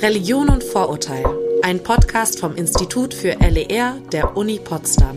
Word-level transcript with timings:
Religion 0.00 0.50
und 0.50 0.62
Vorurteil, 0.62 1.24
ein 1.62 1.82
Podcast 1.82 2.38
vom 2.38 2.54
Institut 2.54 3.14
für 3.14 3.30
LER 3.40 3.98
der 4.12 4.36
Uni 4.36 4.58
Potsdam. 4.58 5.16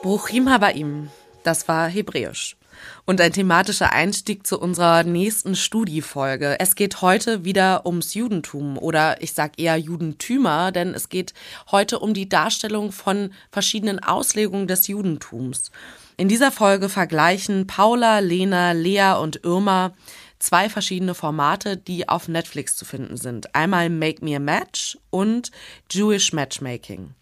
Bruchim 0.00 0.48
Habaim, 0.48 1.10
das 1.42 1.66
war 1.66 1.88
Hebräisch. 1.88 2.56
Und 3.04 3.20
ein 3.20 3.32
thematischer 3.32 3.92
Einstieg 3.92 4.46
zu 4.46 4.58
unserer 4.58 5.02
nächsten 5.04 5.56
Studiefolge. 5.56 6.56
Es 6.58 6.74
geht 6.74 7.02
heute 7.02 7.44
wieder 7.44 7.86
ums 7.86 8.14
Judentum 8.14 8.78
oder 8.78 9.22
ich 9.22 9.32
sag 9.32 9.58
eher 9.58 9.76
Judentümer, 9.76 10.72
denn 10.72 10.94
es 10.94 11.08
geht 11.08 11.34
heute 11.70 11.98
um 11.98 12.14
die 12.14 12.28
Darstellung 12.28 12.92
von 12.92 13.32
verschiedenen 13.50 13.98
Auslegungen 13.98 14.66
des 14.66 14.86
Judentums. 14.86 15.70
In 16.16 16.28
dieser 16.28 16.52
Folge 16.52 16.88
vergleichen 16.88 17.66
Paula, 17.66 18.20
Lena, 18.20 18.72
Lea 18.72 19.14
und 19.20 19.44
Irma 19.44 19.92
zwei 20.38 20.68
verschiedene 20.68 21.14
Formate, 21.14 21.76
die 21.76 22.08
auf 22.08 22.28
Netflix 22.28 22.76
zu 22.76 22.84
finden 22.84 23.16
sind. 23.16 23.54
Einmal 23.54 23.90
Make 23.90 24.24
Me 24.24 24.36
a 24.36 24.38
Match 24.38 24.98
und 25.10 25.50
Jewish 25.90 26.32
Matchmaking. 26.32 27.14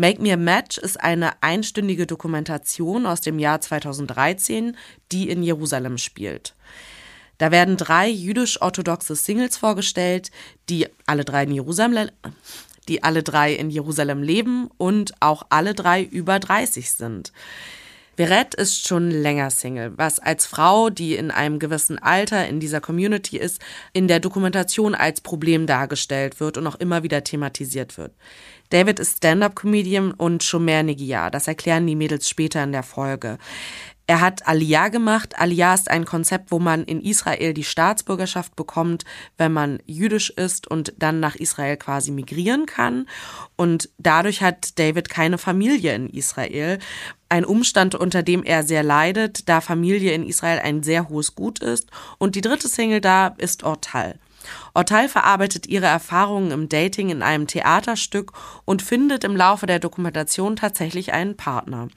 Make 0.00 0.22
Me 0.22 0.32
a 0.32 0.38
Match 0.38 0.78
ist 0.78 0.98
eine 0.98 1.42
einstündige 1.42 2.06
Dokumentation 2.06 3.04
aus 3.04 3.20
dem 3.20 3.38
Jahr 3.38 3.60
2013, 3.60 4.74
die 5.12 5.28
in 5.28 5.42
Jerusalem 5.42 5.98
spielt. 5.98 6.54
Da 7.36 7.50
werden 7.50 7.76
drei 7.76 8.08
jüdisch-orthodoxe 8.08 9.14
Singles 9.14 9.58
vorgestellt, 9.58 10.30
die 10.70 10.86
alle 11.04 11.26
drei 11.26 11.42
in 11.42 11.52
Jerusalem, 11.52 12.08
die 12.88 13.02
alle 13.02 13.22
drei 13.22 13.52
in 13.52 13.68
Jerusalem 13.68 14.22
leben 14.22 14.70
und 14.78 15.12
auch 15.20 15.42
alle 15.50 15.74
drei 15.74 16.02
über 16.02 16.38
30 16.38 16.92
sind. 16.92 17.34
Verette 18.16 18.56
ist 18.58 18.86
schon 18.86 19.10
länger 19.10 19.48
Single, 19.48 19.92
was 19.96 20.18
als 20.18 20.44
Frau, 20.44 20.90
die 20.90 21.14
in 21.14 21.30
einem 21.30 21.58
gewissen 21.58 21.98
Alter 21.98 22.46
in 22.48 22.60
dieser 22.60 22.80
Community 22.80 23.38
ist, 23.38 23.62
in 23.94 24.08
der 24.08 24.20
Dokumentation 24.20 24.94
als 24.94 25.20
Problem 25.22 25.66
dargestellt 25.66 26.38
wird 26.38 26.58
und 26.58 26.66
auch 26.66 26.74
immer 26.74 27.02
wieder 27.02 27.24
thematisiert 27.24 27.96
wird. 27.96 28.12
David 28.70 29.00
ist 29.00 29.18
Stand-up-Comedian 29.18 30.12
und 30.12 30.44
Shomer 30.44 30.84
Negia. 30.84 31.28
Das 31.30 31.48
erklären 31.48 31.86
die 31.86 31.96
Mädels 31.96 32.28
später 32.28 32.62
in 32.62 32.70
der 32.70 32.84
Folge. 32.84 33.38
Er 34.06 34.20
hat 34.20 34.46
Aliyah 34.46 34.88
gemacht. 34.88 35.38
Aliyah 35.38 35.74
ist 35.74 35.90
ein 35.90 36.04
Konzept, 36.04 36.50
wo 36.50 36.58
man 36.58 36.84
in 36.84 37.00
Israel 37.00 37.54
die 37.54 37.64
Staatsbürgerschaft 37.64 38.56
bekommt, 38.56 39.04
wenn 39.38 39.52
man 39.52 39.78
jüdisch 39.86 40.30
ist 40.30 40.68
und 40.68 40.94
dann 40.98 41.20
nach 41.20 41.36
Israel 41.36 41.76
quasi 41.76 42.10
migrieren 42.10 42.66
kann. 42.66 43.06
Und 43.56 43.88
dadurch 43.98 44.42
hat 44.42 44.78
David 44.78 45.10
keine 45.10 45.38
Familie 45.38 45.94
in 45.94 46.08
Israel. 46.08 46.78
Ein 47.28 47.44
Umstand, 47.44 47.94
unter 47.94 48.24
dem 48.24 48.42
er 48.42 48.62
sehr 48.64 48.82
leidet, 48.82 49.48
da 49.48 49.60
Familie 49.60 50.12
in 50.12 50.26
Israel 50.26 50.58
ein 50.58 50.82
sehr 50.82 51.08
hohes 51.08 51.36
Gut 51.36 51.60
ist. 51.60 51.88
Und 52.18 52.34
die 52.34 52.40
dritte 52.40 52.66
Single 52.66 53.00
da 53.00 53.28
ist 53.38 53.62
Ortal. 53.62 54.18
Ortal 54.74 55.08
verarbeitet 55.08 55.66
ihre 55.66 55.86
Erfahrungen 55.86 56.50
im 56.50 56.68
Dating 56.68 57.10
in 57.10 57.22
einem 57.22 57.46
Theaterstück 57.46 58.32
und 58.64 58.82
findet 58.82 59.24
im 59.24 59.36
Laufe 59.36 59.66
der 59.66 59.78
Dokumentation 59.78 60.56
tatsächlich 60.56 61.12
einen 61.12 61.36
Partner. 61.36 61.88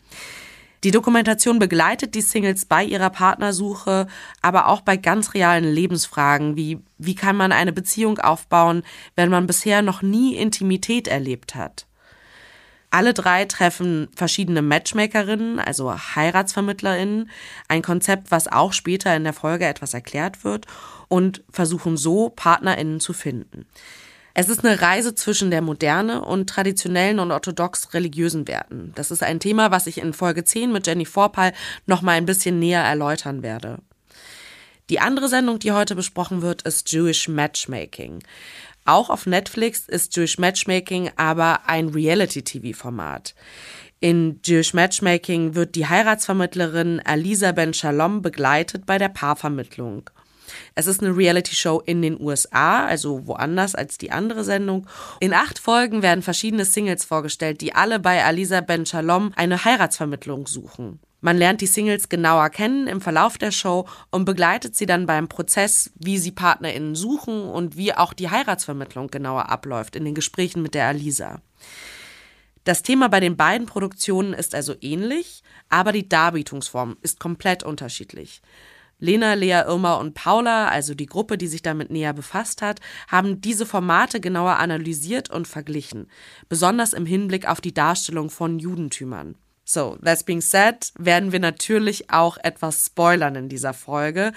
Die 0.83 0.91
Dokumentation 0.91 1.59
begleitet 1.59 2.13
die 2.13 2.21
Singles 2.21 2.65
bei 2.65 2.83
ihrer 2.83 3.09
Partnersuche, 3.09 4.07
aber 4.41 4.67
auch 4.67 4.81
bei 4.81 4.97
ganz 4.97 5.33
realen 5.33 5.63
Lebensfragen, 5.63 6.57
wie 6.57 6.79
wie 6.97 7.15
kann 7.15 7.37
man 7.37 7.51
eine 7.51 7.71
Beziehung 7.71 8.19
aufbauen, 8.19 8.83
wenn 9.15 9.29
man 9.29 9.47
bisher 9.47 9.81
noch 9.81 10.01
nie 10.01 10.35
Intimität 10.35 11.07
erlebt 11.07 11.55
hat. 11.55 11.85
Alle 12.93 13.15
drei 13.15 13.45
treffen 13.45 14.07
verschiedene 14.15 14.61
Matchmakerinnen, 14.61 15.57
also 15.57 15.91
Heiratsvermittlerinnen, 15.91 17.31
ein 17.67 17.81
Konzept, 17.81 18.29
was 18.29 18.47
auch 18.47 18.71
später 18.71 19.15
in 19.15 19.23
der 19.23 19.33
Folge 19.33 19.65
etwas 19.65 19.95
erklärt 19.95 20.43
wird, 20.43 20.67
und 21.07 21.43
versuchen 21.51 21.97
so 21.97 22.29
Partnerinnen 22.29 22.99
zu 22.99 23.13
finden. 23.13 23.65
Es 24.35 24.47
ist 24.47 24.63
eine 24.63 24.79
Reise 24.79 25.15
zwischen 25.15 25.49
der 25.49 25.63
Moderne 25.63 26.23
und 26.23 26.47
traditionellen 26.47 27.17
und 27.17 27.31
orthodox 27.31 27.95
religiösen 27.95 28.47
Werten. 28.47 28.91
Das 28.93 29.09
ist 29.09 29.23
ein 29.23 29.39
Thema, 29.39 29.71
was 29.71 29.87
ich 29.87 29.97
in 29.97 30.13
Folge 30.13 30.43
10 30.43 30.71
mit 30.71 30.85
Jenny 30.85 31.05
Vorpal 31.05 31.53
noch 31.87 32.03
mal 32.03 32.11
ein 32.11 32.27
bisschen 32.27 32.59
näher 32.59 32.83
erläutern 32.83 33.41
werde. 33.41 33.79
Die 34.91 34.99
andere 34.99 35.29
Sendung, 35.29 35.57
die 35.57 35.71
heute 35.71 35.95
besprochen 35.95 36.43
wird, 36.43 36.61
ist 36.63 36.91
Jewish 36.91 37.27
Matchmaking. 37.27 38.21
Auch 38.85 39.09
auf 39.09 39.25
Netflix 39.25 39.87
ist 39.87 40.15
Jewish 40.15 40.37
Matchmaking 40.37 41.11
aber 41.15 41.67
ein 41.67 41.89
Reality-TV-Format. 41.89 43.33
In 44.01 44.41
Jewish 44.43 44.73
Matchmaking 44.73 45.55
wird 45.55 45.75
die 45.75 45.87
Heiratsvermittlerin 45.87 47.01
Alisa 47.05 47.53
Ben 47.53 47.73
Shalom 47.73 48.21
begleitet 48.21 48.85
bei 48.85 48.97
der 48.97 49.07
Paarvermittlung. 49.07 50.09
Es 50.75 50.87
ist 50.87 51.01
eine 51.01 51.15
Reality-Show 51.15 51.81
in 51.85 52.01
den 52.01 52.19
USA, 52.19 52.85
also 52.85 53.25
woanders 53.25 53.75
als 53.75 53.97
die 53.97 54.11
andere 54.11 54.43
Sendung. 54.43 54.87
In 55.21 55.33
acht 55.33 55.57
Folgen 55.57 56.01
werden 56.01 56.21
verschiedene 56.21 56.65
Singles 56.65 57.05
vorgestellt, 57.05 57.61
die 57.61 57.73
alle 57.75 57.99
bei 57.99 58.23
Alisa 58.25 58.59
Ben 58.59 58.85
Shalom 58.85 59.31
eine 59.37 59.63
Heiratsvermittlung 59.63 60.47
suchen. 60.47 60.99
Man 61.25 61.37
lernt 61.37 61.61
die 61.61 61.67
Singles 61.67 62.09
genauer 62.09 62.49
kennen 62.49 62.85
im 62.85 62.99
Verlauf 62.99 63.37
der 63.37 63.51
Show 63.51 63.87
und 64.11 64.25
begleitet 64.25 64.75
sie 64.75 64.85
dann 64.85 65.05
beim 65.05 65.29
Prozess, 65.29 65.89
wie 65.95 66.17
sie 66.17 66.33
PartnerInnen 66.33 66.95
suchen 66.95 67.43
und 67.43 67.77
wie 67.77 67.93
auch 67.93 68.11
die 68.11 68.29
Heiratsvermittlung 68.29 69.07
genauer 69.07 69.47
abläuft 69.47 69.95
in 69.95 70.03
den 70.03 70.15
Gesprächen 70.15 70.61
mit 70.61 70.73
der 70.73 70.85
Alisa. 70.85 71.41
Das 72.65 72.83
Thema 72.83 73.07
bei 73.07 73.21
den 73.21 73.37
beiden 73.37 73.67
Produktionen 73.67 74.33
ist 74.33 74.53
also 74.53 74.75
ähnlich, 74.81 75.43
aber 75.69 75.93
die 75.93 76.09
Darbietungsform 76.09 76.97
ist 77.01 77.21
komplett 77.21 77.63
unterschiedlich. 77.63 78.41
Lena, 78.99 79.33
Lea, 79.35 79.63
Irma 79.65 79.93
und 79.93 80.15
Paula, 80.15 80.67
also 80.67 80.93
die 80.93 81.05
Gruppe, 81.05 81.37
die 81.37 81.47
sich 81.47 81.61
damit 81.61 81.89
näher 81.89 82.11
befasst 82.11 82.61
hat, 82.61 82.81
haben 83.07 83.39
diese 83.39 83.65
Formate 83.65 84.19
genauer 84.19 84.57
analysiert 84.57 85.29
und 85.29 85.47
verglichen, 85.47 86.09
besonders 86.49 86.91
im 86.91 87.05
Hinblick 87.05 87.47
auf 87.47 87.61
die 87.61 87.73
Darstellung 87.73 88.29
von 88.29 88.59
Judentümern. 88.59 89.35
So, 89.65 89.97
that 90.03 90.25
being 90.25 90.41
said, 90.41 90.91
werden 90.97 91.31
wir 91.31 91.39
natürlich 91.39 92.09
auch 92.11 92.37
etwas 92.37 92.85
spoilern 92.85 93.35
in 93.35 93.49
dieser 93.49 93.73
Folge. 93.73 94.33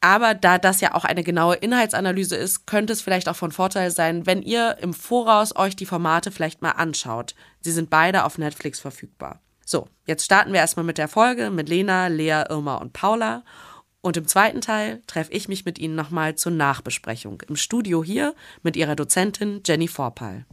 Aber 0.00 0.34
da 0.34 0.58
das 0.58 0.80
ja 0.80 0.94
auch 0.94 1.04
eine 1.04 1.22
genaue 1.22 1.54
Inhaltsanalyse 1.54 2.34
ist, 2.34 2.66
könnte 2.66 2.92
es 2.92 3.00
vielleicht 3.00 3.28
auch 3.28 3.36
von 3.36 3.52
Vorteil 3.52 3.92
sein, 3.92 4.26
wenn 4.26 4.42
ihr 4.42 4.78
im 4.80 4.94
Voraus 4.94 5.54
euch 5.54 5.76
die 5.76 5.86
Formate 5.86 6.32
vielleicht 6.32 6.60
mal 6.60 6.72
anschaut. 6.72 7.36
Sie 7.60 7.70
sind 7.70 7.88
beide 7.88 8.24
auf 8.24 8.36
Netflix 8.36 8.80
verfügbar. 8.80 9.40
So, 9.64 9.86
jetzt 10.04 10.24
starten 10.24 10.52
wir 10.52 10.58
erstmal 10.58 10.84
mit 10.84 10.98
der 10.98 11.06
Folge 11.06 11.50
mit 11.50 11.68
Lena, 11.68 12.08
Lea, 12.08 12.42
Irma 12.48 12.76
und 12.76 12.92
Paula. 12.92 13.44
Und 14.00 14.16
im 14.16 14.26
zweiten 14.26 14.60
Teil 14.60 15.02
treffe 15.06 15.32
ich 15.32 15.48
mich 15.48 15.64
mit 15.64 15.78
Ihnen 15.78 15.94
nochmal 15.94 16.34
zur 16.34 16.50
Nachbesprechung 16.50 17.40
im 17.48 17.54
Studio 17.54 18.02
hier 18.02 18.34
mit 18.64 18.76
Ihrer 18.76 18.96
Dozentin 18.96 19.62
Jenny 19.64 19.86
Vorpal. 19.86 20.44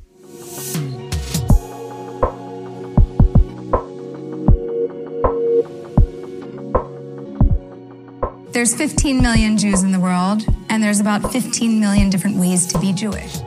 There's 8.60 8.76
15 8.76 9.22
million 9.22 9.56
Jews 9.56 9.84
in 9.84 9.94
the 9.94 10.02
world, 10.02 10.46
and 10.68 10.84
there's 10.84 11.00
about 11.00 11.32
15 11.32 11.80
million 11.80 12.10
different 12.10 12.36
ways 12.36 12.68
to 12.68 12.78
be 12.78 12.92
Jewish. 12.92 13.38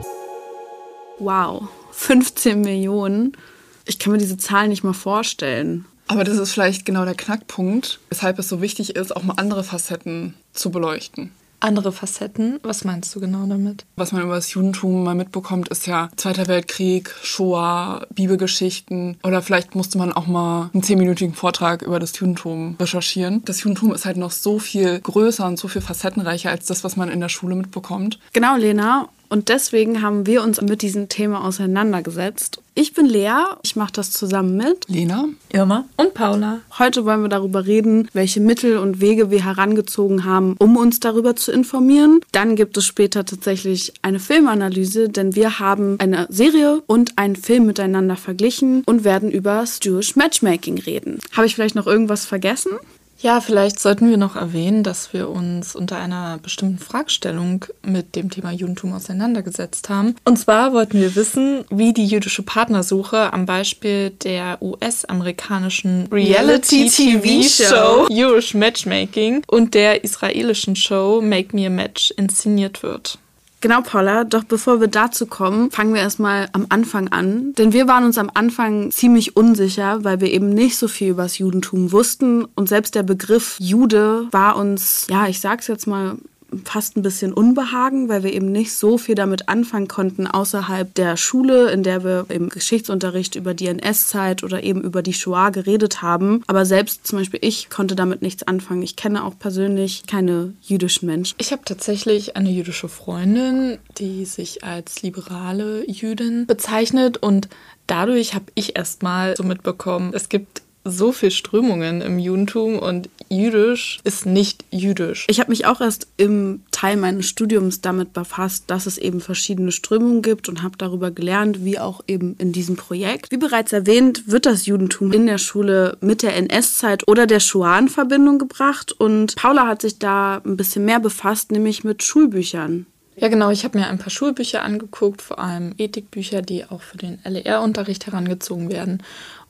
Wow, 1.19 1.69
15 1.91 2.59
Millionen. 2.59 3.37
Ich 3.85 3.99
kann 3.99 4.11
mir 4.11 4.17
diese 4.17 4.37
Zahl 4.37 4.69
nicht 4.69 4.83
mal 4.83 4.93
vorstellen. 4.93 5.85
Aber 6.07 6.23
das 6.23 6.39
ist 6.39 6.53
vielleicht 6.53 6.83
genau 6.83 7.05
der 7.05 7.13
Knackpunkt, 7.13 7.99
weshalb 8.09 8.39
es 8.39 8.49
so 8.49 8.59
wichtig 8.59 8.95
ist, 8.95 9.15
auch 9.15 9.21
mal 9.21 9.35
andere 9.37 9.63
Facetten 9.63 10.33
zu 10.51 10.71
beleuchten. 10.71 11.31
Andere 11.63 11.93
Facetten? 11.93 12.59
Was 12.61 12.83
meinst 12.83 13.15
du 13.15 13.21
genau 13.21 13.45
damit? 13.47 13.85
Was 13.95 14.11
man 14.11 14.21
über 14.21 14.35
das 14.35 14.53
Judentum 14.53 15.01
mal 15.01 15.15
mitbekommt, 15.15 15.69
ist 15.69 15.87
ja 15.87 16.09
Zweiter 16.17 16.47
Weltkrieg, 16.49 17.09
Shoah, 17.23 18.05
Bibelgeschichten. 18.13 19.17
Oder 19.23 19.41
vielleicht 19.41 19.73
musste 19.73 19.97
man 19.97 20.11
auch 20.11 20.27
mal 20.27 20.69
einen 20.73 20.83
zehnminütigen 20.83 21.33
Vortrag 21.33 21.81
über 21.81 21.99
das 21.99 22.19
Judentum 22.19 22.75
recherchieren. 22.81 23.43
Das 23.45 23.63
Judentum 23.63 23.93
ist 23.93 24.03
halt 24.03 24.17
noch 24.17 24.31
so 24.31 24.59
viel 24.59 24.99
größer 24.99 25.47
und 25.47 25.57
so 25.57 25.69
viel 25.69 25.81
facettenreicher 25.81 26.49
als 26.49 26.65
das, 26.65 26.83
was 26.83 26.97
man 26.97 27.09
in 27.09 27.21
der 27.21 27.29
Schule 27.29 27.55
mitbekommt. 27.55 28.19
Genau, 28.33 28.57
Lena. 28.57 29.07
Und 29.33 29.49
deswegen 29.49 30.03
haben 30.03 30.27
wir 30.27 30.43
uns 30.43 30.61
mit 30.61 30.83
diesem 30.83 31.09
Thema 31.09 31.43
auseinandergesetzt. 31.43 32.61
Ich 32.75 32.93
bin 32.93 33.07
Lea, 33.07 33.33
ich 33.63 33.75
mache 33.75 33.91
das 33.91 34.11
zusammen 34.11 34.57
mit 34.57 34.87
Lena, 34.87 35.27
Irma 35.51 35.85
und 35.97 36.13
Paula. 36.13 36.59
Heute 36.77 37.03
wollen 37.05 37.23
wir 37.23 37.29
darüber 37.29 37.65
reden, 37.65 38.07
welche 38.13 38.41
Mittel 38.41 38.77
und 38.77 39.01
Wege 39.01 39.31
wir 39.31 39.43
herangezogen 39.43 40.23
haben, 40.23 40.55
um 40.59 40.77
uns 40.77 40.99
darüber 40.99 41.35
zu 41.35 41.51
informieren. 41.51 42.19
Dann 42.31 42.55
gibt 42.55 42.77
es 42.77 42.85
später 42.85 43.25
tatsächlich 43.25 43.93
eine 44.03 44.19
Filmanalyse, 44.19 45.09
denn 45.09 45.33
wir 45.33 45.57
haben 45.57 45.95
eine 45.99 46.27
Serie 46.29 46.83
und 46.85 47.17
einen 47.17 47.35
Film 47.35 47.65
miteinander 47.65 48.17
verglichen 48.17 48.83
und 48.85 49.03
werden 49.03 49.31
über 49.31 49.65
Jewish 49.81 50.15
Matchmaking 50.15 50.77
reden. 50.77 51.17
Habe 51.31 51.47
ich 51.47 51.55
vielleicht 51.55 51.73
noch 51.73 51.87
irgendwas 51.87 52.23
vergessen? 52.23 52.73
Ja, 53.23 53.39
vielleicht 53.39 53.79
sollten 53.79 54.09
wir 54.09 54.17
noch 54.17 54.35
erwähnen, 54.35 54.83
dass 54.83 55.13
wir 55.13 55.29
uns 55.29 55.77
unter 55.77 55.97
einer 55.97 56.39
bestimmten 56.39 56.77
Fragestellung 56.77 57.63
mit 57.81 58.17
dem 58.17 58.29
Thema 58.29 58.51
Judentum 58.51 58.91
auseinandergesetzt 58.91 59.87
haben. 59.87 60.15
Und 60.25 60.37
zwar 60.37 60.73
wollten 60.73 60.99
wir 60.99 61.15
wissen, 61.15 61.63
wie 61.69 61.93
die 61.93 62.05
jüdische 62.05 62.43
Partnersuche 62.43 63.31
am 63.31 63.45
Beispiel 63.45 64.09
der 64.09 64.61
US-amerikanischen 64.61 66.07
Reality-TV-Show 66.11 68.07
Jewish 68.09 68.55
Matchmaking 68.55 69.41
und 69.47 69.73
der 69.73 70.03
israelischen 70.03 70.75
Show 70.75 71.21
Make 71.23 71.55
Me 71.55 71.67
a 71.67 71.69
Match 71.69 72.11
inszeniert 72.17 72.83
wird. 72.83 73.19
Genau, 73.63 73.79
Paula. 73.79 74.25
Doch 74.25 74.43
bevor 74.43 74.81
wir 74.81 74.89
dazu 74.89 75.25
kommen, 75.25 75.71
fangen 75.71 75.93
wir 75.93 76.01
erstmal 76.01 76.49
am 76.51 76.65
Anfang 76.67 77.07
an. 77.13 77.53
Denn 77.53 77.71
wir 77.71 77.87
waren 77.87 78.03
uns 78.03 78.17
am 78.17 78.29
Anfang 78.33 78.91
ziemlich 78.91 79.37
unsicher, 79.37 80.03
weil 80.03 80.19
wir 80.19 80.29
eben 80.33 80.49
nicht 80.49 80.77
so 80.77 80.89
viel 80.89 81.11
über 81.11 81.23
das 81.23 81.37
Judentum 81.37 81.93
wussten. 81.93 82.43
Und 82.55 82.67
selbst 82.67 82.93
der 82.93 83.03
Begriff 83.03 83.55
Jude 83.61 84.27
war 84.31 84.57
uns, 84.57 85.07
ja, 85.09 85.29
ich 85.29 85.39
sag's 85.39 85.67
jetzt 85.67 85.87
mal 85.87 86.17
fast 86.65 86.97
ein 86.97 87.01
bisschen 87.01 87.33
Unbehagen, 87.33 88.09
weil 88.09 88.23
wir 88.23 88.33
eben 88.33 88.51
nicht 88.51 88.73
so 88.73 88.97
viel 88.97 89.15
damit 89.15 89.49
anfangen 89.49 89.87
konnten 89.87 90.27
außerhalb 90.27 90.93
der 90.93 91.17
Schule, 91.17 91.71
in 91.71 91.83
der 91.83 92.03
wir 92.03 92.25
im 92.29 92.49
Geschichtsunterricht 92.49 93.35
über 93.35 93.53
die 93.53 93.67
NS-Zeit 93.67 94.43
oder 94.43 94.63
eben 94.63 94.81
über 94.81 95.01
die 95.01 95.13
Shoah 95.13 95.51
geredet 95.51 96.01
haben. 96.01 96.43
Aber 96.47 96.65
selbst 96.65 97.07
zum 97.07 97.19
Beispiel 97.19 97.39
ich 97.41 97.69
konnte 97.69 97.95
damit 97.95 98.21
nichts 98.21 98.43
anfangen. 98.43 98.83
Ich 98.83 98.95
kenne 98.95 99.23
auch 99.23 99.37
persönlich 99.37 100.03
keine 100.07 100.53
jüdischen 100.61 101.05
Menschen. 101.05 101.35
Ich 101.39 101.51
habe 101.51 101.63
tatsächlich 101.65 102.35
eine 102.35 102.49
jüdische 102.49 102.89
Freundin, 102.89 103.77
die 103.97 104.25
sich 104.25 104.63
als 104.63 105.01
liberale 105.01 105.89
Jüdin 105.89 106.45
bezeichnet 106.45 107.17
und 107.17 107.49
dadurch 107.87 108.33
habe 108.33 108.45
ich 108.55 108.75
erstmal 108.75 109.35
so 109.35 109.43
mitbekommen, 109.43 110.11
es 110.13 110.29
gibt 110.29 110.61
so 110.85 111.11
viel 111.11 111.31
Strömungen 111.31 112.01
im 112.01 112.19
Judentum 112.19 112.77
und 112.77 113.09
jüdisch 113.29 113.99
ist 114.03 114.25
nicht 114.25 114.65
jüdisch. 114.71 115.25
Ich 115.29 115.39
habe 115.39 115.49
mich 115.49 115.65
auch 115.65 115.81
erst 115.81 116.07
im 116.17 116.61
Teil 116.71 116.97
meines 116.97 117.27
Studiums 117.27 117.81
damit 117.81 118.13
befasst, 118.13 118.65
dass 118.67 118.85
es 118.85 118.97
eben 118.97 119.21
verschiedene 119.21 119.71
Strömungen 119.71 120.21
gibt 120.21 120.49
und 120.49 120.61
habe 120.61 120.77
darüber 120.77 121.11
gelernt, 121.11 121.63
wie 121.63 121.79
auch 121.79 122.01
eben 122.07 122.35
in 122.37 122.51
diesem 122.51 122.75
Projekt. 122.75 123.31
Wie 123.31 123.37
bereits 123.37 123.73
erwähnt, 123.73 124.27
wird 124.27 124.45
das 124.45 124.65
Judentum 124.65 125.11
in 125.13 125.27
der 125.27 125.37
Schule 125.37 125.97
mit 126.01 126.21
der 126.21 126.35
NS-Zeit 126.35 127.07
oder 127.07 127.27
der 127.27 127.39
Shoah 127.39 127.79
in 127.79 127.89
Verbindung 127.89 128.39
gebracht 128.39 128.91
und 128.91 129.35
Paula 129.35 129.67
hat 129.67 129.81
sich 129.81 129.99
da 129.99 130.41
ein 130.45 130.57
bisschen 130.57 130.85
mehr 130.85 130.99
befasst, 130.99 131.51
nämlich 131.51 131.83
mit 131.83 132.03
Schulbüchern. 132.03 132.85
Ja, 133.15 133.27
genau. 133.27 133.51
Ich 133.51 133.63
habe 133.63 133.77
mir 133.77 133.87
ein 133.87 133.99
paar 133.99 134.09
Schulbücher 134.09 134.63
angeguckt, 134.63 135.21
vor 135.21 135.39
allem 135.39 135.75
Ethikbücher, 135.77 136.41
die 136.41 136.65
auch 136.65 136.81
für 136.81 136.97
den 136.97 137.19
LER-Unterricht 137.23 138.07
herangezogen 138.07 138.71
werden. 138.71 139.03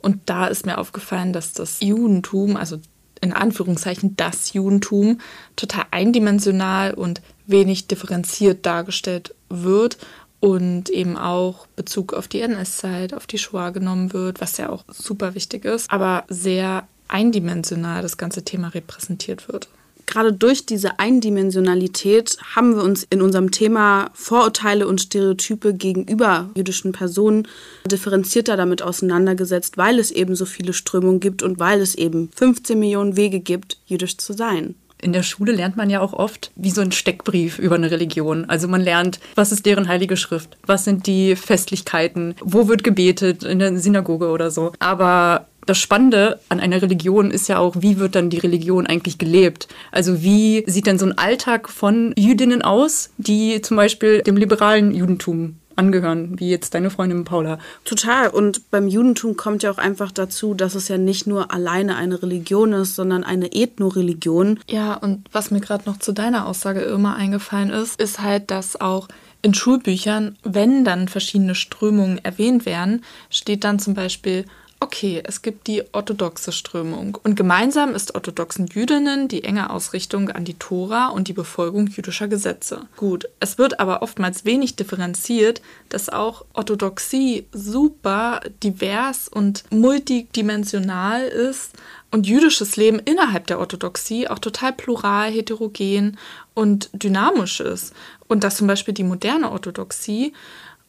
Und 0.04 0.20
da 0.28 0.48
ist 0.48 0.66
mir 0.66 0.78
aufgefallen, 0.78 1.34
dass 1.34 1.54
das 1.54 1.80
Judentum, 1.82 2.58
also 2.58 2.78
in 3.22 3.34
Anführungszeichen 3.34 4.16
das 4.18 4.54
Judentum, 4.54 5.20
total 5.56 5.86
eindimensional 5.92 6.94
und 6.94 7.22
wenig 7.48 7.88
differenziert 7.88 8.66
dargestellt 8.66 9.34
wird 9.50 9.98
und 10.42 10.90
eben 10.90 11.18
auch 11.18 11.68
Bezug 11.78 12.14
auf 12.14 12.28
die 12.28 12.42
NS-Zeit, 12.42 13.14
auf 13.14 13.26
die 13.26 13.38
Shoah 13.38 13.72
genommen 13.72 14.12
wird, 14.12 14.42
was 14.42 14.58
ja 14.58 14.70
auch 14.70 14.84
super 14.90 15.36
wichtig 15.36 15.64
ist, 15.64 15.90
aber 15.90 16.26
sehr 16.28 16.86
eindimensional 17.08 18.02
das 18.02 18.18
ganze 18.18 18.44
Thema 18.44 18.68
repräsentiert 18.70 19.48
wird 19.48 19.70
gerade 20.06 20.34
durch 20.34 20.66
diese 20.66 21.00
Eindimensionalität 21.00 22.38
haben 22.56 22.76
wir 22.76 22.84
uns 22.84 23.06
in 23.10 23.22
unserem 23.22 23.52
Thema 23.52 24.10
Vorurteile 24.14 24.88
und 24.88 25.02
Stereotype 25.02 25.74
gegenüber 25.74 26.50
jüdischen 26.56 26.92
Personen 26.92 27.48
differenzierter 27.90 28.58
damit 28.58 28.82
auseinandergesetzt, 28.82 29.78
weil 29.78 30.00
es 30.00 30.12
eben 30.12 30.36
so 30.36 30.46
viele 30.46 30.74
Strömungen 30.74 31.20
gibt 31.20 31.44
und 31.44 31.60
weil 31.60 31.82
es 31.82 31.96
eben 31.96 32.30
15 32.36 32.80
Millionen 32.80 33.16
Wege 33.16 33.40
gibt, 33.40 33.78
jüdisch 33.86 34.18
zu 34.18 34.34
sein. 34.34 34.76
In 35.04 35.12
der 35.12 35.24
Schule 35.24 35.52
lernt 35.52 35.76
man 35.76 35.90
ja 35.90 36.00
auch 36.00 36.14
oft 36.14 36.52
wie 36.56 36.72
so 36.72 36.80
ein 36.80 36.94
Steckbrief 36.94 37.60
über 37.60 37.76
eine 37.76 37.92
Religion. 37.92 38.46
Also 38.46 38.70
man 38.70 38.80
lernt, 38.80 39.20
was 39.36 39.52
ist 39.52 39.66
deren 39.66 39.90
heilige 39.90 40.16
Schrift, 40.16 40.58
was 40.66 40.86
sind 40.86 41.08
die 41.08 41.36
Festlichkeiten, 41.36 42.36
wo 42.42 42.70
wird 42.70 42.86
gebetet 42.86 43.44
in 43.44 43.60
der 43.60 43.78
Synagoge 43.78 44.30
oder 44.30 44.50
so. 44.50 44.72
Aber 44.80 45.48
das 45.66 45.78
Spannende 45.78 46.40
an 46.50 46.60
einer 46.60 46.82
Religion 46.82 47.32
ist 47.32 47.48
ja 47.48 47.58
auch, 47.58 47.76
wie 47.80 48.00
wird 48.00 48.16
dann 48.16 48.30
die 48.30 48.40
Religion 48.40 48.88
eigentlich 48.88 49.18
gelebt? 49.18 49.68
Also 49.92 50.22
wie 50.24 50.64
sieht 50.68 50.88
denn 50.88 51.00
so 51.00 51.06
ein 51.06 51.18
Alltag 51.18 51.70
von 51.70 52.14
Jüdinnen 52.18 52.62
aus, 52.62 53.10
die 53.18 53.62
zum 53.62 53.78
Beispiel 53.78 54.22
dem 54.22 54.38
liberalen 54.38 54.94
Judentum 54.94 55.56
angehören, 55.76 56.40
wie 56.40 56.50
jetzt 56.50 56.74
deine 56.76 56.90
Freundin 56.90 57.24
Paula. 57.24 57.58
Total. 57.86 58.30
Und 58.30 58.70
beim 58.72 58.88
Judentum 58.88 59.36
kommt 59.36 59.64
ja 59.64 59.72
auch 59.72 59.78
einfach 59.78 60.12
dazu, 60.12 60.54
dass 60.54 60.76
es 60.76 60.88
ja 60.88 60.98
nicht 60.98 61.28
nur 61.28 61.52
alleine 61.52 61.96
eine 61.96 62.22
Religion 62.22 62.74
ist, 62.74 62.96
sondern 62.96 63.24
eine 63.24 63.54
Ethnoreligion. 63.54 64.60
Ja, 64.70 64.94
und 64.96 65.26
was 65.32 65.52
mir 65.52 65.62
gerade 65.62 65.90
noch 65.90 65.98
zu 65.98 66.12
deiner 66.12 66.48
Aussage 66.48 66.82
immer 66.82 67.16
eingefallen 67.16 67.72
ist, 67.72 68.00
ist 68.00 68.20
halt, 68.22 68.52
dass 68.52 68.80
auch 68.80 69.08
in 69.42 69.54
Schulbüchern, 69.54 70.38
wenn 70.44 70.86
dann 70.86 71.10
verschiedene 71.10 71.54
Strömungen 71.56 72.24
erwähnt 72.24 72.66
werden, 72.66 73.04
steht 73.30 73.64
dann 73.64 73.78
zum 73.78 73.94
Beispiel 73.94 74.46
Okay, 74.84 75.24
es 75.26 75.42
gibt 75.42 75.68
die 75.68 75.82
orthodoxe 75.94 76.52
Strömung 76.52 77.18
und 77.24 77.36
gemeinsam 77.36 77.96
ist 77.96 78.16
orthodoxen 78.16 78.68
Jüdinnen 78.68 79.30
die 79.30 79.46
enge 79.46 79.70
Ausrichtung 79.70 80.28
an 80.28 80.44
die 80.44 80.56
Tora 80.56 81.08
und 81.08 81.30
die 81.30 81.34
Befolgung 81.34 81.88
jüdischer 81.88 82.28
Gesetze. 82.28 82.82
Gut, 82.98 83.30
es 83.40 83.58
wird 83.58 83.80
aber 83.80 84.02
oftmals 84.02 84.44
wenig 84.44 84.76
differenziert, 84.76 85.62
dass 85.88 86.10
auch 86.10 86.44
Orthodoxie 86.52 87.46
super 87.54 88.42
divers 88.62 89.30
und 89.30 89.64
multidimensional 89.72 91.24
ist 91.28 91.72
und 92.12 92.28
jüdisches 92.28 92.76
Leben 92.76 93.00
innerhalb 93.00 93.48
der 93.48 93.60
Orthodoxie 93.60 94.28
auch 94.28 94.40
total 94.40 94.74
plural, 94.74 95.32
heterogen 95.32 96.18
und 96.56 96.90
dynamisch 96.92 97.62
ist. 97.62 97.94
Und 98.28 98.44
dass 98.44 98.58
zum 98.58 98.68
Beispiel 98.68 98.94
die 98.94 99.06
moderne 99.06 99.50
Orthodoxie 99.50 100.34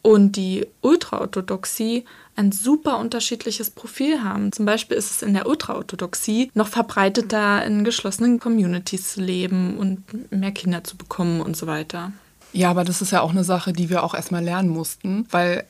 und 0.05 0.37
die 0.37 0.67
Ultraorthodoxie 0.83 2.05
ein 2.37 2.53
super 2.53 2.99
unterschiedliches 2.99 3.71
Profil 3.71 4.23
haben. 4.23 4.53
Zum 4.53 4.67
Beispiel 4.67 4.99
ist 4.99 5.11
es 5.11 5.23
in 5.23 5.33
der 5.33 5.49
Ultraorthodoxie 5.49 6.51
noch 6.53 6.69
verbreiteter, 6.69 7.65
in 7.65 7.85
geschlossenen 7.85 8.39
Communities 8.39 9.15
zu 9.15 9.23
leben 9.23 9.79
und 9.79 10.31
mehr 10.31 10.53
Kinder 10.53 10.85
zu 10.85 10.99
bekommen 10.99 11.41
und 11.41 11.57
so 11.57 11.67
weiter. 11.67 12.13
Ja, 12.53 12.71
aber 12.71 12.85
das 12.85 13.01
ist 13.01 13.13
ja 13.13 13.23
auch 13.23 13.31
eine 13.31 13.45
Sache, 13.45 13.73
die 13.73 13.89
wir 13.89 14.05
auch 14.05 14.15
erstmal 14.15 14.45
lernen 14.45 14.69
mussten, 14.69 15.27
weil 15.31 15.65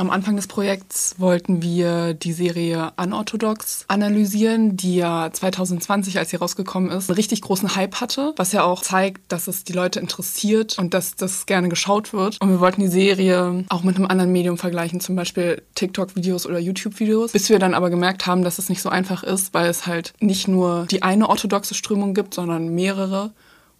am 0.00 0.08
Anfang 0.10 0.34
des 0.34 0.46
Projekts 0.46 1.16
wollten 1.18 1.60
wir 1.60 2.14
die 2.14 2.32
Serie 2.32 2.92
Unorthodox 2.96 3.84
analysieren, 3.86 4.74
die 4.74 4.96
ja 4.96 5.30
2020, 5.30 6.18
als 6.18 6.30
sie 6.30 6.36
rausgekommen 6.36 6.90
ist, 6.90 7.10
einen 7.10 7.16
richtig 7.16 7.42
großen 7.42 7.76
Hype 7.76 8.00
hatte, 8.00 8.32
was 8.36 8.52
ja 8.52 8.64
auch 8.64 8.80
zeigt, 8.80 9.30
dass 9.30 9.46
es 9.46 9.62
die 9.64 9.74
Leute 9.74 10.00
interessiert 10.00 10.78
und 10.78 10.94
dass 10.94 11.16
das 11.16 11.44
gerne 11.44 11.68
geschaut 11.68 12.14
wird. 12.14 12.40
Und 12.40 12.48
wir 12.48 12.60
wollten 12.60 12.80
die 12.80 12.88
Serie 12.88 13.66
auch 13.68 13.82
mit 13.82 13.96
einem 13.96 14.06
anderen 14.06 14.32
Medium 14.32 14.56
vergleichen, 14.56 15.00
zum 15.00 15.16
Beispiel 15.16 15.62
TikTok-Videos 15.74 16.46
oder 16.46 16.58
YouTube-Videos, 16.58 17.32
bis 17.32 17.50
wir 17.50 17.58
dann 17.58 17.74
aber 17.74 17.90
gemerkt 17.90 18.26
haben, 18.26 18.42
dass 18.42 18.58
es 18.58 18.70
nicht 18.70 18.80
so 18.80 18.88
einfach 18.88 19.22
ist, 19.22 19.52
weil 19.52 19.68
es 19.68 19.86
halt 19.86 20.14
nicht 20.18 20.48
nur 20.48 20.86
die 20.90 21.02
eine 21.02 21.28
orthodoxe 21.28 21.74
Strömung 21.74 22.14
gibt, 22.14 22.32
sondern 22.32 22.74
mehrere 22.74 23.32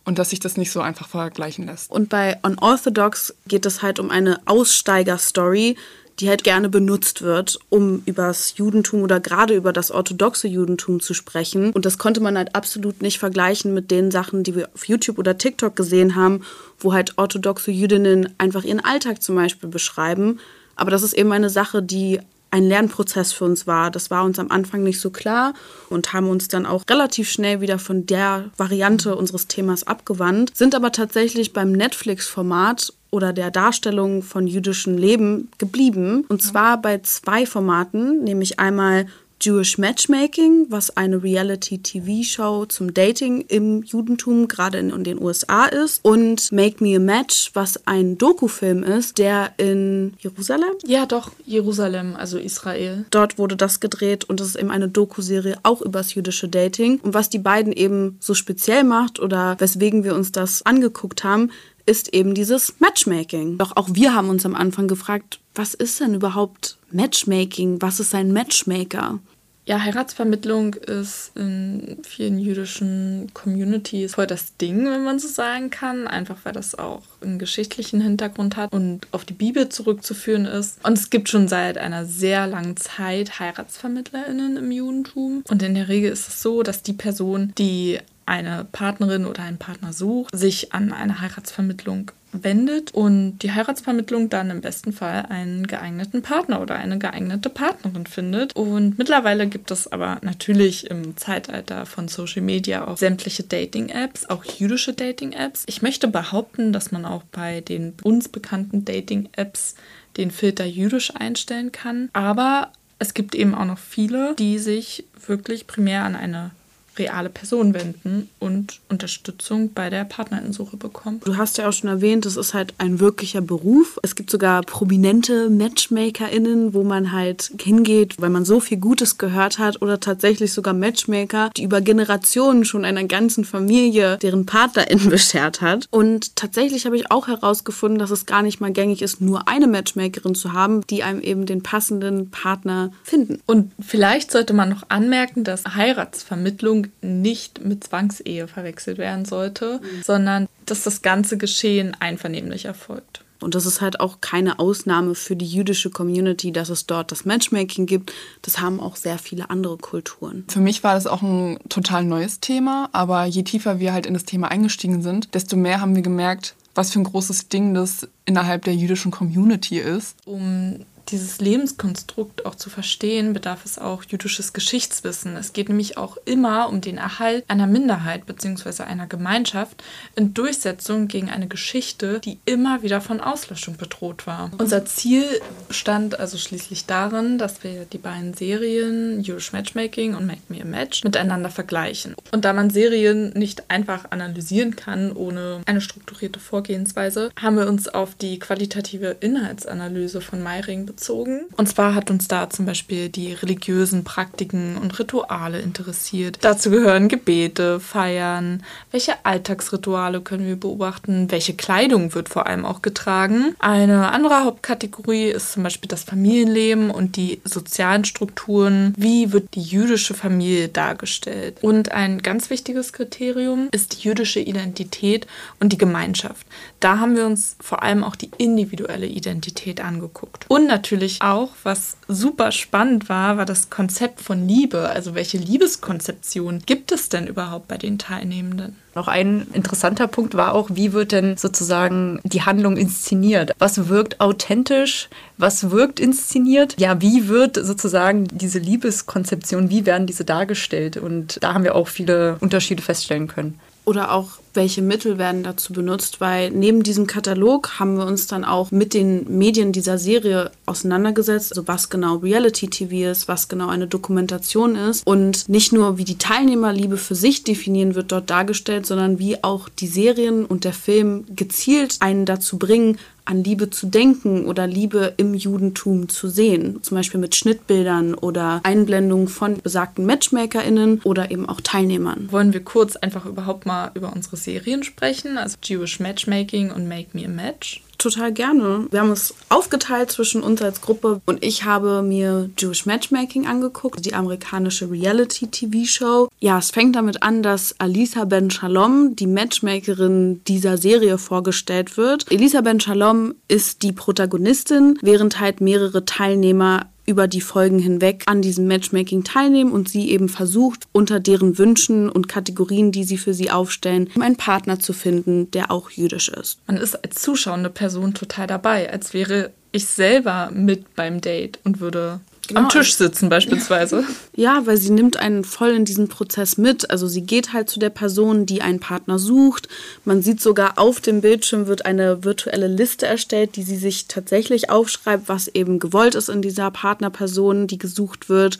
und 0.05 0.19
dass 0.19 0.31
sich 0.31 0.41
das 0.41 0.57
nicht 0.57 0.73
so 0.73 0.81
einfach 0.81 1.09
vergleichen 1.09 1.67
lässt. 1.67 1.91
Und 1.91 2.09
bei 2.09 2.39
Unorthodox 2.43 3.35
geht 3.47 3.67
es 3.67 3.83
halt 3.83 3.99
um 3.99 4.11
eine 4.11 4.41
Aussteiger-Story, 4.47 5.77
die 6.21 6.29
halt 6.29 6.45
gerne 6.45 6.69
benutzt 6.69 7.23
wird, 7.23 7.59
um 7.71 8.03
über 8.05 8.27
das 8.27 8.57
Judentum 8.57 9.03
oder 9.03 9.21
gerade 9.21 9.55
über 9.55 9.73
das 9.73 9.91
orthodoxe 9.91 10.49
Judentum 10.49 11.01
zu 11.01 11.15
sprechen. 11.15 11.73
Und 11.73 11.87
das 11.87 11.99
konnte 11.99 12.21
man 12.21 12.37
halt 12.37 12.55
absolut 12.55 13.01
nicht 13.01 13.19
vergleichen 13.19 13.73
mit 13.73 13.91
den 13.91 14.11
Sachen, 14.11 14.43
die 14.43 14.55
wir 14.55 14.69
auf 14.75 14.87
YouTube 14.87 15.19
oder 15.19 15.39
TikTok 15.39 15.75
gesehen 15.75 16.17
haben, 16.17 16.43
wo 16.79 16.93
halt 16.93 17.17
orthodoxe 17.17 17.71
Jüdinnen 17.71 18.35
einfach 18.39 18.65
ihren 18.65 18.85
Alltag 18.85 19.23
zum 19.23 19.35
Beispiel 19.35 19.69
beschreiben. 19.69 20.39
Aber 20.77 20.91
das 20.91 21.03
ist 21.03 21.15
eben 21.15 21.33
eine 21.33 21.51
Sache, 21.51 21.83
die 21.83 22.21
ein 22.51 22.65
Lernprozess 22.65 23.33
für 23.33 23.45
uns 23.45 23.67
war. 23.67 23.91
Das 23.91 24.11
war 24.11 24.25
uns 24.25 24.39
am 24.39 24.51
Anfang 24.51 24.83
nicht 24.83 25.01
so 25.01 25.11
klar 25.11 25.55
und 25.89 26.13
haben 26.13 26.29
uns 26.29 26.49
dann 26.49 26.67
auch 26.67 26.85
relativ 26.91 27.31
schnell 27.31 27.61
wieder 27.61 27.79
von 27.79 28.07
der 28.07 28.51
Variante 28.57 29.15
unseres 29.15 29.47
Themas 29.47 29.87
abgewandt, 29.87 30.57
sind 30.57 30.75
aber 30.75 30.93
tatsächlich 30.93 31.53
beim 31.53 31.73
Netflix-Format 31.73 32.93
oder 33.11 33.33
der 33.33 33.51
Darstellung 33.51 34.23
von 34.23 34.47
jüdischem 34.47 34.97
Leben 34.97 35.51
geblieben. 35.59 36.25
Und 36.29 36.43
zwar 36.43 36.81
bei 36.81 36.99
zwei 36.99 37.47
Formaten, 37.47 38.25
nämlich 38.25 38.59
einmal 38.59 39.07
Jewish 39.43 39.79
Matchmaking, 39.79 40.67
was 40.69 40.95
eine 40.99 41.23
Reality-TV-Show 41.23 42.67
zum 42.67 42.93
Dating 42.93 43.41
im 43.49 43.83
Judentum, 43.83 44.49
gerade 44.49 44.79
in, 44.79 45.03
den 45.03 45.21
USA 45.21 45.65
ist. 45.65 46.05
Und 46.05 46.53
Make 46.53 46.85
Me 46.85 46.97
a 46.97 46.99
Match, 46.99 47.51
was 47.55 47.87
ein 47.87 48.19
Dokufilm 48.19 48.83
ist, 48.83 49.17
der 49.17 49.53
in 49.57 50.13
Jerusalem? 50.19 50.69
Ja, 50.87 51.07
doch, 51.07 51.31
Jerusalem, 51.47 52.17
also 52.17 52.37
Israel. 52.37 53.07
Dort 53.11 53.39
wurde 53.39 53.57
das 53.57 53.81
gedreht 53.81 54.25
und 54.25 54.41
es 54.43 54.49
ist 54.49 54.57
eben 54.57 54.71
eine 54.71 54.89
Doku-Serie 54.89 55.57
auch 55.63 55.81
über 55.81 56.01
das 56.01 56.15
jüdische 56.15 56.49
Dating. 56.49 57.01
Und 57.01 57.15
was 57.15 57.31
die 57.31 57.39
beiden 57.39 57.73
eben 57.73 58.19
so 58.21 58.35
speziell 58.35 58.85
macht 58.85 59.21
oder 59.21 59.57
weswegen 59.59 60.05
wir 60.05 60.15
uns 60.15 60.33
das 60.33 60.67
angeguckt 60.67 61.25
haben, 61.25 61.51
ist 61.91 62.15
eben 62.15 62.35
dieses 62.35 62.79
Matchmaking. 62.79 63.59
Doch 63.59 63.77
auch 63.77 63.89
wir 63.93 64.15
haben 64.15 64.29
uns 64.29 64.47
am 64.47 64.55
Anfang 64.55 64.87
gefragt, 64.87 65.41
was 65.57 65.75
ist 65.75 65.99
denn 65.99 66.15
überhaupt 66.15 66.79
Matchmaking? 66.93 67.83
Was 67.83 67.99
ist 67.99 68.15
ein 68.15 68.33
Matchmaker? 68.33 69.19
Ja, 69.67 69.83
Heiratsvermittlung 69.83 70.75
ist 70.75 71.33
in 71.37 71.99
vielen 72.03 72.39
jüdischen 72.39 73.31
Communities 73.35 74.15
voll 74.15 74.29
das 74.29 74.57
Ding, 74.57 74.85
wenn 74.87 75.05
man 75.05 75.19
so 75.19 75.27
sagen 75.27 75.71
kann. 75.71 76.07
Einfach 76.07 76.37
weil 76.45 76.53
das 76.53 76.77
auch 76.77 77.03
einen 77.21 77.41
geschichtlichen 77.41 78.01
Hintergrund 78.01 78.57
hat 78.57 78.73
und 78.73 79.09
auf 79.11 79.25
die 79.25 79.35
Bibel 79.35 79.69
zurückzuführen 79.69 80.47
ist. 80.47 80.79
Und 80.85 80.97
es 80.97 81.11
gibt 81.11 81.29
schon 81.29 81.49
seit 81.49 81.77
einer 81.77 82.07
sehr 82.07 82.47
langen 82.47 82.77
Zeit 82.77 83.41
HeiratsvermittlerInnen 83.41 84.57
im 84.57 84.71
Judentum. 84.71 85.43
Und 85.49 85.63
in 85.63 85.75
der 85.75 85.89
Regel 85.89 86.13
ist 86.13 86.29
es 86.29 86.41
so, 86.41 86.63
dass 86.63 86.83
die 86.83 86.93
Person, 86.93 87.53
die 87.59 87.99
eine 88.31 88.65
Partnerin 88.71 89.27
oder 89.27 89.43
einen 89.43 89.59
Partner 89.59 89.93
sucht, 89.93 90.35
sich 90.37 90.73
an 90.73 90.93
eine 90.93 91.21
Heiratsvermittlung 91.21 92.13
wendet 92.33 92.93
und 92.93 93.39
die 93.39 93.51
Heiratsvermittlung 93.51 94.29
dann 94.29 94.51
im 94.51 94.61
besten 94.61 94.93
Fall 94.93 95.27
einen 95.29 95.67
geeigneten 95.67 96.23
Partner 96.23 96.61
oder 96.61 96.77
eine 96.77 96.97
geeignete 96.99 97.51
Partnerin 97.51 98.07
findet. 98.07 98.55
Und 98.55 98.99
mittlerweile 98.99 99.49
gibt 99.49 99.73
es 99.73 99.91
aber 99.91 100.19
natürlich 100.23 100.89
im 100.89 101.17
Zeitalter 101.17 101.87
von 101.87 102.07
Social 102.07 102.43
Media 102.43 102.87
auch 102.87 102.99
sämtliche 102.99 103.43
Dating-Apps, 103.43 104.31
auch 104.31 104.45
jüdische 104.45 104.93
Dating-Apps. 104.93 105.65
Ich 105.67 105.83
möchte 105.83 106.07
behaupten, 106.07 106.73
dass 106.73 106.93
man 106.93 107.05
auch 107.05 107.25
bei 107.33 107.63
den 107.63 107.95
uns 108.05 108.29
bekannten 108.29 108.85
Dating-Apps 108.85 109.75
den 110.17 110.31
Filter 110.31 110.65
jüdisch 110.65 111.13
einstellen 111.17 111.73
kann. 111.73 112.11
Aber 112.13 112.71
es 113.01 113.13
gibt 113.13 113.35
eben 113.35 113.57
auch 113.57 113.65
noch 113.65 113.79
viele, 113.79 114.37
die 114.39 114.59
sich 114.59 115.05
wirklich 115.27 115.67
primär 115.67 116.05
an 116.05 116.15
eine 116.15 116.53
reale 117.01 117.31
Person 117.31 117.75
wenden 117.75 118.29
und 118.39 118.81
Unterstützung 118.89 119.73
bei 119.73 119.91
der 119.91 120.05
Partnerinsuche 120.05 120.77
bekommen. 120.77 121.21
Du 121.25 121.37
hast 121.37 121.59
ja 121.59 121.69
auch 121.69 121.73
schon 121.73 121.91
erwähnt, 121.91 122.27
das 122.27 122.37
ist 122.37 122.55
halt 122.55 122.75
ein 122.79 123.01
wirklicher 123.01 123.41
Beruf. 123.41 123.99
Es 124.03 124.15
gibt 124.15 124.31
sogar 124.31 124.63
prominente 124.63 125.51
MatchmakerInnen, 125.51 126.75
wo 126.75 126.85
man 126.85 127.13
halt 127.13 127.51
hingeht, 127.61 128.21
weil 128.21 128.31
man 128.31 128.45
so 128.45 128.61
viel 128.61 128.79
Gutes 128.79 129.19
gehört 129.19 129.59
hat 129.59 129.83
oder 129.83 129.99
tatsächlich 129.99 130.53
sogar 130.53 130.75
Matchmaker, 130.75 131.51
die 131.57 131.65
über 131.65 131.81
Generationen 131.81 132.65
schon 132.65 132.85
einer 132.85 133.05
ganzen 133.05 133.45
Familie 133.45 134.19
deren 134.19 134.47
PartnerInnen 134.47 135.09
beschert 135.09 135.61
hat. 135.61 135.87
Und 135.91 136.37
tatsächlich 136.37 136.87
habe 136.87 136.97
ich 136.97 137.11
auch 137.11 137.27
herausgefunden, 137.27 137.99
dass 137.99 138.11
es 138.11 138.27
gar 138.27 138.43
nicht 138.43 138.61
mal 138.61 138.73
gängig 138.73 139.03
ist, 139.03 139.21
nur 139.21 139.49
eine 139.49 139.67
Matchmakerin 139.67 140.35
zu 140.35 140.53
haben, 140.53 140.83
die 140.89 141.03
einem 141.03 141.21
eben 141.21 141.47
den 141.47 141.63
passenden 141.63 142.31
Partner 142.31 142.93
finden. 143.03 143.41
Und 143.47 143.73
vielleicht 143.81 144.31
sollte 144.31 144.53
man 144.53 144.69
noch 144.69 144.85
anmerken, 144.89 145.45
dass 145.45 145.65
Heiratsvermittlung 145.65 146.89
nicht 147.03 147.65
mit 147.65 147.85
Zwangsehe 147.85 148.49
verwechselt 148.49 148.99
werden 148.99 149.25
sollte, 149.25 149.81
mhm. 149.83 150.03
sondern 150.03 150.49
dass 150.67 150.83
das 150.83 151.03
ganze 151.03 151.39
Geschehen 151.39 151.97
einvernehmlich 151.99 152.65
erfolgt. 152.65 153.25
Und 153.41 153.55
das 153.55 153.67
ist 153.67 153.81
halt 153.81 154.01
auch 154.01 154.21
keine 154.21 154.59
Ausnahme 154.59 155.15
für 155.15 155.35
die 155.35 155.47
jüdische 155.47 155.91
Community, 155.91 156.53
dass 156.53 156.69
es 156.69 156.87
dort 156.87 157.11
das 157.11 157.25
Matchmaking 157.25 157.87
gibt. 157.87 158.13
Das 158.43 158.61
haben 158.61 158.81
auch 158.81 158.97
sehr 158.97 159.19
viele 159.19 159.51
andere 159.51 159.79
Kulturen. 159.79 160.45
Für 160.49 160.61
mich 160.61 160.85
war 160.85 160.95
das 160.95 161.07
auch 161.07 161.23
ein 161.23 161.59
total 161.69 162.05
neues 162.05 162.41
Thema, 162.41 162.91
aber 162.93 163.25
je 163.25 163.43
tiefer 163.43 163.81
wir 163.81 163.93
halt 163.93 164.07
in 164.07 164.15
das 164.15 164.25
Thema 164.25 164.51
eingestiegen 164.51 165.03
sind, 165.03 165.35
desto 165.35 165.57
mehr 165.57 165.81
haben 165.81 165.95
wir 165.95 166.03
gemerkt, 166.03 166.55
was 166.75 166.93
für 166.93 167.01
ein 167.01 167.05
großes 167.05 167.49
Ding 167.49 167.75
das 167.75 168.07
innerhalb 168.27 168.65
der 168.65 168.75
jüdischen 168.75 169.11
Community 169.11 169.79
ist. 169.79 170.17
Um 170.25 170.85
dieses 171.09 171.41
Lebenskonstrukt 171.41 172.47
auch 172.47 172.55
zu 172.55 172.71
verstehen, 172.71 173.33
bedarf 173.33 173.65
es 173.65 173.79
auch 173.79 174.05
jüdisches 174.05 174.53
Geschichtswissen. 174.53 175.37
Es 175.37 175.53
geht 175.53 175.69
nämlich 175.69 175.97
auch 175.97 176.17
immer 176.25 176.69
um 176.69 176.81
den 176.81 176.99
Erhalt 176.99 177.45
einer 177.49 177.67
Minderheit 177.67 178.27
bzw. 178.27 178.85
einer 178.85 179.07
Gemeinschaft 179.07 179.83
in 180.17 180.35
Durchsetzung 180.35 181.09
gegen 181.09 181.31
eine 181.31 181.49
Geschichte, 181.49 182.21
die 182.21 182.39
immer 182.45 182.83
wieder 182.83 183.01
von 183.01 183.21
Auslöschung 183.21 183.77
bedroht 183.77 184.27
war. 184.27 184.51
Unser 184.59 184.85
Ziel 184.85 185.25
stand 185.71 186.19
also 186.19 186.39
schließlich 186.39 186.87
darin, 186.87 187.39
dass 187.39 187.65
wir 187.65 187.85
die 187.85 187.99
beiden 187.99 188.35
Serien 188.35 189.21
Jewish 189.21 189.53
Matchmaking 189.53 190.15
und 190.15 190.27
Make 190.27 190.43
Me 190.49 190.61
a 190.61 190.65
Match 190.65 191.05
miteinander 191.05 191.51
vergleichen. 191.51 192.15
Und 192.33 192.45
da 192.45 192.53
man 192.53 192.71
Serien 192.71 193.31
nicht 193.31 193.71
einfach 193.71 194.11
analysieren 194.11 194.77
kann 194.77 195.13
ohne 195.13 195.61
eine 195.67 195.81
strukturierte 195.81 196.41
Vorgehensweise, 196.41 197.31
haben 197.41 197.57
wir 197.57 197.69
uns 197.69 197.89
auf 197.89 198.15
die 198.15 198.39
qualitative 198.39 199.17
Inhaltsanalyse 199.21 200.21
von 200.21 200.43
Meiring 200.43 200.87
bezogen. 200.91 201.43
Und 201.57 201.69
zwar 201.69 201.95
hat 201.95 202.11
uns 202.11 202.27
da 202.27 202.51
zum 202.51 202.67
Beispiel 202.67 203.09
die 203.09 203.33
religiösen 203.33 204.03
Praktiken 204.03 204.77
und 204.77 204.99
Rituale 204.99 205.61
interessiert. 205.61 206.39
Dazu 206.41 206.71
gehören 206.71 207.09
Gebete, 207.09 207.79
Feiern, 207.79 208.65
welche 208.91 209.25
Alltagsrituale 209.25 210.21
können 210.21 210.47
wir 210.47 210.57
beobachten, 210.57 211.31
welche 211.31 211.55
Kleidung 211.55 212.15
wird 212.15 212.29
vor 212.29 212.47
allem 212.47 212.67
auch 212.67 212.83
getragen. 212.83 213.55
Eine 213.61 214.11
andere 214.11 214.45
Hauptkategorie 214.45 215.29
ist 215.29 215.53
zum 215.53 215.63
Beispiel 215.63 215.89
das 215.89 216.03
Familienleben 216.03 216.91
und 216.91 217.17
die 217.17 217.41
sozialen 217.45 218.05
Strukturen. 218.05 218.93
Wie 218.97 219.33
wird 219.33 219.55
die 219.55 219.63
jüdische 219.63 220.15
Familie 220.15 220.69
dargestellt? 220.69 221.59
Und 221.61 221.93
ein 221.93 222.19
ganz 222.19 222.51
wichtiges 222.51 222.93
Kriterium 222.93 223.69
ist 223.71 223.95
die 223.95 224.09
jüdische 224.09 224.41
Identität 224.41 225.29
und 225.61 225.73
die 225.73 225.79
Gemeinschaft. 225.79 226.47
Da 226.81 226.99
haben 226.99 227.15
wir 227.15 227.27
uns 227.27 227.57
vor 227.61 227.83
allem 227.85 228.03
auch 228.03 228.17
die 228.17 228.31
individuelle 228.39 229.07
Identität 229.07 229.81
angeguckt. 229.81 230.47
Und 230.49 230.67
natürlich 230.81 231.21
auch, 231.21 231.51
was 231.63 231.99
super 232.09 232.53
spannend 232.53 233.11
war, 233.11 233.37
war 233.37 233.45
das 233.45 233.69
Konzept 233.69 234.23
von 234.23 234.49
Liebe. 234.49 234.89
Also 234.89 235.15
welche 235.15 235.37
Liebeskonzeption 235.37 236.61
gibt 236.65 236.91
es 236.91 237.11
denn 237.11 237.27
überhaupt 237.27 237.69
bei 237.69 237.77
den 237.77 237.99
Teilnehmenden? 237.99 238.77
Noch 238.95 239.07
ein 239.07 239.47
interessanter 239.53 240.09
Punkt 240.09 240.35
war 240.35 240.55
auch, 240.55 240.71
wie 240.73 240.95
wird 240.95 241.13
denn 241.13 241.37
sozusagen 241.37 242.19
die 242.25 242.43
Handlung 242.43 242.79
inszeniert? 242.79 243.53
Was 243.59 243.89
wirkt 243.89 244.23
authentisch? 244.23 245.11
Was 245.37 245.71
wirkt 245.71 246.01
inszeniert? 246.01 246.81
Ja, 246.81 247.03
wie 247.03 247.29
wird 247.29 247.57
sozusagen 247.57 248.27
diese 248.33 248.59
Liebeskonzeption, 248.59 249.69
wie 249.69 249.85
werden 249.85 250.07
diese 250.07 250.25
dargestellt? 250.25 250.97
Und 250.97 251.39
da 251.43 251.53
haben 251.53 251.65
wir 251.65 251.75
auch 251.75 251.89
viele 251.89 252.39
Unterschiede 252.41 252.83
feststellen 252.83 253.29
können 253.29 253.61
oder 253.85 254.13
auch 254.13 254.31
welche 254.55 254.83
Mittel 254.83 255.19
werden 255.19 255.43
dazu 255.43 255.73
benutzt, 255.73 256.21
weil 256.21 256.51
neben 256.51 256.83
diesem 256.83 257.07
Katalog 257.07 257.79
haben 257.79 257.97
wir 257.97 258.07
uns 258.07 258.27
dann 258.27 258.45
auch 258.45 258.71
mit 258.71 258.95
den 258.95 259.39
Medien 259.39 259.73
dieser 259.73 259.99
Serie 259.99 260.51
auseinandergesetzt, 260.67 261.53
also 261.53 261.69
was 261.69 261.91
genau 261.91 262.17
Reality 262.17 262.69
TV 262.69 263.11
ist, 263.11 263.29
was 263.29 263.49
genau 263.49 263.69
eine 263.69 263.87
Dokumentation 263.87 264.77
ist 264.77 265.07
und 265.07 265.49
nicht 265.49 265.73
nur 265.73 265.99
wie 265.99 266.05
die 266.05 266.19
Teilnehmerliebe 266.19 266.97
für 266.97 267.15
sich 267.15 267.45
definieren 267.45 267.95
wird 267.95 268.13
dort 268.13 268.31
dargestellt, 268.31 268.87
sondern 268.87 269.19
wie 269.19 269.43
auch 269.43 269.69
die 269.69 269.87
Serien 269.87 270.45
und 270.45 270.65
der 270.65 270.73
Film 270.73 271.25
gezielt 271.35 271.97
einen 272.01 272.27
dazu 272.27 272.59
bringen, 272.59 272.99
an 273.31 273.45
Liebe 273.45 273.71
zu 273.71 273.87
denken 273.87 274.47
oder 274.47 274.67
Liebe 274.67 275.15
im 275.17 275.35
Judentum 275.35 276.09
zu 276.09 276.29
sehen. 276.29 276.83
Zum 276.83 276.97
Beispiel 276.97 277.21
mit 277.21 277.37
Schnittbildern 277.37 278.15
oder 278.15 278.61
Einblendungen 278.65 279.29
von 279.29 279.59
besagten 279.63 280.05
MatchmakerInnen 280.05 281.01
oder 281.05 281.31
eben 281.31 281.49
auch 281.49 281.61
Teilnehmern. 281.61 282.29
Wollen 282.33 282.53
wir 282.53 282.65
kurz 282.65 282.97
einfach 282.97 283.27
überhaupt 283.27 283.67
mal 283.67 283.93
über 283.95 284.13
unsere 284.13 284.37
Serien 284.45 284.83
sprechen, 284.83 285.39
also 285.39 285.57
Jewish 285.63 286.01
Matchmaking 286.01 286.71
und 286.71 286.89
Make 286.89 287.09
Me 287.13 287.25
a 287.25 287.29
Match? 287.29 287.83
total 288.01 288.33
gerne. 288.33 288.87
Wir 288.91 289.01
haben 289.01 289.13
es 289.13 289.35
aufgeteilt 289.49 290.11
zwischen 290.11 290.43
uns 290.43 290.63
als 290.63 290.81
Gruppe 290.81 291.21
und 291.27 291.45
ich 291.45 291.65
habe 291.65 292.03
mir 292.03 292.51
Jewish 292.59 292.87
Matchmaking 292.87 293.47
angeguckt, 293.47 294.05
die 294.05 294.15
amerikanische 294.15 294.91
Reality-TV-Show. 294.91 296.29
Ja, 296.41 296.59
es 296.59 296.71
fängt 296.71 296.97
damit 296.97 297.23
an, 297.23 297.43
dass 297.43 297.75
Alisa 297.79 298.25
Ben 298.25 298.51
Shalom, 298.51 299.15
die 299.17 299.27
Matchmakerin 299.27 300.43
dieser 300.45 300.77
Serie, 300.79 301.19
vorgestellt 301.19 301.97
wird. 301.97 302.31
Elisa 302.31 302.63
Ben 302.63 302.81
Shalom 302.81 303.35
ist 303.49 303.83
die 303.83 303.93
Protagonistin, 303.93 304.99
während 305.03 305.39
halt 305.39 305.61
mehrere 305.61 306.05
Teilnehmer 306.05 306.90
über 307.11 307.29
die 307.29 307.41
Folgen 307.41 307.79
hinweg 307.79 308.23
an 308.27 308.41
diesem 308.41 308.67
Matchmaking 308.67 309.25
teilnehmen 309.25 309.73
und 309.73 309.89
sie 309.89 310.11
eben 310.11 310.29
versucht, 310.29 310.87
unter 310.93 311.21
deren 311.21 311.59
Wünschen 311.59 312.09
und 312.09 312.29
Kategorien, 312.29 312.93
die 312.93 313.05
sie 313.05 313.19
für 313.19 313.35
sie 313.35 313.51
aufstellen, 313.51 314.09
einen 314.19 314.37
Partner 314.37 314.79
zu 314.79 314.93
finden, 314.93 315.51
der 315.51 315.71
auch 315.71 315.91
jüdisch 315.91 316.29
ist. 316.29 316.59
Man 316.67 316.77
ist 316.77 316.95
als 317.05 317.17
zuschauende 317.17 317.71
Person 317.71 318.15
total 318.15 318.47
dabei, 318.47 318.91
als 318.91 319.13
wäre 319.13 319.51
ich 319.73 319.87
selber 319.87 320.51
mit 320.53 320.95
beim 320.97 321.21
Date 321.21 321.59
und 321.65 321.81
würde 321.81 322.21
genau. 322.51 322.63
am 322.63 322.69
Tisch 322.69 322.95
sitzen 322.95 323.29
beispielsweise. 323.29 324.05
Ja, 324.37 324.63
weil 324.65 324.79
sie 324.79 324.91
nimmt 324.91 325.19
einen 325.19 325.45
voll 325.45 325.71
in 325.71 325.85
diesen 325.85 326.09
Prozess 326.09 326.57
mit. 326.57 326.91
Also 326.91 327.09
sie 327.09 327.23
geht 327.23 327.53
halt 327.53 327.69
zu 327.69 327.79
der 327.79 327.91
Person, 327.91 328.47
die 328.47 328.63
einen 328.63 328.81
Partner 328.81 329.19
sucht. 329.19 329.69
Man 330.05 330.23
sieht 330.23 330.41
sogar 330.41 330.79
auf 330.79 331.01
dem 331.01 331.21
Bildschirm 331.21 331.67
wird 331.67 331.85
eine 331.85 332.25
virtuelle 332.25 332.69
Liste 332.69 333.07
erstellt, 333.07 333.57
die 333.57 333.63
sie 333.63 333.77
sich 333.77 334.07
tatsächlich 334.07 334.71
aufschreibt, 334.71 335.29
was 335.29 335.49
eben 335.49 335.79
gewollt 335.79 336.15
ist 336.15 336.31
in 336.31 336.41
dieser 336.41 336.71
Partnerperson, 336.71 337.67
die 337.67 337.79
gesucht 337.79 338.29
wird. 338.29 338.59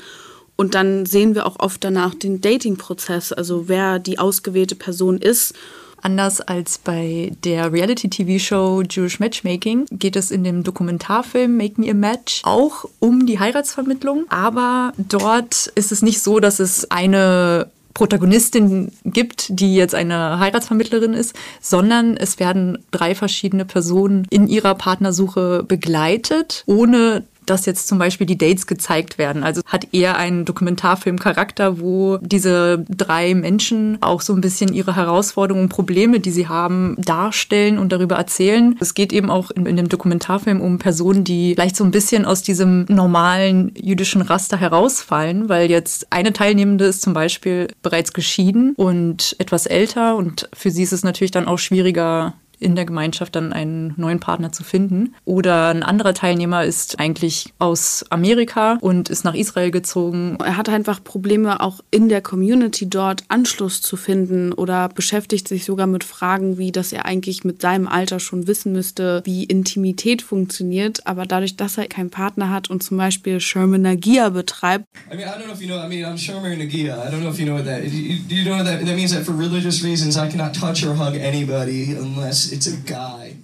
Und 0.57 0.75
dann 0.75 1.07
sehen 1.07 1.35
wir 1.35 1.47
auch 1.47 1.59
oft 1.59 1.83
danach 1.83 2.15
den 2.15 2.43
Dating-Prozess, 2.43 3.33
also 3.33 3.69
wer 3.69 3.99
die 3.99 4.19
ausgewählte 4.19 4.75
Person 4.75 5.17
ist. 5.17 5.55
Anders 6.03 6.41
als 6.41 6.79
bei 6.79 7.33
der 7.45 7.73
Reality-TV-Show 7.73 8.83
Jewish 8.89 9.21
Matchmaking 9.21 9.87
geht 9.91 10.17
es 10.17 10.31
in 10.31 10.45
dem 10.45 10.63
Dokumentarfilm 10.63 11.57
Make 11.57 11.81
Me 11.81 11.91
a 11.91 11.95
Match 11.95 12.43
auch 12.45 12.87
um 12.99 13.27
die 13.27 13.39
Heiratsvermittlung. 13.39 14.25
Aber 14.29 14.93
dort 14.97 15.67
ist 15.75 15.93
es 15.93 16.03
nicht 16.03 16.23
so, 16.23 16.41
dass 16.41 16.59
es 16.59 16.91
eine 16.91 17.71
Protagonistin 17.95 18.93
gibt, 19.05 19.47
die 19.51 19.75
jetzt 19.75 19.95
eine 19.95 20.39
Heiratsvermittlerin 20.39 21.13
ist, 21.13 21.35
sondern 21.61 22.17
es 22.17 22.39
werden 22.39 22.79
drei 22.93 23.15
verschiedene 23.15 23.65
Personen 23.65 24.27
in 24.31 24.47
ihrer 24.47 24.75
Partnersuche 24.75 25.65
begleitet, 25.65 26.63
ohne 26.67 27.25
dass 27.47 27.67
jetzt 27.67 27.89
zum 27.89 27.99
Beispiel 27.99 28.27
die 28.27 28.39
Dates 28.39 28.67
gezeigt 28.67 29.19
werden. 29.19 29.43
Also 29.43 29.63
hat 29.67 29.93
eher 29.93 30.17
einen 30.17 30.45
Dokumentarfilmcharakter, 30.45 31.81
wo 31.81 32.19
diese 32.19 32.85
drei 32.89 33.35
Menschen 33.35 33.99
auch 34.01 34.21
so 34.21 34.33
ein 34.35 34.41
bisschen 34.41 34.73
ihre 34.73 34.97
Herausforderungen 34.97 35.69
Probleme, 35.69 36.21
die 36.21 36.31
sie 36.31 36.49
haben, 36.49 36.97
darstellen 36.99 37.79
und 37.79 37.93
darüber 37.93 38.17
erzählen. 38.17 38.77
Es 38.81 38.95
geht 38.95 39.13
eben 39.13 39.31
auch 39.31 39.51
in, 39.51 39.67
in 39.67 39.77
dem 39.77 39.89
Dokumentarfilm 39.89 40.61
um 40.61 40.79
Personen, 40.79 41.25
die 41.25 41.55
vielleicht 41.55 41.77
so 41.77 41.85
ein 41.85 41.91
bisschen 41.91 42.25
aus 42.25 42.43
diesem 42.43 42.87
normalen 42.89 43.73
jüdischen 43.75 44.23
Raster 44.23 44.57
herausfallen, 44.57 45.49
weil 45.49 45.71
jetzt 45.71 46.07
eine 46.11 46.33
Teilnehmende 46.33 46.85
ist 46.85 47.03
zum 47.03 47.15
Beispiel 47.15 47.69
bereits 47.83 48.13
geschieden 48.13 48.75
und 48.77 49.37
etwas 49.39 49.67
älter 49.67 50.17
und 50.17 50.49
für 50.53 50.71
sie 50.71 50.83
ist 50.83 50.93
es 50.93 51.05
natürlich 51.05 51.31
dann 51.31 51.49
auch 51.49 51.59
schwieriger, 51.59 52.35
in 52.61 52.77
der 52.77 52.85
Gemeinschaft 52.85 53.35
dann 53.35 53.53
einen 53.53 53.95
neuen 53.97 54.21
Partner 54.21 54.53
zu 54.53 54.63
finden. 54.63 55.15
Oder 55.25 55.69
ein 55.69 55.83
anderer 55.83 56.15
Teilnehmer 56.15 56.65
ist 56.65 57.01
eigentlich 57.01 57.53
aus 57.59 58.05
Amerika 58.11 58.79
und 58.81 59.09
ist 59.09 59.25
nach 59.25 59.35
Israel 59.35 59.71
gezogen. 59.71 60.37
Er 60.45 60.57
hat 60.57 60.69
einfach 60.69 61.03
Probleme, 61.03 61.61
auch 61.61 61.81
in 61.91 62.09
der 62.09 62.21
Community 62.21 62.89
dort 62.89 63.25
Anschluss 63.29 63.81
zu 63.81 63.97
finden 63.97 64.53
oder 64.53 64.89
beschäftigt 64.89 65.49
sich 65.49 65.65
sogar 65.65 65.87
mit 65.87 66.05
Fragen 66.05 66.59
wie, 66.59 66.71
dass 66.71 66.93
er 66.93 67.07
eigentlich 67.07 67.45
mit 67.45 67.63
seinem 67.63 67.89
Alter 67.89 68.21
schon 68.21 68.47
wissen 68.47 68.73
müsste, 68.73 69.23
wie 69.25 69.45
Intimität 69.45 70.23
funktioniert. 70.23 71.07
Aber 71.07 71.25
dadurch, 71.25 71.57
dass 71.57 71.79
er 71.79 71.87
keinen 71.87 72.11
Partner 72.11 72.51
hat 72.51 72.69
und 72.69 72.83
zum 72.83 72.99
Beispiel 72.99 73.41
Sherman 73.41 73.83
Nagia 73.83 74.29
betreibt. 74.29 74.85
I 75.11 75.17
mean, 75.17 75.27
I 75.27 75.31
don't 75.31 75.45
know 75.45 75.53
if 75.53 75.63
you 75.63 75.67
know, 75.67 75.79
I 75.79 75.89
mean, 75.89 76.05
I'm 76.05 76.19
Sherman 76.19 76.59
Nagia. 76.59 76.99
I 76.99 77.11
don't 77.11 77.23
know 77.23 77.31
if 77.31 77.39
you 77.39 77.47
know 77.47 77.55
what 77.55 77.65
that, 77.65 77.83
do 77.83 78.35
you 78.35 78.45
know 78.45 78.57
what 78.57 78.67
that, 78.67 78.85
that 78.85 78.97
means 78.97 79.13
that 79.13 79.25
for 79.25 79.33
religious 79.33 79.83
reasons 79.83 80.19
I 80.19 80.29
cannot 80.29 80.53
touch 80.53 80.85
or 80.85 80.95
hug 80.95 81.17
anybody 81.17 81.95
unless 81.95 82.50
it's 82.53 82.69
a 82.69 82.77
guy 82.87 83.37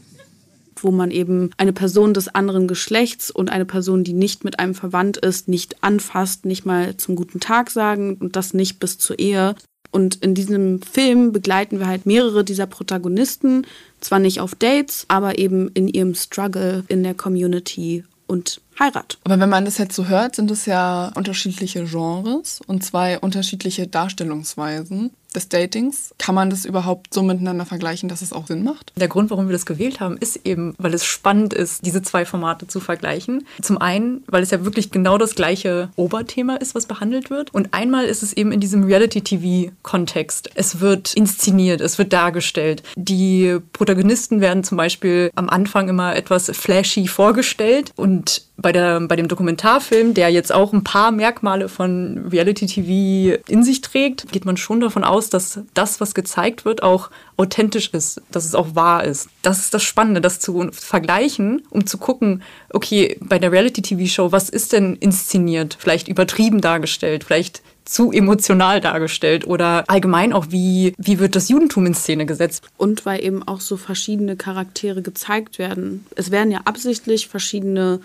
wo 0.83 0.91
man 0.91 1.11
eben 1.11 1.51
eine 1.57 1.73
Person 1.73 2.15
des 2.15 2.29
anderen 2.29 2.69
Geschlechts 2.69 3.31
und 3.31 3.51
eine 3.51 3.65
Person, 3.65 4.05
die 4.05 4.13
nicht 4.13 4.45
mit 4.45 4.59
einem 4.59 4.75
verwandt 4.75 5.17
ist, 5.17 5.49
nicht 5.49 5.83
anfasst, 5.83 6.45
nicht 6.45 6.67
mal 6.67 6.97
zum 6.97 7.17
guten 7.17 7.41
Tag 7.41 7.71
sagen 7.71 8.17
und 8.21 8.37
das 8.37 8.55
nicht 8.55 8.79
bis 8.79 8.99
zur 8.99 9.19
Ehe. 9.19 9.55
Und 9.91 10.17
in 10.17 10.35
diesem 10.35 10.83
Film 10.83 11.33
begleiten 11.33 11.79
wir 11.79 11.87
halt 11.87 12.07
mehrere 12.07 12.45
dieser 12.45 12.67
Protagonisten, 12.67 13.67
zwar 14.01 14.19
nicht 14.19 14.41
auf 14.41 14.55
Dates, 14.55 15.07
aber 15.09 15.39
eben 15.39 15.71
in 15.73 15.89
ihrem 15.89 16.15
Struggle 16.15 16.85
in 16.89 17.03
der 17.03 17.15
Community 17.15 18.05
und 18.27 18.61
Heirat. 18.79 19.19
Aber 19.25 19.41
wenn 19.41 19.49
man 19.49 19.65
das 19.65 19.79
jetzt 19.79 19.95
so 19.95 20.07
hört, 20.07 20.37
sind 20.37 20.51
es 20.51 20.67
ja 20.67 21.13
unterschiedliche 21.15 21.85
Genres 21.85 22.61
und 22.67 22.85
zwei 22.85 23.19
unterschiedliche 23.19 23.87
Darstellungsweisen 23.87 25.13
des 25.37 25.49
Datings. 25.49 26.15
Kann 26.19 26.35
man 26.35 26.51
das 26.51 26.65
überhaupt 26.65 27.15
so 27.15 27.23
miteinander 27.23 27.67
vergleichen, 27.67 28.09
dass 28.09 28.23
es 28.23 28.33
auch 28.33 28.47
Sinn 28.47 28.65
macht? 28.65 28.93
Der 28.97 29.09
Grund, 29.09 29.31
warum 29.31 29.47
wir 29.47 29.53
das 29.53 29.67
gewählt 29.67 30.01
haben, 30.01 30.17
ist 30.17 30.41
eben, 30.45 30.75
weil 30.79 30.95
es 30.95 31.05
spannend 31.05 31.55
ist, 31.55 31.87
diese 31.87 32.03
zwei 32.03 32.25
Formate 32.25 32.67
zu 32.67 32.81
vergleichen. 32.81 33.47
Zum 33.63 33.79
einen, 33.79 34.25
weil 34.27 34.43
es 34.43 34.51
ja 34.51 34.65
wirklich 34.65 34.91
genau 34.91 35.19
das 35.19 35.35
gleiche 35.35 35.91
Oberthema 35.97 36.57
ist, 36.57 36.75
was 36.75 36.87
behandelt 36.87 37.31
wird. 37.31 37.55
Und 37.55 37.73
einmal 37.73 38.07
ist 38.07 38.23
es 38.23 38.33
eben 38.33 38.51
in 38.51 38.61
diesem 38.61 38.85
Reality-TV-Kontext. 38.85 40.51
Es 40.55 40.81
wird 40.81 41.15
inszeniert, 41.15 41.81
es 41.81 41.99
wird 41.99 42.13
dargestellt. 42.13 42.83
Die 42.97 43.59
Protagonisten 43.73 44.41
werden 44.41 44.65
zum 44.65 44.77
Beispiel 44.77 45.31
am 45.35 45.49
Anfang 45.49 45.89
immer 45.89 46.17
etwas 46.17 46.51
flashy 46.53 47.07
vorgestellt 47.07 47.93
und 47.97 48.47
bei, 48.57 48.73
der, 48.73 49.01
bei 49.01 49.17
dem 49.17 49.29
Dokumentarfilm, 49.29 50.15
der 50.15 50.31
jetzt 50.31 50.53
auch 50.53 50.73
ein 50.73 50.85
paar 50.85 51.11
Merkmale 51.13 51.69
von 51.69 52.27
Reality 52.31 52.67
TV 52.67 53.39
in 53.49 53.63
sich 53.63 53.81
trägt, 53.83 54.33
geht 54.33 54.45
man 54.45 54.57
schon 54.57 54.81
davon 54.81 55.05
aus, 55.05 55.26
dass 55.31 55.61
das, 55.75 56.01
was 56.01 56.15
gezeigt 56.15 56.65
wird, 56.65 56.83
auch 56.83 57.11
authentisch 57.37 57.91
ist, 57.93 58.21
dass 58.31 58.45
es 58.45 58.55
auch 58.55 58.75
wahr 58.75 59.05
ist. 59.05 59.29
Das 59.43 59.59
ist 59.59 59.75
das 59.75 59.83
Spannende, 59.83 60.21
das 60.21 60.41
zu 60.41 60.71
vergleichen, 60.73 61.63
um 61.71 61.87
zu 61.87 61.99
gucken, 61.99 62.43
okay, 62.73 63.19
bei 63.21 63.39
der 63.39 63.53
Reality 63.53 63.83
TV 63.83 64.07
Show, 64.07 64.33
was 64.33 64.49
ist 64.49 64.73
denn 64.73 64.97
inszeniert? 64.97 65.77
Vielleicht 65.79 66.09
übertrieben 66.09 66.61
dargestellt, 66.61 67.25
vielleicht 67.25 67.63
zu 67.85 68.11
emotional 68.11 68.81
dargestellt 68.81 69.47
oder 69.47 69.85
allgemein 69.87 70.33
auch, 70.33 70.47
wie, 70.51 70.93
wie 70.99 71.21
wird 71.21 71.37
das 71.37 71.49
Judentum 71.49 71.87
in 71.87 71.95
Szene 71.95 72.27
gesetzt. 72.27 72.69
Und 72.77 73.07
weil 73.07 73.25
eben 73.25 73.47
auch 73.47 73.61
so 73.61 73.77
verschiedene 73.77 74.37
Charaktere 74.37 75.03
gezeigt 75.03 75.59
werden. 75.59 76.05
Es 76.17 76.33
werden 76.33 76.51
ja 76.51 76.63
absichtlich 76.65 77.29
verschiedene 77.29 78.01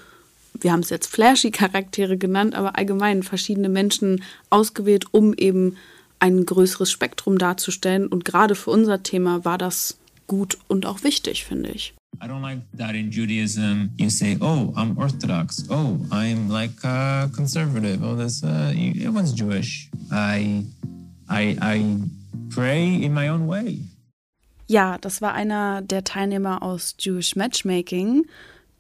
wir 0.60 0.72
haben 0.72 0.82
es 0.82 0.90
jetzt 0.90 1.08
flashy 1.08 1.52
Charaktere 1.52 2.18
genannt, 2.18 2.56
aber 2.56 2.78
allgemein 2.78 3.24
verschiedene 3.24 3.70
Menschen 3.70 4.24
ausgewählt, 4.50 5.06
um 5.12 5.34
eben 5.34 5.78
ein 6.22 6.46
größeres 6.46 6.90
Spektrum 6.90 7.38
darzustellen. 7.38 8.08
Und 8.08 8.24
gerade 8.24 8.56
für 8.56 8.70
unser 8.70 9.04
Thema 9.04 9.44
war 9.44 9.58
das 9.58 9.98
gut 10.28 10.58
und 10.68 10.86
auch 10.86 11.04
wichtig, 11.04 11.44
finde 11.44 11.72
ich. 11.72 11.94
I 12.24 12.26
don't 12.26 12.42
like 12.42 12.60
that 12.78 12.94
in 12.94 13.10
Judaism 13.10 13.90
you 13.98 14.10
say, 14.10 14.38
oh, 14.40 14.72
I'm 14.76 14.96
Orthodox, 14.98 15.66
oh, 15.70 15.98
I'm 16.12 16.50
like 16.50 16.72
uh, 16.84 17.28
conservative, 17.36 18.04
oh, 18.04 18.16
this, 18.16 18.44
uh, 18.44 18.72
everyone's 18.76 19.34
Jewish. 19.34 19.90
I, 20.12 20.66
I, 21.28 21.58
I 21.60 21.98
pray 22.54 23.04
in 23.04 23.14
my 23.14 23.30
own 23.30 23.48
way. 23.48 23.80
Ja, 24.68 24.98
das 25.00 25.22
war 25.22 25.34
einer 25.34 25.82
der 25.82 26.04
Teilnehmer 26.04 26.62
aus 26.62 26.96
Jewish 27.00 27.36
Matchmaking 27.36 28.26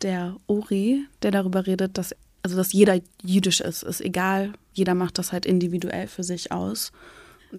der 0.02 0.36
Ori, 0.48 1.06
der 1.22 1.32
darüber 1.32 1.66
redet, 1.66 1.98
dass, 1.98 2.16
also 2.44 2.56
dass 2.56 2.74
jeder 2.74 3.00
jüdisch 3.24 3.62
ist, 3.62 3.84
ist 3.84 4.02
egal, 4.02 4.54
jeder 4.74 4.94
macht 4.94 5.18
das 5.18 5.32
halt 5.32 5.46
individuell 5.46 6.08
für 6.08 6.24
sich 6.24 6.52
aus. 6.52 6.92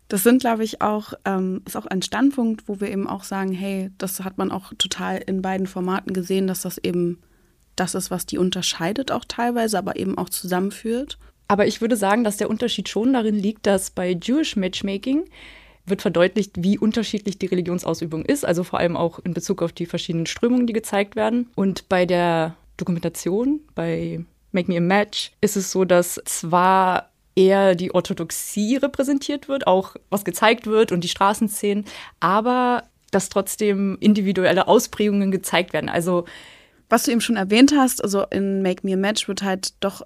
Das 0.08 0.22
sind, 0.22 0.40
glaube 0.40 0.64
ich, 0.64 0.80
auch, 0.80 1.14
ähm, 1.24 1.62
ist 1.66 1.76
auch 1.76 1.86
ein 1.86 2.02
Standpunkt, 2.02 2.68
wo 2.68 2.80
wir 2.80 2.90
eben 2.90 3.06
auch 3.06 3.24
sagen, 3.24 3.52
hey, 3.52 3.90
das 3.98 4.20
hat 4.20 4.38
man 4.38 4.50
auch 4.50 4.72
total 4.78 5.18
in 5.18 5.42
beiden 5.42 5.66
Formaten 5.66 6.12
gesehen, 6.12 6.46
dass 6.46 6.62
das 6.62 6.78
eben 6.78 7.18
das 7.76 7.94
ist, 7.94 8.10
was 8.10 8.26
die 8.26 8.38
unterscheidet 8.38 9.10
auch 9.10 9.24
teilweise, 9.26 9.78
aber 9.78 9.96
eben 9.96 10.18
auch 10.18 10.28
zusammenführt. 10.28 11.18
Aber 11.48 11.66
ich 11.66 11.80
würde 11.80 11.96
sagen, 11.96 12.24
dass 12.24 12.36
der 12.36 12.50
Unterschied 12.50 12.88
schon 12.88 13.12
darin 13.12 13.34
liegt, 13.34 13.66
dass 13.66 13.90
bei 13.90 14.18
Jewish 14.20 14.56
Matchmaking 14.56 15.24
wird 15.84 16.02
verdeutlicht, 16.02 16.62
wie 16.62 16.78
unterschiedlich 16.78 17.38
die 17.38 17.46
Religionsausübung 17.46 18.24
ist, 18.24 18.44
also 18.44 18.62
vor 18.62 18.78
allem 18.78 18.96
auch 18.96 19.18
in 19.18 19.34
Bezug 19.34 19.62
auf 19.62 19.72
die 19.72 19.86
verschiedenen 19.86 20.26
Strömungen, 20.26 20.66
die 20.66 20.72
gezeigt 20.72 21.16
werden. 21.16 21.50
Und 21.54 21.88
bei 21.88 22.06
der 22.06 22.56
Dokumentation, 22.76 23.60
bei 23.74 24.24
Make 24.52 24.70
Me 24.70 24.78
a 24.78 24.80
Match, 24.80 25.32
ist 25.40 25.56
es 25.56 25.72
so, 25.72 25.84
dass 25.84 26.20
zwar 26.24 27.11
eher 27.34 27.74
die 27.74 27.94
Orthodoxie 27.94 28.76
repräsentiert 28.76 29.48
wird, 29.48 29.66
auch 29.66 29.96
was 30.10 30.24
gezeigt 30.24 30.66
wird 30.66 30.92
und 30.92 31.02
die 31.02 31.08
Straßenszenen, 31.08 31.84
aber 32.20 32.84
dass 33.10 33.28
trotzdem 33.28 33.96
individuelle 34.00 34.68
Ausprägungen 34.68 35.30
gezeigt 35.30 35.72
werden. 35.72 35.88
Also 35.88 36.24
was 36.88 37.04
du 37.04 37.10
eben 37.10 37.20
schon 37.20 37.36
erwähnt 37.36 37.72
hast, 37.76 38.04
also 38.04 38.24
in 38.30 38.60
Make 38.60 38.86
Me 38.86 38.94
a 38.94 38.96
Match 38.96 39.26
wird 39.28 39.42
halt 39.42 39.72
doch 39.80 40.02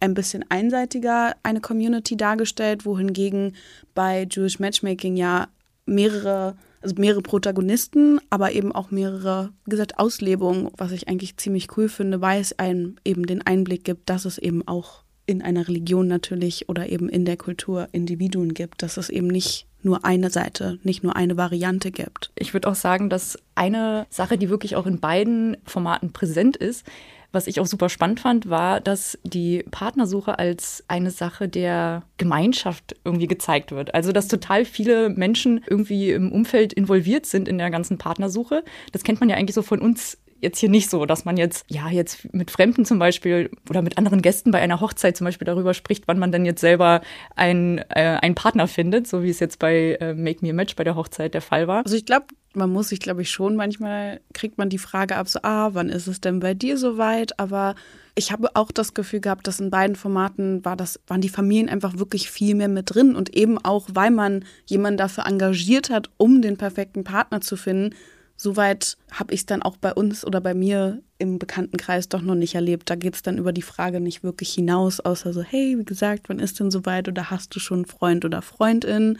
ein 0.00 0.14
bisschen 0.14 0.44
einseitiger 0.48 1.34
eine 1.42 1.60
Community 1.60 2.16
dargestellt, 2.16 2.84
wohingegen 2.84 3.54
bei 3.94 4.26
Jewish 4.30 4.58
Matchmaking 4.58 5.16
ja 5.16 5.48
mehrere, 5.86 6.56
also 6.80 6.94
mehrere 6.98 7.22
Protagonisten, 7.22 8.18
aber 8.30 8.52
eben 8.52 8.72
auch 8.72 8.90
mehrere, 8.90 9.52
wie 9.64 9.70
gesagt, 9.70 9.98
Auslebungen, 9.98 10.70
was 10.76 10.92
ich 10.92 11.08
eigentlich 11.08 11.36
ziemlich 11.36 11.76
cool 11.76 11.88
finde, 11.88 12.20
weil 12.20 12.40
es 12.40 12.58
einem 12.58 12.96
eben 13.04 13.26
den 13.26 13.42
Einblick 13.42 13.84
gibt, 13.84 14.10
dass 14.10 14.24
es 14.24 14.38
eben 14.38 14.66
auch 14.66 15.04
in 15.32 15.42
einer 15.42 15.66
Religion 15.66 16.06
natürlich 16.06 16.68
oder 16.68 16.88
eben 16.88 17.08
in 17.08 17.24
der 17.24 17.36
Kultur 17.36 17.88
Individuen 17.92 18.54
gibt, 18.54 18.82
dass 18.82 18.96
es 18.96 19.08
eben 19.08 19.26
nicht 19.26 19.66
nur 19.82 20.04
eine 20.04 20.30
Seite, 20.30 20.78
nicht 20.84 21.02
nur 21.02 21.16
eine 21.16 21.36
Variante 21.36 21.90
gibt. 21.90 22.30
Ich 22.36 22.54
würde 22.54 22.68
auch 22.68 22.76
sagen, 22.76 23.10
dass 23.10 23.36
eine 23.56 24.06
Sache, 24.10 24.38
die 24.38 24.48
wirklich 24.48 24.76
auch 24.76 24.86
in 24.86 25.00
beiden 25.00 25.56
Formaten 25.64 26.12
präsent 26.12 26.56
ist, 26.56 26.84
was 27.32 27.46
ich 27.46 27.60
auch 27.60 27.66
super 27.66 27.88
spannend 27.88 28.20
fand, 28.20 28.50
war, 28.50 28.80
dass 28.80 29.18
die 29.24 29.64
Partnersuche 29.70 30.38
als 30.38 30.84
eine 30.86 31.10
Sache 31.10 31.48
der 31.48 32.02
Gemeinschaft 32.18 32.94
irgendwie 33.04 33.26
gezeigt 33.26 33.72
wird. 33.72 33.94
Also, 33.94 34.12
dass 34.12 34.28
total 34.28 34.66
viele 34.66 35.08
Menschen 35.08 35.64
irgendwie 35.66 36.12
im 36.12 36.30
Umfeld 36.30 36.74
involviert 36.74 37.24
sind 37.24 37.48
in 37.48 37.56
der 37.56 37.70
ganzen 37.70 37.96
Partnersuche. 37.96 38.62
Das 38.92 39.02
kennt 39.02 39.20
man 39.20 39.30
ja 39.30 39.36
eigentlich 39.36 39.54
so 39.54 39.62
von 39.62 39.80
uns 39.80 40.18
jetzt 40.42 40.58
hier 40.58 40.68
nicht 40.68 40.90
so, 40.90 41.06
dass 41.06 41.24
man 41.24 41.36
jetzt, 41.36 41.64
ja, 41.68 41.88
jetzt 41.88 42.32
mit 42.34 42.50
Fremden 42.50 42.84
zum 42.84 42.98
Beispiel 42.98 43.50
oder 43.70 43.80
mit 43.80 43.96
anderen 43.96 44.20
Gästen 44.20 44.50
bei 44.50 44.60
einer 44.60 44.80
Hochzeit 44.80 45.16
zum 45.16 45.24
Beispiel 45.24 45.46
darüber 45.46 45.72
spricht, 45.72 46.08
wann 46.08 46.18
man 46.18 46.32
dann 46.32 46.44
jetzt 46.44 46.60
selber 46.60 47.00
einen, 47.36 47.78
äh, 47.78 48.18
einen 48.20 48.34
Partner 48.34 48.66
findet, 48.66 49.06
so 49.06 49.22
wie 49.22 49.30
es 49.30 49.40
jetzt 49.40 49.58
bei 49.60 49.96
äh, 50.00 50.14
Make 50.14 50.44
Me 50.44 50.50
a 50.50 50.52
Match 50.52 50.74
bei 50.76 50.84
der 50.84 50.96
Hochzeit 50.96 51.34
der 51.34 51.42
Fall 51.42 51.68
war. 51.68 51.84
Also 51.84 51.96
ich 51.96 52.04
glaube, 52.04 52.26
man 52.54 52.70
muss 52.70 52.88
sich, 52.88 53.00
glaube 53.00 53.22
ich, 53.22 53.30
schon 53.30 53.56
manchmal 53.56 54.20
kriegt 54.34 54.58
man 54.58 54.68
die 54.68 54.78
Frage 54.78 55.16
ab, 55.16 55.28
so, 55.28 55.38
ah, 55.42 55.70
wann 55.72 55.88
ist 55.88 56.08
es 56.08 56.20
denn 56.20 56.40
bei 56.40 56.54
dir 56.54 56.76
soweit? 56.76 57.38
Aber 57.38 57.74
ich 58.14 58.32
habe 58.32 58.50
auch 58.54 58.72
das 58.72 58.94
Gefühl 58.94 59.20
gehabt, 59.20 59.46
dass 59.46 59.60
in 59.60 59.70
beiden 59.70 59.96
Formaten 59.96 60.64
war 60.64 60.76
das, 60.76 61.00
waren 61.06 61.20
die 61.20 61.28
Familien 61.28 61.68
einfach 61.68 61.98
wirklich 61.98 62.30
viel 62.30 62.54
mehr 62.54 62.68
mit 62.68 62.94
drin 62.94 63.14
und 63.14 63.34
eben 63.34 63.58
auch, 63.64 63.88
weil 63.94 64.10
man 64.10 64.44
jemanden 64.66 64.98
dafür 64.98 65.26
engagiert 65.26 65.88
hat, 65.88 66.10
um 66.18 66.42
den 66.42 66.58
perfekten 66.58 67.04
Partner 67.04 67.40
zu 67.40 67.56
finden, 67.56 67.94
Soweit 68.42 68.96
habe 69.12 69.32
ich 69.32 69.40
es 69.40 69.46
dann 69.46 69.62
auch 69.62 69.76
bei 69.76 69.94
uns 69.94 70.26
oder 70.26 70.40
bei 70.40 70.52
mir 70.52 71.00
im 71.18 71.38
Bekanntenkreis 71.38 72.08
doch 72.08 72.22
noch 72.22 72.34
nicht 72.34 72.56
erlebt. 72.56 72.90
Da 72.90 72.96
geht 72.96 73.14
es 73.14 73.22
dann 73.22 73.38
über 73.38 73.52
die 73.52 73.62
Frage 73.62 74.00
nicht 74.00 74.24
wirklich 74.24 74.52
hinaus, 74.52 74.98
außer 74.98 75.32
so, 75.32 75.42
hey, 75.42 75.78
wie 75.78 75.84
gesagt, 75.84 76.28
wann 76.28 76.40
ist 76.40 76.58
denn 76.58 76.72
soweit 76.72 77.06
oder 77.06 77.30
hast 77.30 77.54
du 77.54 77.60
schon 77.60 77.86
Freund 77.86 78.24
oder 78.24 78.42
Freundin? 78.42 79.16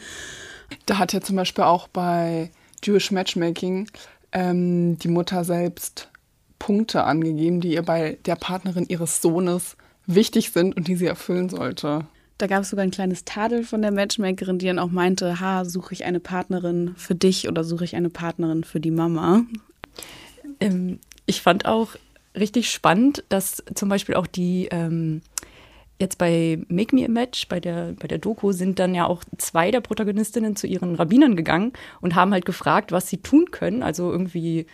Da 0.87 0.97
hat 0.97 1.13
ja 1.13 1.21
zum 1.21 1.37
Beispiel 1.37 1.63
auch 1.63 1.87
bei 1.87 2.51
Jewish 2.83 3.11
Matchmaking 3.11 3.89
ähm, 4.33 4.99
die 4.99 5.07
Mutter 5.07 5.45
selbst 5.45 6.09
Punkte 6.59 7.05
angegeben, 7.05 7.61
die 7.61 7.75
ihr 7.75 7.83
bei 7.83 8.17
der 8.25 8.35
Partnerin 8.35 8.87
ihres 8.89 9.21
Sohnes 9.21 9.77
wichtig 10.05 10.51
sind 10.51 10.75
und 10.75 10.89
die 10.89 10.97
sie 10.97 11.05
erfüllen 11.07 11.47
sollte. 11.47 12.07
Da 12.37 12.47
gab 12.47 12.63
es 12.63 12.69
sogar 12.69 12.83
ein 12.83 12.91
kleines 12.91 13.25
Tadel 13.25 13.63
von 13.63 13.81
der 13.81 13.91
Matchmakerin, 13.91 14.57
die 14.57 14.65
dann 14.65 14.79
auch 14.79 14.89
meinte, 14.89 15.39
ha, 15.39 15.65
suche 15.65 15.93
ich 15.93 16.05
eine 16.05 16.19
Partnerin 16.19 16.93
für 16.97 17.15
dich 17.15 17.47
oder 17.47 17.63
suche 17.63 17.85
ich 17.85 17.95
eine 17.95 18.09
Partnerin 18.09 18.63
für 18.63 18.79
die 18.79 18.91
Mama? 18.91 19.43
Ähm, 20.59 20.99
ich 21.25 21.41
fand 21.41 21.65
auch 21.65 21.89
richtig 22.35 22.71
spannend, 22.71 23.23
dass 23.29 23.63
zum 23.75 23.89
Beispiel 23.89 24.15
auch 24.15 24.27
die 24.27 24.67
ähm, 24.71 25.21
jetzt 25.99 26.17
bei 26.17 26.59
Make 26.67 26.95
Me 26.95 27.05
a 27.05 27.07
Match, 27.07 27.47
bei 27.47 27.59
der, 27.59 27.93
bei 27.99 28.07
der 28.07 28.17
Doku, 28.17 28.51
sind 28.51 28.79
dann 28.79 28.95
ja 28.95 29.05
auch 29.05 29.23
zwei 29.37 29.71
der 29.71 29.81
Protagonistinnen 29.81 30.55
zu 30.55 30.67
ihren 30.67 30.95
Rabbinern 30.95 31.35
gegangen 31.35 31.73
und 32.01 32.15
haben 32.15 32.33
halt 32.33 32.45
gefragt, 32.45 32.91
was 32.91 33.07
sie 33.09 33.17
tun 33.17 33.51
können. 33.51 33.83
Also 33.83 34.11
irgendwie 34.11 34.65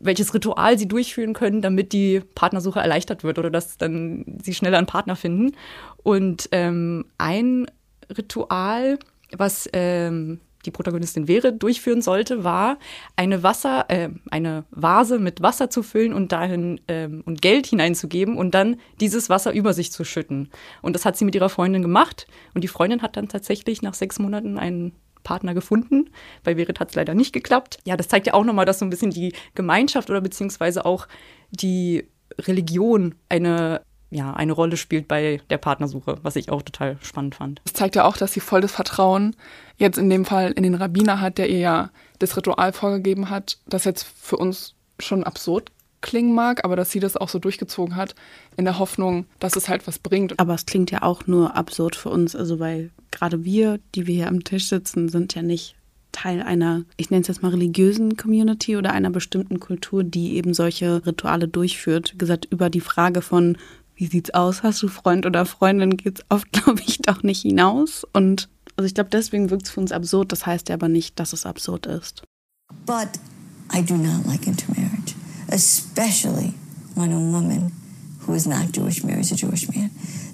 welches 0.00 0.34
Ritual 0.34 0.78
sie 0.78 0.88
durchführen 0.88 1.32
können, 1.32 1.62
damit 1.62 1.92
die 1.92 2.20
Partnersuche 2.34 2.80
erleichtert 2.80 3.24
wird 3.24 3.38
oder 3.38 3.50
dass 3.50 3.76
dann 3.76 4.38
sie 4.42 4.54
schneller 4.54 4.78
einen 4.78 4.86
Partner 4.86 5.16
finden. 5.16 5.56
Und 6.02 6.48
ähm, 6.52 7.06
ein 7.18 7.66
Ritual, 8.16 8.98
was 9.36 9.68
ähm, 9.72 10.40
die 10.66 10.70
Protagonistin 10.70 11.28
wäre, 11.28 11.52
durchführen 11.52 12.02
sollte, 12.02 12.44
war 12.44 12.78
eine 13.16 13.42
Wasser, 13.42 13.86
äh, 13.88 14.10
eine 14.30 14.64
Vase 14.70 15.18
mit 15.18 15.42
Wasser 15.42 15.70
zu 15.70 15.82
füllen 15.82 16.12
und 16.12 16.32
dahin 16.32 16.80
ähm, 16.88 17.22
und 17.24 17.40
Geld 17.40 17.66
hineinzugeben 17.66 18.36
und 18.36 18.54
dann 18.54 18.76
dieses 19.00 19.30
Wasser 19.30 19.52
über 19.52 19.72
sich 19.72 19.92
zu 19.92 20.04
schütten. 20.04 20.50
Und 20.82 20.94
das 20.94 21.04
hat 21.04 21.16
sie 21.16 21.24
mit 21.24 21.34
ihrer 21.34 21.48
Freundin 21.48 21.82
gemacht 21.82 22.26
und 22.54 22.62
die 22.62 22.68
Freundin 22.68 23.02
hat 23.02 23.16
dann 23.16 23.28
tatsächlich 23.28 23.82
nach 23.82 23.94
sechs 23.94 24.18
Monaten 24.18 24.58
einen 24.58 24.92
Partner 25.22 25.54
gefunden. 25.54 26.10
Bei 26.44 26.56
Verit 26.56 26.80
hat 26.80 26.90
es 26.90 26.94
leider 26.94 27.14
nicht 27.14 27.32
geklappt. 27.32 27.78
Ja, 27.84 27.96
das 27.96 28.08
zeigt 28.08 28.26
ja 28.26 28.34
auch 28.34 28.44
nochmal, 28.44 28.64
dass 28.66 28.78
so 28.78 28.84
ein 28.84 28.90
bisschen 28.90 29.10
die 29.10 29.32
Gemeinschaft 29.54 30.10
oder 30.10 30.20
beziehungsweise 30.20 30.84
auch 30.84 31.06
die 31.50 32.06
Religion 32.38 33.14
eine 33.28 33.82
ja, 34.12 34.32
eine 34.32 34.52
Rolle 34.52 34.76
spielt 34.76 35.06
bei 35.06 35.40
der 35.50 35.58
Partnersuche, 35.58 36.18
was 36.22 36.34
ich 36.34 36.50
auch 36.50 36.62
total 36.62 36.98
spannend 37.00 37.36
fand. 37.36 37.62
Es 37.64 37.72
zeigt 37.72 37.94
ja 37.94 38.04
auch, 38.04 38.16
dass 38.16 38.32
sie 38.32 38.40
voll 38.40 38.60
das 38.60 38.72
Vertrauen 38.72 39.36
jetzt 39.76 39.98
in 39.98 40.10
dem 40.10 40.24
Fall 40.24 40.50
in 40.50 40.64
den 40.64 40.74
Rabbiner 40.74 41.20
hat, 41.20 41.38
der 41.38 41.48
ihr 41.48 41.58
ja 41.58 41.90
das 42.18 42.36
Ritual 42.36 42.72
vorgegeben 42.72 43.30
hat, 43.30 43.58
das 43.66 43.84
jetzt 43.84 44.02
für 44.02 44.36
uns 44.36 44.74
schon 44.98 45.22
absurd 45.22 45.70
klingen 46.00 46.34
mag, 46.34 46.64
aber 46.64 46.76
dass 46.76 46.90
sie 46.90 47.00
das 47.00 47.16
auch 47.16 47.28
so 47.28 47.38
durchgezogen 47.38 47.96
hat, 47.96 48.14
in 48.56 48.64
der 48.64 48.78
Hoffnung, 48.78 49.26
dass 49.38 49.56
es 49.56 49.68
halt 49.68 49.86
was 49.86 49.98
bringt. 49.98 50.38
Aber 50.40 50.54
es 50.54 50.66
klingt 50.66 50.90
ja 50.90 51.02
auch 51.02 51.26
nur 51.26 51.56
absurd 51.56 51.94
für 51.94 52.08
uns, 52.08 52.34
also 52.34 52.58
weil 52.58 52.90
gerade 53.10 53.44
wir, 53.44 53.80
die 53.94 54.06
wir 54.06 54.14
hier 54.14 54.28
am 54.28 54.44
Tisch 54.44 54.68
sitzen, 54.68 55.08
sind 55.08 55.34
ja 55.34 55.42
nicht 55.42 55.76
Teil 56.12 56.42
einer, 56.42 56.84
ich 56.96 57.10
nenne 57.10 57.22
es 57.22 57.28
jetzt 57.28 57.42
mal 57.42 57.50
religiösen 57.50 58.16
Community 58.16 58.76
oder 58.76 58.92
einer 58.92 59.10
bestimmten 59.10 59.60
Kultur, 59.60 60.02
die 60.02 60.34
eben 60.34 60.54
solche 60.54 61.06
Rituale 61.06 61.46
durchführt. 61.48 62.14
Wie 62.14 62.18
gesagt, 62.18 62.46
über 62.50 62.68
die 62.68 62.80
Frage 62.80 63.22
von, 63.22 63.56
wie 63.94 64.06
sieht's 64.06 64.30
aus, 64.30 64.62
hast 64.62 64.82
du 64.82 64.88
Freund 64.88 65.26
oder 65.26 65.46
Freundin, 65.46 65.96
geht 65.96 66.18
es 66.18 66.24
oft, 66.28 66.50
glaube 66.52 66.80
ich, 66.86 66.98
doch 66.98 67.22
nicht 67.22 67.42
hinaus. 67.42 68.04
Und 68.12 68.48
also 68.76 68.86
ich 68.86 68.94
glaube, 68.94 69.10
deswegen 69.10 69.50
wirkt 69.50 69.66
es 69.66 69.70
für 69.70 69.80
uns 69.80 69.92
absurd. 69.92 70.32
Das 70.32 70.46
heißt 70.46 70.68
ja 70.68 70.74
aber 70.74 70.88
nicht, 70.88 71.20
dass 71.20 71.32
es 71.32 71.46
absurd 71.46 71.86
ist. 71.86 72.22
But 72.86 73.20
I 73.72 73.82
do 73.82 73.96
not 73.96 74.26
like 74.26 74.46
intermarriage, 74.46 75.14
especially 75.48 76.54
when 76.94 77.12
a 77.12 77.18
woman 77.18 77.72
who 78.26 78.34
is 78.34 78.46
not 78.46 78.74
Jewish 78.74 79.04
marries 79.04 79.32
a 79.32 79.36
Jewish 79.36 79.68
man. 79.68 79.90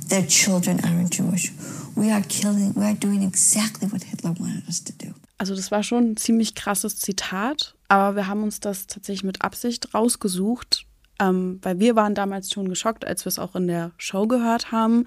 Their 0.08 0.26
children 0.26 0.78
aren't 0.84 1.10
Jewish. 1.10 1.52
We 1.96 2.12
are 2.12 2.22
killing, 2.28 2.76
we 2.76 2.84
are 2.84 2.94
doing 2.94 3.22
exactly 3.22 3.90
what 3.90 4.04
Hitler 4.04 4.34
wanted 4.38 4.68
us 4.68 4.84
to 4.84 4.92
do. 4.92 5.14
Also 5.38 5.54
das 5.54 5.70
war 5.70 5.82
schon 5.82 6.12
ein 6.12 6.16
ziemlich 6.16 6.54
krasses 6.54 6.98
Zitat, 6.98 7.74
aber 7.88 8.16
wir 8.16 8.26
haben 8.26 8.42
uns 8.42 8.60
das 8.60 8.86
tatsächlich 8.86 9.24
mit 9.24 9.42
Absicht 9.42 9.94
rausgesucht, 9.94 10.86
ähm, 11.18 11.58
weil 11.62 11.78
wir 11.78 11.96
waren 11.96 12.14
damals 12.14 12.50
schon 12.50 12.68
geschockt, 12.68 13.06
als 13.06 13.24
wir 13.24 13.28
es 13.28 13.38
auch 13.38 13.56
in 13.56 13.66
der 13.66 13.92
Show 13.96 14.26
gehört 14.26 14.72
haben. 14.72 15.06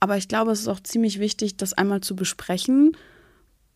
Aber 0.00 0.16
ich 0.16 0.26
glaube, 0.26 0.52
es 0.52 0.60
ist 0.60 0.68
auch 0.68 0.80
ziemlich 0.80 1.20
wichtig, 1.20 1.58
das 1.58 1.74
einmal 1.74 2.00
zu 2.00 2.16
besprechen, 2.16 2.96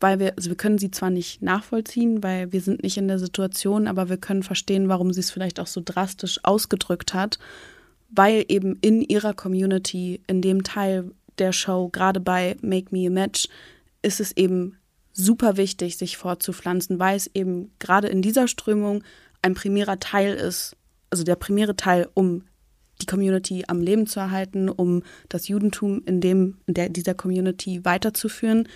weil 0.00 0.18
wir, 0.18 0.34
also 0.36 0.48
wir 0.48 0.56
können 0.56 0.78
sie 0.78 0.90
zwar 0.90 1.10
nicht 1.10 1.42
nachvollziehen, 1.42 2.22
weil 2.22 2.50
wir 2.50 2.62
sind 2.62 2.82
nicht 2.82 2.96
in 2.96 3.08
der 3.08 3.18
Situation, 3.18 3.86
aber 3.86 4.08
wir 4.08 4.16
können 4.16 4.42
verstehen, 4.42 4.88
warum 4.88 5.12
sie 5.12 5.20
es 5.20 5.30
vielleicht 5.30 5.60
auch 5.60 5.66
so 5.66 5.82
drastisch 5.84 6.40
ausgedrückt 6.44 7.12
hat, 7.12 7.38
weil 8.10 8.44
eben 8.48 8.78
in 8.80 9.02
ihrer 9.02 9.34
Community, 9.34 10.22
in 10.26 10.40
dem 10.40 10.62
Teil 10.62 11.10
der 11.38 11.52
Show, 11.52 11.88
gerade 11.88 12.20
bei 12.20 12.56
Make 12.60 12.88
Me 12.90 13.06
a 13.06 13.10
Match, 13.10 13.48
ist 14.02 14.20
es 14.20 14.36
eben 14.36 14.76
super 15.12 15.56
wichtig, 15.56 15.96
sich 15.96 16.16
fortzupflanzen, 16.16 16.98
weil 16.98 17.16
es 17.16 17.30
eben 17.34 17.72
gerade 17.78 18.08
in 18.08 18.22
dieser 18.22 18.48
Strömung 18.48 19.02
ein 19.42 19.54
primärer 19.54 19.98
Teil 19.98 20.34
ist, 20.34 20.76
also 21.10 21.24
der 21.24 21.36
primäre 21.36 21.76
Teil, 21.76 22.08
um 22.14 22.44
die 23.00 23.06
Community 23.06 23.64
am 23.68 23.80
Leben 23.80 24.06
zu 24.06 24.20
erhalten, 24.20 24.68
um 24.68 25.02
das 25.28 25.48
Judentum 25.48 26.02
in 26.04 26.20
dem 26.20 26.58
in 26.66 26.74
der, 26.74 26.88
dieser 26.88 27.14
Community 27.14 27.84
weiterzuführen, 27.84 28.68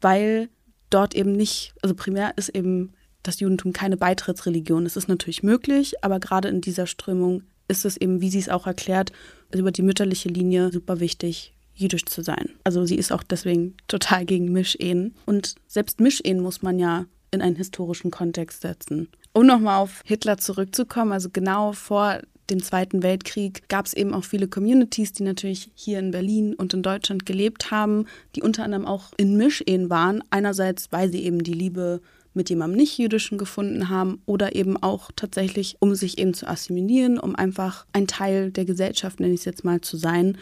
weil 0.00 0.48
dort 0.90 1.14
eben 1.14 1.32
nicht, 1.32 1.74
also 1.82 1.94
primär 1.94 2.36
ist 2.36 2.48
eben 2.50 2.92
das 3.22 3.40
Judentum 3.40 3.72
keine 3.72 3.96
Beitrittsreligion. 3.96 4.84
Es 4.84 4.96
ist 4.96 5.08
natürlich 5.08 5.42
möglich, 5.42 5.94
aber 6.02 6.18
gerade 6.18 6.48
in 6.48 6.60
dieser 6.60 6.86
Strömung 6.86 7.44
ist 7.68 7.84
es 7.84 7.96
eben, 7.96 8.20
wie 8.20 8.30
sie 8.30 8.40
es 8.40 8.48
auch 8.48 8.66
erklärt, 8.66 9.12
über 9.54 9.70
die 9.70 9.82
mütterliche 9.82 10.28
Linie 10.28 10.72
super 10.72 11.00
wichtig, 11.00 11.51
jüdisch 11.74 12.04
zu 12.04 12.22
sein. 12.22 12.50
Also 12.64 12.84
sie 12.84 12.96
ist 12.96 13.12
auch 13.12 13.22
deswegen 13.22 13.74
total 13.88 14.24
gegen 14.24 14.52
Mischehen. 14.52 15.14
Und 15.26 15.54
selbst 15.66 16.00
Mischehen 16.00 16.40
muss 16.40 16.62
man 16.62 16.78
ja 16.78 17.06
in 17.30 17.42
einen 17.42 17.56
historischen 17.56 18.10
Kontext 18.10 18.60
setzen. 18.60 19.08
Um 19.32 19.46
nochmal 19.46 19.80
auf 19.80 20.02
Hitler 20.04 20.36
zurückzukommen, 20.38 21.12
also 21.12 21.30
genau 21.32 21.72
vor 21.72 22.20
dem 22.50 22.62
Zweiten 22.62 23.02
Weltkrieg 23.02 23.68
gab 23.68 23.86
es 23.86 23.94
eben 23.94 24.12
auch 24.12 24.24
viele 24.24 24.48
Communities, 24.48 25.12
die 25.12 25.22
natürlich 25.22 25.70
hier 25.74 25.98
in 25.98 26.10
Berlin 26.10 26.54
und 26.54 26.74
in 26.74 26.82
Deutschland 26.82 27.24
gelebt 27.24 27.70
haben, 27.70 28.06
die 28.36 28.42
unter 28.42 28.64
anderem 28.64 28.84
auch 28.84 29.12
in 29.16 29.36
Mischehen 29.36 29.88
waren. 29.88 30.22
Einerseits, 30.30 30.92
weil 30.92 31.10
sie 31.10 31.24
eben 31.24 31.42
die 31.42 31.54
Liebe 31.54 32.00
mit 32.34 32.50
jemandem 32.50 32.78
Nicht-Jüdischen 32.78 33.38
gefunden 33.38 33.88
haben 33.88 34.20
oder 34.26 34.54
eben 34.54 34.76
auch 34.82 35.10
tatsächlich, 35.14 35.76
um 35.80 35.94
sich 35.94 36.18
eben 36.18 36.34
zu 36.34 36.46
assimilieren, 36.46 37.18
um 37.18 37.36
einfach 37.36 37.86
ein 37.92 38.06
Teil 38.06 38.50
der 38.50 38.64
Gesellschaft, 38.64 39.20
nenne 39.20 39.34
ich 39.34 39.40
es 39.40 39.44
jetzt 39.44 39.64
mal, 39.64 39.80
zu 39.80 39.96
sein. 39.96 40.38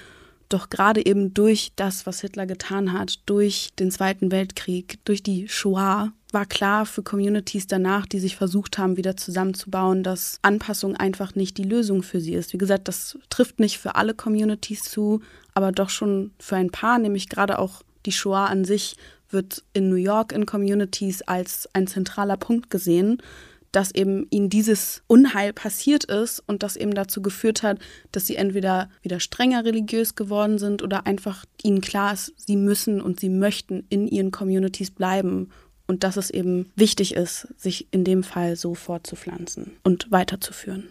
Doch 0.51 0.69
gerade 0.69 1.07
eben 1.07 1.33
durch 1.33 1.73
das, 1.77 2.07
was 2.07 2.21
Hitler 2.21 2.45
getan 2.45 2.93
hat, 2.93 3.21
durch 3.27 3.71
den 3.79 3.91
Zweiten 3.91 4.33
Weltkrieg, 4.33 4.99
durch 5.05 5.23
die 5.23 5.49
Shoah, 5.49 6.13
war 6.33 6.47
klar 6.47 6.87
für 6.87 7.03
Communities 7.03 7.67
danach, 7.67 8.05
die 8.05 8.19
sich 8.19 8.37
versucht 8.37 8.77
haben, 8.77 8.97
wieder 8.97 9.17
zusammenzubauen, 9.17 10.03
dass 10.03 10.39
Anpassung 10.43 10.97
einfach 10.97 11.35
nicht 11.35 11.57
die 11.57 11.65
Lösung 11.65 12.03
für 12.03 12.21
sie 12.21 12.35
ist. 12.35 12.53
Wie 12.53 12.59
gesagt, 12.59 12.89
das 12.89 13.17
trifft 13.31 13.61
nicht 13.61 13.79
für 13.79 13.95
alle 13.95 14.13
Communities 14.13 14.83
zu, 14.83 15.23
aber 15.55 15.73
doch 15.73 15.89
schon 15.89 16.33
für 16.39 16.57
ein 16.57 16.71
paar, 16.71 16.99
nämlich 16.99 17.29
gerade 17.29 17.59
auch 17.59 17.83
die 18.07 18.13
Shoah 18.13 18.47
an 18.47 18.65
sich 18.65 18.97
wird 19.31 19.63
in 19.73 19.89
New 19.89 19.97
York 19.97 20.33
in 20.33 20.47
Communities 20.47 21.23
als 21.23 21.69
ein 21.73 21.87
zentraler 21.87 22.37
Punkt 22.37 22.71
gesehen 22.71 23.23
dass 23.73 23.95
eben 23.95 24.27
ihnen 24.31 24.51
dieses 24.51 25.03
Unheil 25.07 25.53
passiert 25.53 26.05
ist 26.05 26.43
und 26.47 26.63
das 26.63 26.77
eben 26.77 26.95
dazu 26.95 27.23
geführt 27.23 27.63
hat, 27.63 27.79
dass 28.13 28.27
sie 28.27 28.37
entweder 28.37 28.91
wieder 29.03 29.21
strenger 29.21 29.65
religiös 29.65 30.15
geworden 30.15 30.59
sind 30.59 30.83
oder 30.83 31.07
einfach 31.07 31.45
ihnen 31.63 31.81
klar 31.81 32.13
ist, 32.13 32.33
sie 32.37 32.57
müssen 32.57 33.01
und 33.01 33.21
sie 33.21 33.29
möchten 33.29 33.85
in 33.89 34.09
ihren 34.09 34.31
Communities 34.31 34.91
bleiben 34.91 35.51
und 35.87 36.05
dass 36.05 36.17
es 36.17 36.31
eben 36.31 36.71
wichtig 36.77 37.15
ist, 37.15 37.49
sich 37.57 37.89
in 37.91 38.05
dem 38.05 38.23
Fall 38.23 38.57
so 38.57 38.75
fortzupflanzen 38.75 39.73
und 39.83 40.11
weiterzuführen. 40.11 40.89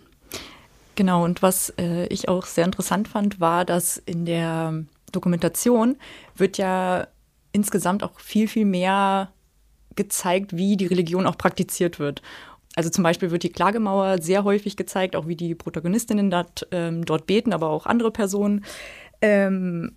Genau, 0.96 1.24
und 1.24 1.42
was 1.42 1.74
äh, 1.78 2.08
ich 2.08 2.28
auch 2.28 2.46
sehr 2.46 2.66
interessant 2.66 3.08
fand, 3.08 3.40
war, 3.40 3.64
dass 3.64 3.98
in 3.98 4.26
der 4.26 4.84
Dokumentation 5.14 5.96
wird 6.36 6.58
ja 6.58 7.08
insgesamt 7.54 8.04
auch 8.04 8.20
viel, 8.20 8.50
viel 8.50 8.66
mehr 8.66 9.32
gezeigt, 9.96 10.56
wie 10.56 10.78
die 10.78 10.86
Religion 10.86 11.26
auch 11.26 11.38
praktiziert 11.38 12.00
wird. 12.00 12.22
Also 12.76 12.90
zum 12.90 13.04
Beispiel 13.04 13.32
wird 13.32 13.44
die 13.44 13.52
Klagemauer 13.52 14.22
sehr 14.22 14.44
häufig 14.44 14.78
gezeigt, 14.78 15.16
auch 15.16 15.28
wie 15.28 15.36
die 15.36 15.56
Protagonistinnen 15.56 16.30
dort, 16.30 16.68
ähm, 16.72 17.04
dort 17.06 17.26
beten, 17.26 17.52
aber 17.52 17.70
auch 17.70 17.86
andere 17.86 18.12
Personen. 18.12 18.64
Ähm, 19.22 19.94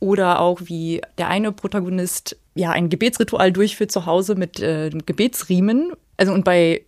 oder 0.00 0.40
auch 0.40 0.60
wie 0.64 1.00
der 1.18 1.28
eine 1.28 1.52
Protagonist 1.52 2.36
ja 2.54 2.70
ein 2.70 2.90
Gebetsritual 2.90 3.52
durchführt 3.52 3.90
zu 3.90 4.06
Hause 4.06 4.34
mit 4.34 4.60
äh, 4.60 4.90
Gebetsriemen. 4.90 5.92
Also 6.16 6.32
und 6.32 6.44
bei 6.44 6.82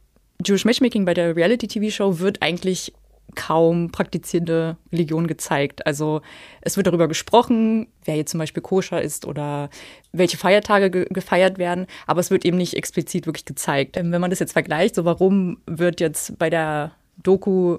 Jewish 0.44 0.64
Matchmaking, 0.64 1.04
bei 1.04 1.14
der 1.14 1.34
Reality-TV-Show, 1.34 2.18
wird 2.18 2.42
eigentlich 2.42 2.92
kaum 3.38 3.92
praktizierende 3.92 4.76
Religion 4.92 5.28
gezeigt. 5.28 5.86
Also 5.86 6.22
es 6.60 6.76
wird 6.76 6.88
darüber 6.88 7.06
gesprochen, 7.06 7.86
wer 8.04 8.16
jetzt 8.16 8.32
zum 8.32 8.38
Beispiel 8.38 8.62
koscher 8.62 9.00
ist 9.00 9.26
oder 9.26 9.70
welche 10.12 10.36
Feiertage 10.36 10.90
ge 10.90 11.06
gefeiert 11.08 11.56
werden, 11.56 11.86
aber 12.08 12.20
es 12.20 12.32
wird 12.32 12.44
eben 12.44 12.56
nicht 12.56 12.74
explizit 12.74 13.26
wirklich 13.26 13.44
gezeigt. 13.44 13.96
Ähm, 13.96 14.10
wenn 14.10 14.20
man 14.20 14.30
das 14.30 14.40
jetzt 14.40 14.54
vergleicht, 14.54 14.96
so 14.96 15.04
warum 15.04 15.58
wird 15.66 16.00
jetzt 16.00 16.36
bei 16.36 16.50
der 16.50 16.92
Doku 17.22 17.78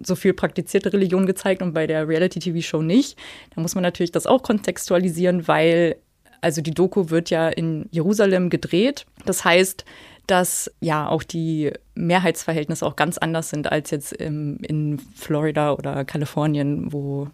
so 0.00 0.14
viel 0.14 0.34
praktizierte 0.34 0.92
Religion 0.92 1.26
gezeigt 1.26 1.62
und 1.62 1.74
bei 1.74 1.88
der 1.88 2.06
Reality-TV-Show 2.08 2.80
nicht, 2.80 3.18
dann 3.54 3.62
muss 3.62 3.74
man 3.74 3.82
natürlich 3.82 4.12
das 4.12 4.26
auch 4.26 4.42
kontextualisieren, 4.42 5.48
weil 5.48 5.96
also 6.40 6.60
die 6.60 6.72
Doku 6.72 7.10
wird 7.10 7.30
ja 7.30 7.48
in 7.48 7.88
Jerusalem 7.90 8.50
gedreht. 8.50 9.06
Das 9.26 9.44
heißt, 9.44 9.84
dass 10.26 10.70
ja 10.80 11.08
auch 11.08 11.22
die 11.22 11.72
Mehrheitsverhältnisse 11.94 12.86
auch 12.86 12.96
ganz 12.96 13.18
anders 13.18 13.50
sind 13.50 13.70
als 13.70 13.90
jetzt 13.90 14.12
im, 14.12 14.58
in 14.62 14.98
Florida 15.14 15.72
oder 15.72 16.04
Kalifornien, 16.04 16.92
wo 16.92 17.28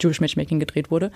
Jewish 0.00 0.20
Matchmaking 0.20 0.60
gedreht 0.60 0.90
wurde. 0.90 1.10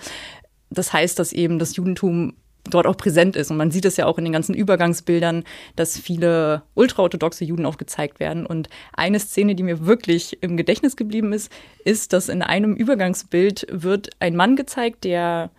Das 0.69 0.93
heißt, 0.93 1.17
dass 1.17 1.33
eben 1.33 1.59
das 1.59 1.75
Judentum 1.75 2.33
dort 2.69 2.85
auch 2.85 2.97
präsent 2.97 3.35
ist. 3.35 3.51
Und 3.51 3.57
man 3.57 3.71
sieht 3.71 3.85
es 3.85 3.97
ja 3.97 4.05
auch 4.05 4.17
in 4.17 4.25
den 4.25 4.33
ganzen 4.33 4.53
Übergangsbildern, 4.53 5.43
dass 5.75 5.97
viele 5.97 6.63
ultraorthodoxe 6.75 7.45
Juden 7.45 7.65
auch 7.65 7.77
gezeigt 7.77 8.19
werden. 8.19 8.45
Und 8.45 8.69
eine 8.93 9.19
Szene, 9.19 9.55
die 9.55 9.63
mir 9.63 9.85
wirklich 9.85 10.41
im 10.43 10.57
Gedächtnis 10.57 10.95
geblieben 10.95 11.33
ist, 11.33 11.51
ist, 11.85 12.13
dass 12.13 12.29
in 12.29 12.41
einem 12.41 12.75
Übergangsbild 12.75 13.67
wird 13.71 14.09
ein 14.19 14.35
Mann 14.35 14.55
gezeigt, 14.55 15.03
der 15.03 15.49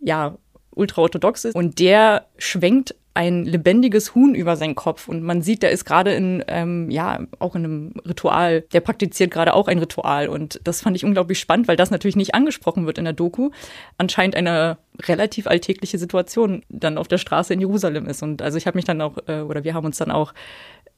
ja 0.00 0.36
ultraorthodox 0.70 1.46
ist 1.46 1.54
und 1.56 1.80
der 1.80 2.26
schwenkt 2.38 2.94
ein 3.18 3.44
lebendiges 3.44 4.14
Huhn 4.14 4.32
über 4.36 4.54
seinen 4.54 4.76
Kopf 4.76 5.08
und 5.08 5.24
man 5.24 5.42
sieht, 5.42 5.64
der 5.64 5.72
ist 5.72 5.84
gerade 5.84 6.12
in, 6.12 6.44
ähm, 6.46 6.88
ja, 6.88 7.18
auch 7.40 7.56
in 7.56 7.64
einem 7.64 7.92
Ritual, 8.06 8.60
der 8.72 8.80
praktiziert 8.80 9.32
gerade 9.32 9.54
auch 9.54 9.66
ein 9.66 9.80
Ritual 9.80 10.28
und 10.28 10.60
das 10.62 10.82
fand 10.82 10.94
ich 10.94 11.04
unglaublich 11.04 11.40
spannend, 11.40 11.66
weil 11.66 11.74
das 11.74 11.90
natürlich 11.90 12.14
nicht 12.14 12.36
angesprochen 12.36 12.86
wird 12.86 12.96
in 12.96 13.02
der 13.02 13.14
Doku. 13.14 13.50
Anscheinend 13.96 14.36
eine 14.36 14.78
relativ 15.02 15.48
alltägliche 15.48 15.98
Situation 15.98 16.62
dann 16.68 16.96
auf 16.96 17.08
der 17.08 17.18
Straße 17.18 17.52
in 17.52 17.58
Jerusalem 17.58 18.06
ist 18.06 18.22
und 18.22 18.40
also 18.40 18.56
ich 18.56 18.68
habe 18.68 18.78
mich 18.78 18.84
dann 18.84 19.00
auch, 19.00 19.16
äh, 19.26 19.40
oder 19.40 19.64
wir 19.64 19.74
haben 19.74 19.86
uns 19.86 19.98
dann 19.98 20.12
auch 20.12 20.32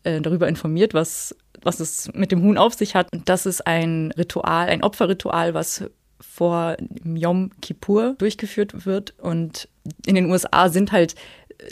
äh, 0.03 0.21
darüber 0.21 0.47
informiert, 0.47 0.93
was, 0.93 1.35
was 1.63 1.81
es 1.81 2.13
mit 2.13 2.33
dem 2.33 2.43
Huhn 2.43 2.59
auf 2.59 2.75
sich 2.75 2.95
hat. 2.95 3.09
Und 3.15 3.31
das 3.31 3.47
ist 3.47 3.67
ein 3.67 4.13
Ritual, 4.19 4.69
ein 4.69 4.83
Opferritual, 4.83 5.55
was 5.55 5.85
vor 6.21 6.77
Yom 7.03 7.51
Kippur 7.63 8.15
durchgeführt 8.19 8.85
wird. 8.85 9.15
Und 9.19 9.69
in 10.05 10.17
den 10.17 10.31
USA 10.31 10.69
sind 10.69 10.93
halt 10.93 11.15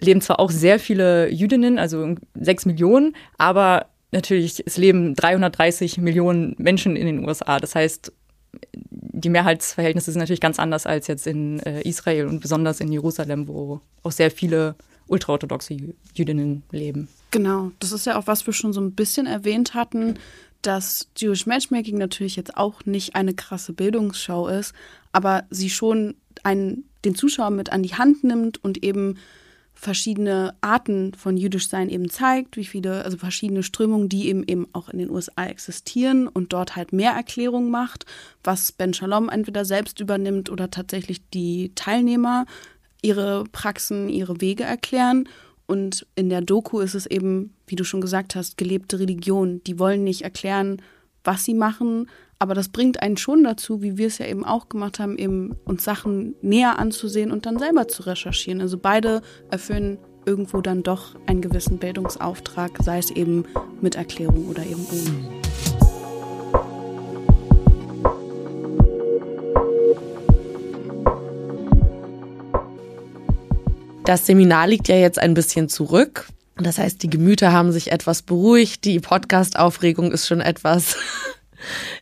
leben 0.01 0.20
zwar 0.20 0.40
auch 0.40 0.51
sehr 0.51 0.79
viele 0.79 1.31
Jüdinnen, 1.31 1.79
also 1.79 2.14
sechs 2.35 2.66
Millionen, 2.66 3.14
aber 3.37 3.87
natürlich, 4.12 4.62
es 4.64 4.77
leben 4.77 5.14
330 5.14 5.98
Millionen 5.98 6.55
Menschen 6.59 6.96
in 6.96 7.07
den 7.07 7.27
USA. 7.27 7.59
Das 7.59 7.74
heißt, 7.74 8.12
die 8.70 9.29
Mehrheitsverhältnisse 9.29 10.12
sind 10.12 10.20
natürlich 10.20 10.40
ganz 10.40 10.59
anders 10.59 10.87
als 10.87 11.07
jetzt 11.07 11.27
in 11.27 11.61
äh, 11.61 11.83
Israel 11.83 12.27
und 12.27 12.40
besonders 12.40 12.81
in 12.81 12.90
Jerusalem, 12.90 13.48
wo 13.48 13.81
auch 14.03 14.12
sehr 14.12 14.31
viele 14.31 14.77
ultraorthodoxe 15.09 15.77
Jüdinnen 16.14 16.62
leben. 16.70 17.09
Genau, 17.31 17.72
das 17.79 17.92
ist 17.92 18.07
ja 18.07 18.18
auch, 18.18 18.27
was 18.27 18.46
wir 18.46 18.53
schon 18.53 18.72
so 18.72 18.81
ein 18.81 18.92
bisschen 18.92 19.27
erwähnt 19.27 19.74
hatten, 19.74 20.14
dass 20.62 21.09
Jewish 21.16 21.46
Matchmaking 21.46 21.98
natürlich 21.98 22.37
jetzt 22.37 22.57
auch 22.57 22.85
nicht 22.85 23.14
eine 23.14 23.35
krasse 23.35 23.72
Bildungsshow 23.72 24.48
ist, 24.48 24.74
aber 25.12 25.44
sie 25.51 25.70
schon 25.70 26.14
einen, 26.42 26.85
den 27.05 27.14
Zuschauer 27.14 27.51
mit 27.51 27.70
an 27.70 27.83
die 27.83 27.94
Hand 27.94 28.24
nimmt 28.24 28.62
und 28.62 28.83
eben 28.83 29.18
verschiedene 29.81 30.55
Arten 30.61 31.14
von 31.14 31.37
jüdisch 31.37 31.69
sein 31.69 31.88
eben 31.88 32.11
zeigt, 32.11 32.57
wie 32.57 32.64
viele, 32.64 33.05
also 33.05 33.17
verschiedene 33.17 33.62
Strömungen, 33.62 34.09
die 34.09 34.27
eben 34.27 34.43
eben 34.43 34.67
auch 34.73 34.88
in 34.88 34.99
den 34.99 35.09
USA 35.09 35.47
existieren 35.47 36.27
und 36.27 36.53
dort 36.53 36.75
halt 36.75 36.93
mehr 36.93 37.12
Erklärung 37.12 37.71
macht, 37.71 38.05
was 38.43 38.73
Ben 38.73 38.93
Shalom 38.93 39.29
entweder 39.29 39.64
selbst 39.64 40.01
übernimmt 40.01 40.51
oder 40.51 40.69
tatsächlich 40.69 41.21
die 41.31 41.71
Teilnehmer 41.77 42.45
ihre 43.03 43.45
Praxen, 43.53 44.09
ihre 44.09 44.41
Wege 44.41 44.64
erklären. 44.64 45.29
Und 45.67 46.07
in 46.17 46.29
der 46.29 46.41
Doku 46.41 46.81
ist 46.81 46.97
es 46.97 47.07
eben, 47.07 47.55
wie 47.69 47.77
du 47.77 47.85
schon 47.85 48.01
gesagt 48.01 48.35
hast, 48.35 48.57
gelebte 48.57 48.99
Religion. 48.99 49.62
Die 49.64 49.79
wollen 49.79 50.03
nicht 50.03 50.23
erklären, 50.23 50.83
was 51.23 51.45
sie 51.45 51.55
machen, 51.55 52.09
aber 52.40 52.55
das 52.55 52.68
bringt 52.68 53.03
einen 53.03 53.16
schon 53.16 53.42
dazu, 53.42 53.83
wie 53.83 53.98
wir 53.98 54.07
es 54.07 54.18
ja 54.18 54.27
eben 54.27 54.44
auch 54.44 54.68
gemacht 54.68 55.01
haben, 55.01 55.18
eben 55.18 55.57
uns 55.64 55.83
Sachen 55.83 56.37
näher 56.40 56.79
anzusehen 56.79 57.33
und 57.33 57.46
dann 57.46 57.59
selber 57.59 57.88
zu 57.88 58.05
recherchieren. 58.05 58.61
Also 58.61 58.79
beide 58.79 59.22
erfüllen 59.51 59.98
irgendwo 60.24 60.61
dann 60.61 60.83
doch 60.83 61.16
einen 61.27 61.40
gewissen 61.40 61.79
Bildungsauftrag, 61.79 62.79
sei 62.83 62.98
es 62.98 63.11
eben 63.11 63.44
mit 63.81 63.96
Erklärung 63.96 64.46
oder 64.48 64.62
eben 64.62 64.87
ohne. 64.92 65.38
Das 74.05 74.27
Seminar 74.27 74.68
liegt 74.68 74.88
ja 74.88 74.96
jetzt 74.96 75.18
ein 75.18 75.35
bisschen 75.35 75.68
zurück. 75.68 76.29
Das 76.57 76.79
heißt, 76.79 77.03
die 77.03 77.11
Gemüter 77.11 77.53
haben 77.53 77.72
sich 77.72 77.92
etwas 77.92 78.22
beruhigt, 78.22 78.85
die 78.85 79.01
Podcast-Aufregung 79.01 80.12
ist 80.12 80.27
schon 80.27 80.40
etwas 80.40 80.96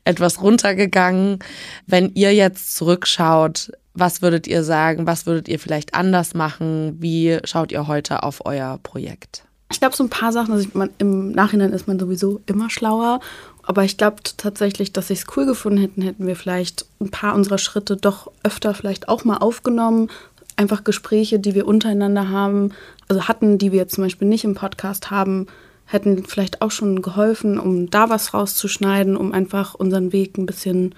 etwas 0.04 0.42
runtergegangen. 0.42 1.38
Wenn 1.86 2.12
ihr 2.14 2.34
jetzt 2.34 2.76
zurückschaut, 2.76 3.72
was 3.94 4.22
würdet 4.22 4.46
ihr 4.46 4.62
sagen? 4.62 5.06
Was 5.06 5.26
würdet 5.26 5.48
ihr 5.48 5.58
vielleicht 5.58 5.94
anders 5.94 6.34
machen? 6.34 6.96
Wie 7.00 7.38
schaut 7.44 7.72
ihr 7.72 7.86
heute 7.86 8.22
auf 8.22 8.44
euer 8.44 8.78
Projekt? 8.82 9.44
Ich 9.72 9.80
glaube, 9.80 9.96
so 9.96 10.04
ein 10.04 10.10
paar 10.10 10.32
Sachen, 10.32 10.52
also 10.52 10.68
man, 10.74 10.90
im 10.98 11.32
Nachhinein 11.32 11.72
ist 11.72 11.88
man 11.88 11.98
sowieso 11.98 12.40
immer 12.46 12.70
schlauer. 12.70 13.20
Aber 13.62 13.82
ich 13.82 13.96
glaube 13.96 14.16
tatsächlich, 14.36 14.92
dass 14.92 15.10
ich 15.10 15.20
es 15.20 15.26
cool 15.36 15.44
gefunden 15.44 15.78
hätten, 15.78 16.02
hätten 16.02 16.26
wir 16.26 16.36
vielleicht 16.36 16.86
ein 17.00 17.10
paar 17.10 17.34
unserer 17.34 17.58
Schritte 17.58 17.96
doch 17.96 18.30
öfter 18.44 18.74
vielleicht 18.74 19.08
auch 19.08 19.24
mal 19.24 19.38
aufgenommen. 19.38 20.08
Einfach 20.54 20.84
Gespräche, 20.84 21.40
die 21.40 21.54
wir 21.54 21.66
untereinander 21.66 22.28
haben, 22.30 22.72
also 23.08 23.24
hatten, 23.24 23.58
die 23.58 23.72
wir 23.72 23.80
jetzt 23.80 23.96
zum 23.96 24.04
Beispiel 24.04 24.28
nicht 24.28 24.44
im 24.44 24.54
Podcast 24.54 25.10
haben, 25.10 25.48
hätten 25.86 26.24
vielleicht 26.24 26.62
auch 26.62 26.70
schon 26.70 27.00
geholfen, 27.00 27.58
um 27.58 27.88
da 27.90 28.10
was 28.10 28.34
rauszuschneiden, 28.34 29.16
um 29.16 29.32
einfach 29.32 29.74
unseren 29.74 30.12
Weg 30.12 30.36
ein 30.36 30.46
bisschen 30.46 30.94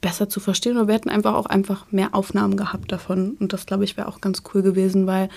besser 0.00 0.28
zu 0.28 0.40
verstehen. 0.40 0.76
Oder 0.76 0.88
wir 0.88 0.94
hätten 0.94 1.10
einfach 1.10 1.34
auch 1.34 1.46
einfach 1.46 1.86
mehr 1.90 2.14
Aufnahmen 2.14 2.56
gehabt 2.56 2.90
davon. 2.90 3.36
Und 3.38 3.52
das, 3.52 3.66
glaube 3.66 3.84
ich, 3.84 3.96
wäre 3.96 4.08
auch 4.08 4.20
ganz 4.20 4.42
cool 4.52 4.62
gewesen, 4.62 5.06
weil 5.06 5.28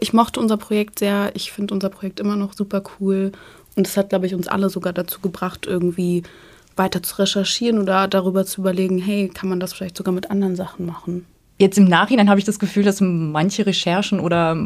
ich 0.00 0.12
mochte 0.12 0.40
unser 0.40 0.58
Projekt 0.58 0.98
sehr. 0.98 1.32
Ich 1.34 1.52
finde 1.52 1.72
unser 1.74 1.88
Projekt 1.88 2.20
immer 2.20 2.36
noch 2.36 2.52
super 2.52 2.82
cool. 2.98 3.32
Und 3.76 3.86
es 3.86 3.96
hat, 3.96 4.10
glaube 4.10 4.26
ich, 4.26 4.34
uns 4.34 4.48
alle 4.48 4.68
sogar 4.68 4.92
dazu 4.92 5.20
gebracht, 5.20 5.66
irgendwie 5.66 6.22
weiter 6.76 7.02
zu 7.02 7.18
recherchieren 7.18 7.78
oder 7.80 8.08
darüber 8.08 8.44
zu 8.44 8.60
überlegen, 8.60 8.98
hey, 8.98 9.28
kann 9.28 9.48
man 9.48 9.60
das 9.60 9.72
vielleicht 9.72 9.96
sogar 9.96 10.12
mit 10.12 10.30
anderen 10.30 10.56
Sachen 10.56 10.86
machen? 10.86 11.26
Jetzt 11.58 11.76
im 11.76 11.84
Nachhinein 11.84 12.30
habe 12.30 12.40
ich 12.40 12.46
das 12.46 12.58
Gefühl, 12.58 12.84
dass 12.84 13.00
manche 13.02 13.66
Recherchen 13.66 14.18
oder 14.18 14.56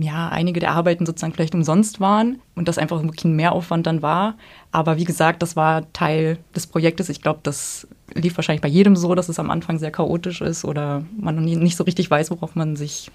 ja, 0.00 0.28
einige 0.28 0.60
der 0.60 0.72
Arbeiten 0.72 1.06
sozusagen 1.06 1.32
vielleicht 1.32 1.54
umsonst 1.54 2.00
waren 2.00 2.40
und 2.54 2.68
das 2.68 2.78
einfach 2.78 3.02
wirklich 3.02 3.24
ein 3.24 3.36
Mehraufwand 3.36 3.86
dann 3.86 4.02
war. 4.02 4.36
Aber 4.70 4.96
wie 4.96 5.04
gesagt, 5.04 5.42
das 5.42 5.56
war 5.56 5.92
Teil 5.92 6.38
des 6.54 6.66
Projektes. 6.66 7.08
Ich 7.08 7.22
glaube, 7.22 7.40
das 7.42 7.86
lief 8.14 8.36
wahrscheinlich 8.36 8.62
bei 8.62 8.68
jedem 8.68 8.96
so, 8.96 9.14
dass 9.14 9.28
es 9.28 9.38
am 9.38 9.50
Anfang 9.50 9.78
sehr 9.78 9.90
chaotisch 9.90 10.40
ist 10.40 10.64
oder 10.64 11.04
man 11.16 11.42
nicht 11.44 11.76
so 11.76 11.84
richtig 11.84 12.10
weiß, 12.10 12.30
worauf 12.30 12.54
man 12.54 12.76
sich 12.76 13.10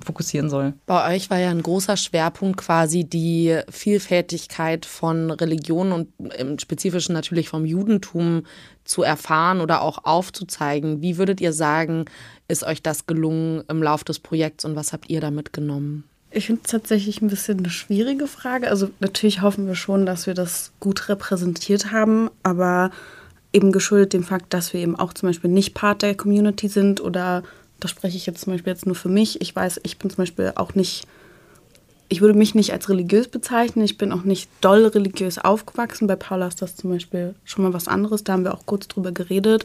fokussieren 0.00 0.48
soll. 0.48 0.74
Bei 0.86 1.14
euch 1.14 1.28
war 1.30 1.38
ja 1.38 1.50
ein 1.50 1.62
großer 1.62 1.96
Schwerpunkt 1.96 2.58
quasi 2.58 3.04
die 3.04 3.58
Vielfältigkeit 3.68 4.86
von 4.86 5.30
Religionen 5.30 5.92
und 5.92 6.34
im 6.34 6.58
Spezifischen 6.58 7.14
natürlich 7.14 7.48
vom 7.48 7.64
Judentum 7.64 8.44
zu 8.84 9.02
erfahren 9.02 9.60
oder 9.60 9.82
auch 9.82 10.04
aufzuzeigen. 10.04 11.02
Wie 11.02 11.18
würdet 11.18 11.40
ihr 11.40 11.52
sagen, 11.52 12.04
ist 12.46 12.64
euch 12.64 12.82
das 12.82 13.06
gelungen 13.06 13.64
im 13.68 13.82
Lauf 13.82 14.04
des 14.04 14.20
Projekts 14.20 14.64
und 14.64 14.76
was 14.76 14.92
habt 14.92 15.10
ihr 15.10 15.20
da 15.20 15.30
mitgenommen? 15.30 16.04
Ich 16.30 16.46
finde 16.46 16.60
es 16.64 16.70
tatsächlich 16.70 17.22
ein 17.22 17.28
bisschen 17.28 17.58
eine 17.58 17.70
schwierige 17.70 18.26
Frage. 18.26 18.68
Also 18.68 18.90
natürlich 19.00 19.40
hoffen 19.40 19.66
wir 19.66 19.74
schon, 19.74 20.04
dass 20.04 20.26
wir 20.26 20.34
das 20.34 20.72
gut 20.78 21.08
repräsentiert 21.08 21.90
haben, 21.90 22.30
aber 22.42 22.90
eben 23.52 23.72
geschuldet 23.72 24.12
dem 24.12 24.24
Fakt, 24.24 24.52
dass 24.52 24.74
wir 24.74 24.80
eben 24.80 24.96
auch 24.96 25.14
zum 25.14 25.30
Beispiel 25.30 25.50
nicht 25.50 25.72
Part 25.72 26.02
der 26.02 26.14
Community 26.14 26.68
sind 26.68 27.00
oder 27.00 27.42
das 27.80 27.90
spreche 27.90 28.16
ich 28.16 28.26
jetzt 28.26 28.42
zum 28.42 28.52
Beispiel 28.52 28.72
jetzt 28.72 28.86
nur 28.86 28.94
für 28.94 29.08
mich. 29.08 29.40
Ich 29.40 29.54
weiß, 29.54 29.80
ich 29.84 29.98
bin 29.98 30.10
zum 30.10 30.18
Beispiel 30.18 30.52
auch 30.56 30.74
nicht, 30.74 31.06
ich 32.08 32.20
würde 32.20 32.36
mich 32.36 32.54
nicht 32.54 32.72
als 32.72 32.88
religiös 32.90 33.28
bezeichnen. 33.28 33.84
Ich 33.84 33.96
bin 33.96 34.12
auch 34.12 34.24
nicht 34.24 34.50
doll 34.60 34.84
religiös 34.84 35.38
aufgewachsen. 35.38 36.08
Bei 36.08 36.16
Paula 36.16 36.48
ist 36.48 36.60
das 36.60 36.76
zum 36.76 36.90
Beispiel 36.90 37.34
schon 37.44 37.64
mal 37.64 37.72
was 37.72 37.88
anderes. 37.88 38.24
Da 38.24 38.34
haben 38.34 38.44
wir 38.44 38.52
auch 38.52 38.66
kurz 38.66 38.88
drüber 38.88 39.12
geredet 39.12 39.64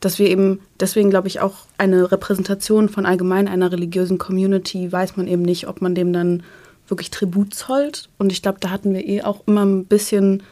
dass 0.00 0.18
wir 0.18 0.28
eben 0.28 0.60
deswegen, 0.78 1.10
glaube 1.10 1.28
ich, 1.28 1.40
auch 1.40 1.66
eine 1.76 2.10
Repräsentation 2.12 2.88
von 2.88 3.06
allgemein 3.06 3.48
einer 3.48 3.72
religiösen 3.72 4.18
Community 4.18 4.90
weiß 4.90 5.16
man 5.16 5.26
eben 5.26 5.42
nicht, 5.42 5.68
ob 5.68 5.80
man 5.80 5.94
dem 5.94 6.12
dann 6.12 6.42
wirklich 6.88 7.10
Tribut 7.10 7.54
zollt. 7.54 8.08
Und 8.18 8.32
ich 8.32 8.42
glaube, 8.42 8.58
da 8.60 8.70
hatten 8.70 8.94
wir 8.94 9.06
eh 9.06 9.22
auch 9.22 9.46
immer 9.46 9.64
ein 9.64 9.84
bisschen, 9.86 10.42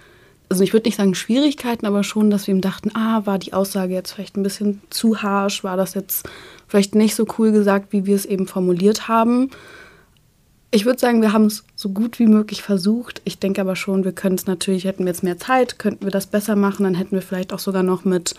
also 0.49 0.65
ich 0.65 0.73
würde 0.73 0.89
nicht 0.89 0.97
sagen 0.97 1.15
Schwierigkeiten, 1.15 1.87
aber 1.87 2.03
schon, 2.03 2.31
dass 2.31 2.47
wir 2.47 2.55
ihm 2.55 2.61
dachten, 2.61 2.91
ah, 2.95 3.25
war 3.25 3.39
die 3.39 3.53
Aussage 3.53 3.95
jetzt 3.95 4.13
vielleicht 4.13 4.37
ein 4.37 4.43
bisschen 4.43 4.81
zu 4.91 5.23
harsch, 5.23 5.63
war 5.65 5.77
das 5.77 5.95
jetzt 5.95 6.29
vielleicht 6.67 6.95
nicht 6.95 7.15
so 7.15 7.27
cool 7.39 7.53
gesagt, 7.53 7.93
wie 7.93 8.07
wir 8.07 8.17
es 8.17 8.27
eben 8.27 8.47
formuliert 8.49 9.07
haben. 9.09 9.51
Ich 10.73 10.85
würde 10.85 10.99
sagen, 10.99 11.23
wir 11.23 11.33
haben 11.33 11.47
es 11.47 11.65
so 11.77 11.91
gut 11.91 12.19
wie 12.19 12.27
möglich 12.27 12.61
versucht. 12.61 13.23
Ich 13.25 13.39
denke 13.39 13.61
aber 13.61 13.77
schon, 13.77 14.05
wir 14.05 14.13
können 14.13 14.35
es 14.35 14.47
natürlich, 14.47 14.85
hätten 14.85 15.05
wir 15.05 15.13
jetzt 15.13 15.23
mehr 15.23 15.39
Zeit, 15.39 15.79
könnten 15.79 16.05
wir 16.05 16.11
das 16.11 16.27
besser 16.27 16.57
machen, 16.57 16.83
dann 16.83 16.97
hätten 16.97 17.13
wir 17.13 17.23
vielleicht 17.23 17.53
auch 17.53 17.61
sogar 17.61 17.85
noch 17.85 18.05
mit 18.05 18.35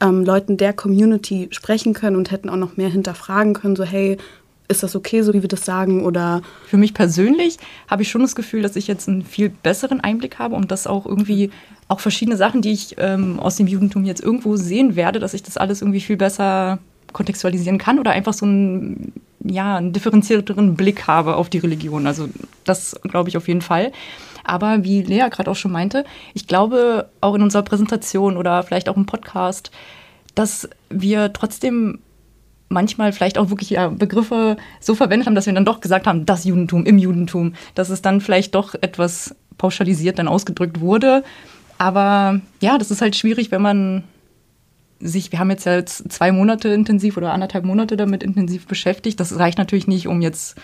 ähm, 0.00 0.24
Leuten 0.24 0.56
der 0.56 0.72
Community 0.72 1.48
sprechen 1.50 1.92
können 1.94 2.16
und 2.16 2.30
hätten 2.30 2.48
auch 2.48 2.56
noch 2.56 2.76
mehr 2.76 2.88
hinterfragen 2.88 3.54
können, 3.54 3.76
so 3.76 3.84
hey, 3.84 4.16
ist 4.68 4.82
das 4.82 4.94
okay, 4.94 5.22
so 5.22 5.34
wie 5.34 5.42
wir 5.42 5.48
das 5.48 5.64
sagen? 5.64 6.04
Oder 6.04 6.42
für 6.66 6.76
mich 6.76 6.94
persönlich 6.94 7.58
habe 7.88 8.02
ich 8.02 8.10
schon 8.10 8.22
das 8.22 8.36
Gefühl, 8.36 8.62
dass 8.62 8.76
ich 8.76 8.86
jetzt 8.86 9.08
einen 9.08 9.24
viel 9.24 9.48
besseren 9.50 10.00
Einblick 10.00 10.38
habe 10.38 10.54
und 10.54 10.70
dass 10.70 10.86
auch 10.86 11.06
irgendwie 11.06 11.50
auch 11.88 11.98
verschiedene 11.98 12.36
Sachen, 12.36 12.62
die 12.62 12.70
ich 12.70 12.94
ähm, 12.98 13.40
aus 13.40 13.56
dem 13.56 13.66
Judentum 13.66 14.04
jetzt 14.04 14.22
irgendwo 14.22 14.56
sehen 14.56 14.94
werde, 14.94 15.18
dass 15.18 15.34
ich 15.34 15.42
das 15.42 15.56
alles 15.56 15.82
irgendwie 15.82 16.00
viel 16.00 16.16
besser 16.16 16.78
kontextualisieren 17.12 17.78
kann 17.78 17.98
oder 17.98 18.12
einfach 18.12 18.32
so 18.32 18.46
einen, 18.46 19.12
ja, 19.44 19.76
einen 19.76 19.92
differenzierteren 19.92 20.76
Blick 20.76 21.08
habe 21.08 21.34
auf 21.34 21.50
die 21.50 21.58
Religion. 21.58 22.06
Also 22.06 22.28
Das 22.64 22.98
glaube 23.02 23.28
ich 23.28 23.36
auf 23.36 23.48
jeden 23.48 23.62
Fall. 23.62 23.90
Aber 24.50 24.82
wie 24.82 25.02
Lea 25.02 25.28
gerade 25.30 25.48
auch 25.48 25.54
schon 25.54 25.70
meinte, 25.70 26.04
ich 26.34 26.48
glaube 26.48 27.08
auch 27.20 27.36
in 27.36 27.42
unserer 27.42 27.62
Präsentation 27.62 28.36
oder 28.36 28.64
vielleicht 28.64 28.88
auch 28.88 28.96
im 28.96 29.06
Podcast, 29.06 29.70
dass 30.34 30.68
wir 30.88 31.32
trotzdem 31.32 32.00
manchmal 32.68 33.12
vielleicht 33.12 33.38
auch 33.38 33.50
wirklich 33.50 33.70
ja, 33.70 33.88
Begriffe 33.90 34.56
so 34.80 34.96
verwendet 34.96 35.28
haben, 35.28 35.36
dass 35.36 35.46
wir 35.46 35.52
dann 35.52 35.64
doch 35.64 35.80
gesagt 35.80 36.08
haben, 36.08 36.26
das 36.26 36.44
Judentum 36.44 36.84
im 36.84 36.98
Judentum, 36.98 37.54
dass 37.76 37.90
es 37.90 38.02
dann 38.02 38.20
vielleicht 38.20 38.56
doch 38.56 38.74
etwas 38.74 39.36
pauschalisiert 39.56 40.18
dann 40.18 40.26
ausgedrückt 40.26 40.80
wurde. 40.80 41.22
Aber 41.78 42.40
ja, 42.60 42.76
das 42.76 42.90
ist 42.90 43.02
halt 43.02 43.14
schwierig, 43.14 43.52
wenn 43.52 43.62
man 43.62 44.02
sich, 44.98 45.30
wir 45.30 45.38
haben 45.38 45.50
jetzt 45.50 45.64
ja 45.64 45.86
zwei 45.86 46.32
Monate 46.32 46.70
intensiv 46.70 47.16
oder 47.16 47.32
anderthalb 47.32 47.64
Monate 47.64 47.96
damit 47.96 48.24
intensiv 48.24 48.66
beschäftigt. 48.66 49.20
Das 49.20 49.38
reicht 49.38 49.58
natürlich 49.58 49.86
nicht, 49.86 50.08
um 50.08 50.20
jetzt 50.20 50.56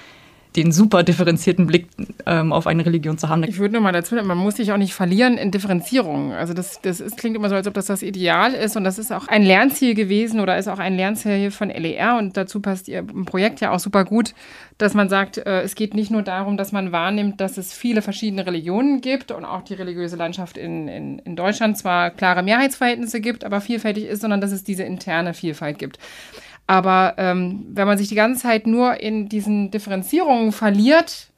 den 0.56 0.72
super 0.72 1.02
differenzierten 1.02 1.66
Blick 1.66 1.88
ähm, 2.24 2.52
auf 2.52 2.66
eine 2.66 2.84
Religion 2.84 3.18
zu 3.18 3.28
haben. 3.28 3.44
Ich 3.44 3.58
würde 3.58 3.74
nur 3.74 3.82
mal 3.82 3.92
dazu, 3.92 4.14
man 4.16 4.38
muss 4.38 4.56
sich 4.56 4.72
auch 4.72 4.76
nicht 4.76 4.94
verlieren 4.94 5.36
in 5.36 5.50
Differenzierung. 5.50 6.32
Also 6.32 6.54
das, 6.54 6.80
das 6.80 7.00
ist, 7.00 7.16
klingt 7.16 7.36
immer 7.36 7.48
so, 7.48 7.54
als 7.54 7.66
ob 7.66 7.74
das 7.74 7.86
das 7.86 8.02
Ideal 8.02 8.54
ist 8.54 8.76
und 8.76 8.84
das 8.84 8.98
ist 8.98 9.12
auch 9.12 9.28
ein 9.28 9.42
Lernziel 9.42 9.94
gewesen 9.94 10.40
oder 10.40 10.56
ist 10.56 10.68
auch 10.68 10.78
ein 10.78 10.96
Lernziel 10.96 11.50
von 11.50 11.68
LER 11.68 12.16
und 12.18 12.36
dazu 12.36 12.60
passt 12.60 12.88
ihr 12.88 13.02
Projekt 13.02 13.60
ja 13.60 13.70
auch 13.72 13.78
super 13.78 14.04
gut, 14.04 14.34
dass 14.78 14.94
man 14.94 15.08
sagt, 15.08 15.38
äh, 15.38 15.62
es 15.62 15.74
geht 15.74 15.94
nicht 15.94 16.10
nur 16.10 16.22
darum, 16.22 16.56
dass 16.56 16.72
man 16.72 16.92
wahrnimmt, 16.92 17.40
dass 17.40 17.58
es 17.58 17.72
viele 17.72 18.02
verschiedene 18.02 18.46
Religionen 18.46 19.00
gibt 19.00 19.30
und 19.30 19.44
auch 19.44 19.62
die 19.62 19.74
religiöse 19.74 20.16
Landschaft 20.16 20.56
in, 20.56 20.88
in, 20.88 21.18
in 21.20 21.36
Deutschland 21.36 21.78
zwar 21.78 22.10
klare 22.10 22.42
Mehrheitsverhältnisse 22.42 23.20
gibt, 23.20 23.44
aber 23.44 23.60
vielfältig 23.60 24.04
ist, 24.04 24.20
sondern 24.20 24.40
dass 24.40 24.52
es 24.52 24.64
diese 24.64 24.82
interne 24.82 25.34
Vielfalt 25.34 25.78
gibt. 25.78 25.98
Aber 26.66 27.14
ähm, 27.16 27.66
wenn 27.70 27.86
man 27.86 27.98
sich 27.98 28.08
die 28.08 28.14
ganze 28.14 28.42
Zeit 28.42 28.66
nur 28.66 29.00
in 29.00 29.28
diesen 29.28 29.70
Differenzierungen 29.70 30.52
verliert, 30.52 31.28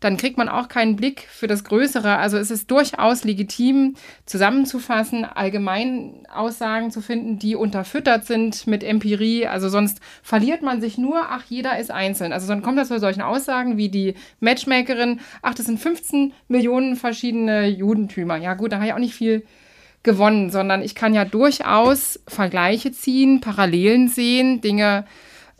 dann 0.00 0.16
kriegt 0.16 0.38
man 0.38 0.48
auch 0.48 0.68
keinen 0.68 0.96
Blick 0.96 1.26
für 1.30 1.46
das 1.46 1.62
Größere. 1.62 2.16
Also 2.16 2.38
es 2.38 2.50
ist 2.50 2.70
durchaus 2.70 3.22
legitim, 3.24 3.96
zusammenzufassen, 4.24 5.26
allgemein 5.26 6.26
Aussagen 6.32 6.90
zu 6.90 7.02
finden, 7.02 7.38
die 7.38 7.54
unterfüttert 7.54 8.24
sind 8.24 8.66
mit 8.66 8.82
Empirie. 8.82 9.46
Also 9.46 9.68
sonst 9.68 10.00
verliert 10.22 10.62
man 10.62 10.80
sich 10.80 10.96
nur, 10.96 11.20
ach, 11.28 11.44
jeder 11.48 11.78
ist 11.78 11.90
einzeln. 11.90 12.32
Also 12.32 12.48
dann 12.48 12.62
kommt 12.62 12.78
das 12.78 12.88
zu 12.88 12.98
solchen 12.98 13.20
Aussagen 13.20 13.76
wie 13.76 13.90
die 13.90 14.14
Matchmakerin, 14.40 15.20
ach, 15.42 15.54
das 15.54 15.66
sind 15.66 15.78
15 15.78 16.32
Millionen 16.48 16.96
verschiedene 16.96 17.66
Judentümer. 17.68 18.36
Ja 18.36 18.54
gut, 18.54 18.72
da 18.72 18.76
habe 18.76 18.86
ich 18.86 18.94
auch 18.94 18.98
nicht 18.98 19.14
viel 19.14 19.44
gewonnen, 20.02 20.50
sondern 20.50 20.82
ich 20.82 20.94
kann 20.94 21.14
ja 21.14 21.24
durchaus 21.24 22.20
Vergleiche 22.26 22.92
ziehen, 22.92 23.40
Parallelen 23.40 24.08
sehen, 24.08 24.60
Dinge 24.60 25.04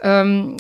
ähm, 0.02 0.56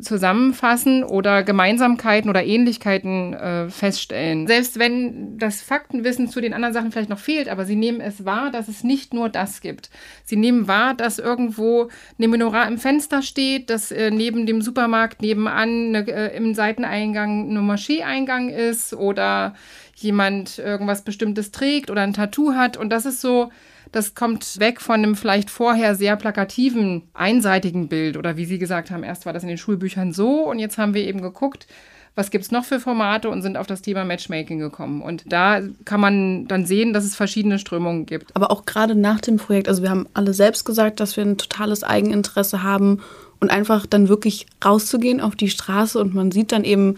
zusammenfassen 0.00 1.04
oder 1.04 1.42
Gemeinsamkeiten 1.42 2.30
oder 2.30 2.44
Ähnlichkeiten 2.44 3.34
äh, 3.34 3.68
feststellen. 3.68 4.46
Selbst 4.46 4.78
wenn 4.78 5.36
das 5.36 5.60
Faktenwissen 5.60 6.28
zu 6.28 6.40
den 6.40 6.54
anderen 6.54 6.72
Sachen 6.72 6.90
vielleicht 6.90 7.10
noch 7.10 7.18
fehlt, 7.18 7.48
aber 7.48 7.66
sie 7.66 7.76
nehmen 7.76 8.00
es 8.00 8.24
wahr, 8.24 8.50
dass 8.50 8.68
es 8.68 8.84
nicht 8.84 9.12
nur 9.12 9.28
das 9.28 9.60
gibt. 9.60 9.90
Sie 10.24 10.36
nehmen 10.36 10.68
wahr, 10.68 10.94
dass 10.94 11.18
irgendwo 11.18 11.88
eine 12.16 12.28
Menorah 12.28 12.64
im 12.64 12.78
Fenster 12.78 13.20
steht, 13.20 13.68
dass 13.68 13.90
äh, 13.90 14.10
neben 14.10 14.46
dem 14.46 14.62
Supermarkt 14.62 15.20
nebenan 15.20 15.94
eine, 15.94 16.08
äh, 16.08 16.36
im 16.36 16.54
Seiteneingang 16.54 17.50
eine 17.50 17.60
Moscheeeingang 17.60 18.48
ist 18.48 18.94
oder 18.94 19.54
jemand 20.02 20.58
irgendwas 20.58 21.02
Bestimmtes 21.02 21.50
trägt 21.50 21.90
oder 21.90 22.02
ein 22.02 22.12
Tattoo 22.12 22.54
hat. 22.54 22.76
Und 22.76 22.90
das 22.90 23.06
ist 23.06 23.20
so, 23.20 23.50
das 23.92 24.14
kommt 24.14 24.58
weg 24.60 24.80
von 24.80 24.96
einem 24.96 25.16
vielleicht 25.16 25.50
vorher 25.50 25.94
sehr 25.94 26.16
plakativen, 26.16 27.02
einseitigen 27.14 27.88
Bild. 27.88 28.16
Oder 28.16 28.36
wie 28.36 28.44
Sie 28.44 28.58
gesagt 28.58 28.90
haben, 28.90 29.02
erst 29.02 29.26
war 29.26 29.32
das 29.32 29.42
in 29.42 29.48
den 29.48 29.58
Schulbüchern 29.58 30.12
so 30.12 30.48
und 30.48 30.58
jetzt 30.58 30.78
haben 30.78 30.94
wir 30.94 31.02
eben 31.02 31.20
geguckt, 31.20 31.66
was 32.14 32.30
gibt 32.30 32.44
es 32.44 32.50
noch 32.50 32.64
für 32.64 32.80
Formate 32.80 33.30
und 33.30 33.42
sind 33.42 33.56
auf 33.56 33.68
das 33.68 33.80
Thema 33.80 34.04
Matchmaking 34.04 34.58
gekommen. 34.58 35.02
Und 35.02 35.32
da 35.32 35.60
kann 35.84 36.00
man 36.00 36.48
dann 36.48 36.66
sehen, 36.66 36.92
dass 36.92 37.04
es 37.04 37.14
verschiedene 37.14 37.60
Strömungen 37.60 38.06
gibt. 38.06 38.34
Aber 38.34 38.50
auch 38.50 38.64
gerade 38.66 38.96
nach 38.96 39.20
dem 39.20 39.36
Projekt, 39.36 39.68
also 39.68 39.82
wir 39.82 39.90
haben 39.90 40.08
alle 40.14 40.34
selbst 40.34 40.64
gesagt, 40.64 40.98
dass 40.98 41.16
wir 41.16 41.24
ein 41.24 41.38
totales 41.38 41.84
Eigeninteresse 41.84 42.64
haben 42.64 43.00
und 43.38 43.52
einfach 43.52 43.86
dann 43.86 44.08
wirklich 44.08 44.46
rauszugehen 44.64 45.20
auf 45.20 45.36
die 45.36 45.48
Straße 45.48 45.98
und 46.00 46.12
man 46.12 46.32
sieht 46.32 46.50
dann 46.50 46.64
eben, 46.64 46.96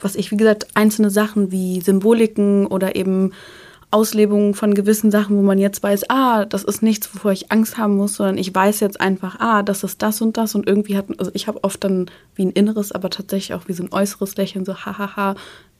was 0.00 0.16
ich, 0.16 0.30
wie 0.30 0.36
gesagt, 0.36 0.66
einzelne 0.74 1.10
Sachen 1.10 1.50
wie 1.50 1.80
Symboliken 1.80 2.66
oder 2.66 2.96
eben 2.96 3.32
Auslebungen 3.90 4.54
von 4.54 4.74
gewissen 4.74 5.12
Sachen, 5.12 5.36
wo 5.36 5.42
man 5.42 5.58
jetzt 5.58 5.82
weiß, 5.82 6.10
ah, 6.10 6.46
das 6.46 6.64
ist 6.64 6.82
nichts, 6.82 7.14
wovor 7.14 7.30
ich 7.30 7.52
Angst 7.52 7.78
haben 7.78 7.96
muss, 7.96 8.16
sondern 8.16 8.38
ich 8.38 8.52
weiß 8.52 8.80
jetzt 8.80 9.00
einfach, 9.00 9.38
ah, 9.38 9.62
das 9.62 9.84
ist 9.84 10.02
das 10.02 10.20
und 10.20 10.36
das 10.36 10.56
und 10.56 10.66
irgendwie 10.66 10.96
hat, 10.96 11.06
also 11.18 11.30
ich 11.32 11.46
habe 11.46 11.62
oft 11.62 11.84
dann 11.84 12.10
wie 12.34 12.44
ein 12.44 12.50
inneres, 12.50 12.90
aber 12.90 13.08
tatsächlich 13.08 13.54
auch 13.54 13.68
wie 13.68 13.72
so 13.72 13.84
ein 13.84 13.92
äußeres 13.92 14.36
Lächeln, 14.36 14.64
so 14.64 14.74
hahaha, 14.74 15.36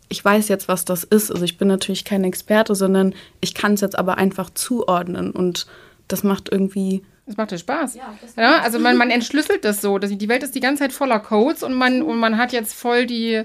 ich 0.08 0.24
weiß 0.24 0.46
jetzt, 0.48 0.68
was 0.68 0.84
das 0.84 1.02
ist. 1.02 1.32
Also 1.32 1.44
ich 1.44 1.58
bin 1.58 1.66
natürlich 1.66 2.04
kein 2.04 2.22
Experte, 2.22 2.76
sondern 2.76 3.14
ich 3.40 3.52
kann 3.52 3.74
es 3.74 3.80
jetzt 3.80 3.98
aber 3.98 4.16
einfach 4.16 4.50
zuordnen 4.50 5.32
und 5.32 5.66
das 6.06 6.22
macht 6.22 6.50
irgendwie 6.52 7.02
das 7.26 7.38
macht 7.38 7.52
ja 7.52 7.58
Spaß. 7.58 7.94
Ja, 7.94 8.14
ja 8.36 8.58
also 8.58 8.78
man, 8.78 8.98
man 8.98 9.10
entschlüsselt 9.10 9.64
das 9.64 9.80
so. 9.80 9.98
Die 9.98 10.28
Welt 10.28 10.42
ist 10.42 10.54
die 10.54 10.60
ganze 10.60 10.82
Zeit 10.82 10.92
voller 10.92 11.18
Codes 11.20 11.62
und 11.62 11.72
man, 11.72 12.02
und 12.02 12.18
man 12.18 12.36
hat 12.36 12.52
jetzt 12.52 12.74
voll 12.74 13.06
die 13.06 13.44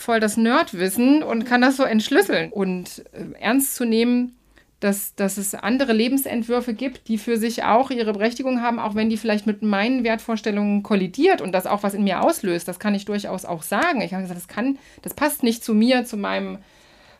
voll 0.00 0.20
das 0.20 0.36
Nerdwissen 0.36 1.22
und 1.22 1.44
kann 1.44 1.60
das 1.60 1.76
so 1.76 1.84
entschlüsseln. 1.84 2.50
Und 2.50 3.04
äh, 3.12 3.38
ernst 3.38 3.74
zu 3.74 3.84
nehmen, 3.84 4.36
dass, 4.80 5.14
dass 5.14 5.36
es 5.36 5.54
andere 5.54 5.92
Lebensentwürfe 5.92 6.72
gibt, 6.72 7.08
die 7.08 7.18
für 7.18 7.36
sich 7.36 7.64
auch 7.64 7.90
ihre 7.90 8.14
Berechtigung 8.14 8.62
haben, 8.62 8.78
auch 8.78 8.94
wenn 8.94 9.10
die 9.10 9.18
vielleicht 9.18 9.46
mit 9.46 9.60
meinen 9.60 10.02
Wertvorstellungen 10.02 10.82
kollidiert 10.82 11.42
und 11.42 11.52
das 11.52 11.66
auch 11.66 11.82
was 11.82 11.92
in 11.92 12.04
mir 12.04 12.22
auslöst. 12.22 12.66
Das 12.66 12.78
kann 12.78 12.94
ich 12.94 13.04
durchaus 13.04 13.44
auch 13.44 13.62
sagen. 13.62 14.00
Ich 14.00 14.14
habe 14.14 14.22
gesagt, 14.22 14.40
das 14.40 14.48
kann, 14.48 14.78
das 15.02 15.12
passt 15.12 15.42
nicht 15.42 15.62
zu 15.62 15.74
mir, 15.74 16.06
zu 16.06 16.16
meinem 16.16 16.58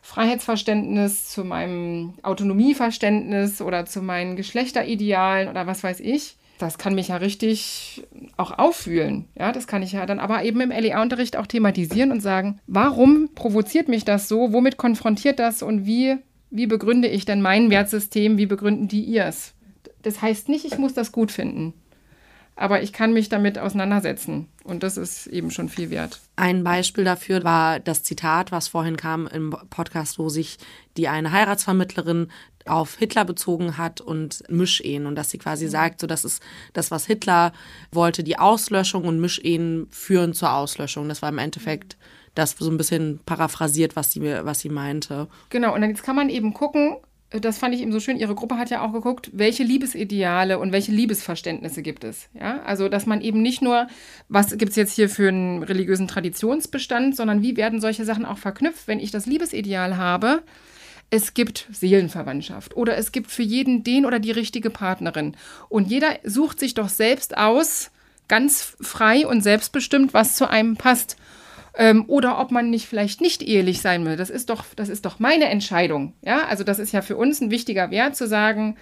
Freiheitsverständnis, 0.00 1.28
zu 1.28 1.44
meinem 1.44 2.14
Autonomieverständnis 2.22 3.60
oder 3.60 3.84
zu 3.84 4.00
meinen 4.00 4.36
Geschlechteridealen 4.36 5.48
oder 5.48 5.66
was 5.66 5.84
weiß 5.84 6.00
ich 6.00 6.36
das 6.60 6.78
kann 6.78 6.94
mich 6.94 7.08
ja 7.08 7.16
richtig 7.16 8.02
auch 8.36 8.58
auffühlen. 8.58 9.26
Ja, 9.38 9.52
das 9.52 9.66
kann 9.66 9.82
ich 9.82 9.92
ja 9.92 10.06
dann 10.06 10.20
aber 10.20 10.44
eben 10.44 10.60
im 10.60 10.70
LEA-Unterricht 10.70 11.36
auch 11.36 11.46
thematisieren 11.46 12.12
und 12.12 12.20
sagen, 12.20 12.60
warum 12.66 13.30
provoziert 13.34 13.88
mich 13.88 14.04
das 14.04 14.28
so? 14.28 14.52
Womit 14.52 14.76
konfrontiert 14.76 15.38
das 15.38 15.62
und 15.62 15.86
wie, 15.86 16.16
wie 16.50 16.66
begründe 16.66 17.08
ich 17.08 17.24
denn 17.24 17.42
mein 17.42 17.70
Wertsystem? 17.70 18.38
Wie 18.38 18.46
begründen 18.46 18.88
die 18.88 19.02
ihrs? 19.02 19.54
Das 20.02 20.22
heißt 20.22 20.48
nicht, 20.48 20.64
ich 20.64 20.78
muss 20.78 20.94
das 20.94 21.12
gut 21.12 21.30
finden 21.30 21.74
aber 22.60 22.82
ich 22.82 22.92
kann 22.92 23.14
mich 23.14 23.30
damit 23.30 23.58
auseinandersetzen. 23.58 24.46
Und 24.64 24.82
das 24.82 24.98
ist 24.98 25.26
eben 25.26 25.50
schon 25.50 25.70
viel 25.70 25.88
wert. 25.88 26.20
Ein 26.36 26.62
Beispiel 26.62 27.04
dafür 27.04 27.42
war 27.42 27.80
das 27.80 28.02
Zitat, 28.02 28.52
was 28.52 28.68
vorhin 28.68 28.98
kam 28.98 29.26
im 29.26 29.56
Podcast, 29.70 30.18
wo 30.18 30.28
sich 30.28 30.58
die 30.98 31.08
eine 31.08 31.32
Heiratsvermittlerin 31.32 32.28
auf 32.66 32.96
Hitler 32.98 33.24
bezogen 33.24 33.78
hat 33.78 34.02
und 34.02 34.44
Mischehen 34.50 35.06
und 35.06 35.14
dass 35.14 35.30
sie 35.30 35.38
quasi 35.38 35.64
mhm. 35.64 35.70
sagt, 35.70 36.00
so 36.02 36.06
das 36.06 36.26
ist 36.26 36.42
das, 36.74 36.90
was 36.90 37.06
Hitler 37.06 37.52
wollte, 37.92 38.22
die 38.22 38.38
Auslöschung 38.38 39.04
und 39.04 39.20
Mischehen 39.20 39.86
führen 39.90 40.34
zur 40.34 40.52
Auslöschung. 40.52 41.08
Das 41.08 41.22
war 41.22 41.30
im 41.30 41.38
Endeffekt 41.38 41.96
das 42.34 42.56
so 42.58 42.70
ein 42.70 42.76
bisschen 42.76 43.20
paraphrasiert, 43.24 43.96
was 43.96 44.12
sie, 44.12 44.20
was 44.22 44.60
sie 44.60 44.68
meinte. 44.68 45.28
Genau, 45.48 45.74
und 45.74 45.80
dann 45.80 45.90
jetzt 45.90 46.02
kann 46.02 46.14
man 46.14 46.28
eben 46.28 46.52
gucken, 46.52 46.98
das 47.30 47.58
fand 47.58 47.74
ich 47.74 47.80
eben 47.80 47.92
so 47.92 48.00
schön, 48.00 48.16
ihre 48.16 48.34
Gruppe 48.34 48.58
hat 48.58 48.70
ja 48.70 48.84
auch 48.84 48.92
geguckt, 48.92 49.30
welche 49.32 49.62
Liebesideale 49.62 50.58
und 50.58 50.72
welche 50.72 50.90
Liebesverständnisse 50.90 51.80
gibt 51.82 52.02
es. 52.02 52.28
Ja? 52.34 52.60
Also, 52.62 52.88
dass 52.88 53.06
man 53.06 53.20
eben 53.20 53.40
nicht 53.40 53.62
nur, 53.62 53.86
was 54.28 54.58
gibt 54.58 54.70
es 54.70 54.76
jetzt 54.76 54.94
hier 54.94 55.08
für 55.08 55.28
einen 55.28 55.62
religiösen 55.62 56.08
Traditionsbestand, 56.08 57.14
sondern 57.14 57.42
wie 57.42 57.56
werden 57.56 57.80
solche 57.80 58.04
Sachen 58.04 58.24
auch 58.24 58.38
verknüpft, 58.38 58.88
wenn 58.88 58.98
ich 58.98 59.12
das 59.12 59.26
Liebesideal 59.26 59.96
habe. 59.96 60.42
Es 61.10 61.34
gibt 61.34 61.68
Seelenverwandtschaft 61.70 62.76
oder 62.76 62.96
es 62.96 63.12
gibt 63.12 63.30
für 63.30 63.42
jeden 63.42 63.84
den 63.84 64.06
oder 64.06 64.18
die 64.18 64.30
richtige 64.32 64.70
Partnerin. 64.70 65.36
Und 65.68 65.88
jeder 65.88 66.18
sucht 66.24 66.58
sich 66.58 66.74
doch 66.74 66.88
selbst 66.88 67.36
aus, 67.36 67.90
ganz 68.26 68.76
frei 68.80 69.26
und 69.26 69.42
selbstbestimmt, 69.42 70.14
was 70.14 70.36
zu 70.36 70.48
einem 70.48 70.76
passt 70.76 71.16
ähm, 71.80 72.04
oder 72.08 72.38
ob 72.38 72.50
man 72.50 72.68
nicht 72.68 72.86
vielleicht 72.86 73.22
nicht 73.22 73.42
ehelich 73.42 73.80
sein 73.80 74.04
will. 74.04 74.16
Das 74.16 74.28
ist 74.28 74.50
doch, 74.50 74.66
das 74.76 74.90
ist 74.90 75.06
doch 75.06 75.18
meine 75.18 75.46
Entscheidung. 75.46 76.12
Ja, 76.20 76.44
also 76.46 76.62
das 76.62 76.78
ist 76.78 76.92
ja 76.92 77.00
für 77.00 77.16
uns 77.16 77.40
ein 77.40 77.50
wichtiger 77.50 77.90
Wert 77.90 78.14
zu 78.14 78.28
sagen, 78.28 78.76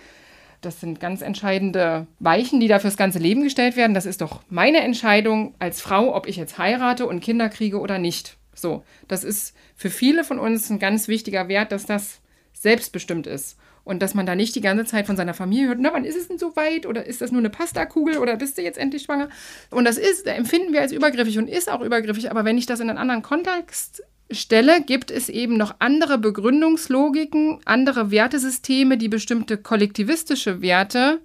das 0.62 0.80
sind 0.80 0.98
ganz 0.98 1.22
entscheidende 1.22 2.08
Weichen, 2.18 2.58
die 2.58 2.66
da 2.66 2.80
fürs 2.80 2.96
ganze 2.96 3.20
Leben 3.20 3.44
gestellt 3.44 3.76
werden. 3.76 3.94
Das 3.94 4.04
ist 4.04 4.20
doch 4.20 4.42
meine 4.48 4.80
Entscheidung 4.80 5.54
als 5.60 5.80
Frau, 5.80 6.12
ob 6.16 6.26
ich 6.26 6.34
jetzt 6.34 6.58
heirate 6.58 7.06
und 7.06 7.20
Kinder 7.20 7.48
kriege 7.48 7.78
oder 7.78 7.98
nicht. 7.98 8.36
So, 8.52 8.82
das 9.06 9.22
ist 9.22 9.54
für 9.76 9.90
viele 9.90 10.24
von 10.24 10.40
uns 10.40 10.68
ein 10.68 10.80
ganz 10.80 11.06
wichtiger 11.06 11.46
Wert, 11.46 11.70
dass 11.70 11.86
das 11.86 12.18
selbstbestimmt 12.52 13.28
ist. 13.28 13.56
Und 13.88 14.00
dass 14.00 14.12
man 14.12 14.26
da 14.26 14.34
nicht 14.34 14.54
die 14.54 14.60
ganze 14.60 14.84
Zeit 14.84 15.06
von 15.06 15.16
seiner 15.16 15.32
Familie 15.32 15.68
hört, 15.68 15.78
na, 15.80 15.90
wann 15.94 16.04
ist 16.04 16.14
es 16.14 16.28
denn 16.28 16.36
so 16.36 16.54
weit? 16.56 16.84
Oder 16.84 17.06
ist 17.06 17.22
das 17.22 17.32
nur 17.32 17.38
eine 17.38 17.48
Pastakugel? 17.48 18.18
Oder 18.18 18.36
bist 18.36 18.58
du 18.58 18.62
jetzt 18.62 18.76
endlich 18.76 19.04
schwanger? 19.04 19.30
Und 19.70 19.86
das 19.86 19.96
ist, 19.96 20.26
empfinden 20.26 20.74
wir 20.74 20.82
als 20.82 20.92
übergriffig 20.92 21.38
und 21.38 21.48
ist 21.48 21.72
auch 21.72 21.80
übergriffig. 21.80 22.30
Aber 22.30 22.44
wenn 22.44 22.58
ich 22.58 22.66
das 22.66 22.80
in 22.80 22.90
einen 22.90 22.98
anderen 22.98 23.22
Kontext 23.22 24.02
stelle, 24.30 24.82
gibt 24.82 25.10
es 25.10 25.30
eben 25.30 25.56
noch 25.56 25.76
andere 25.78 26.18
Begründungslogiken, 26.18 27.60
andere 27.64 28.10
Wertesysteme, 28.10 28.98
die 28.98 29.08
bestimmte 29.08 29.56
kollektivistische 29.56 30.60
Werte, 30.60 31.20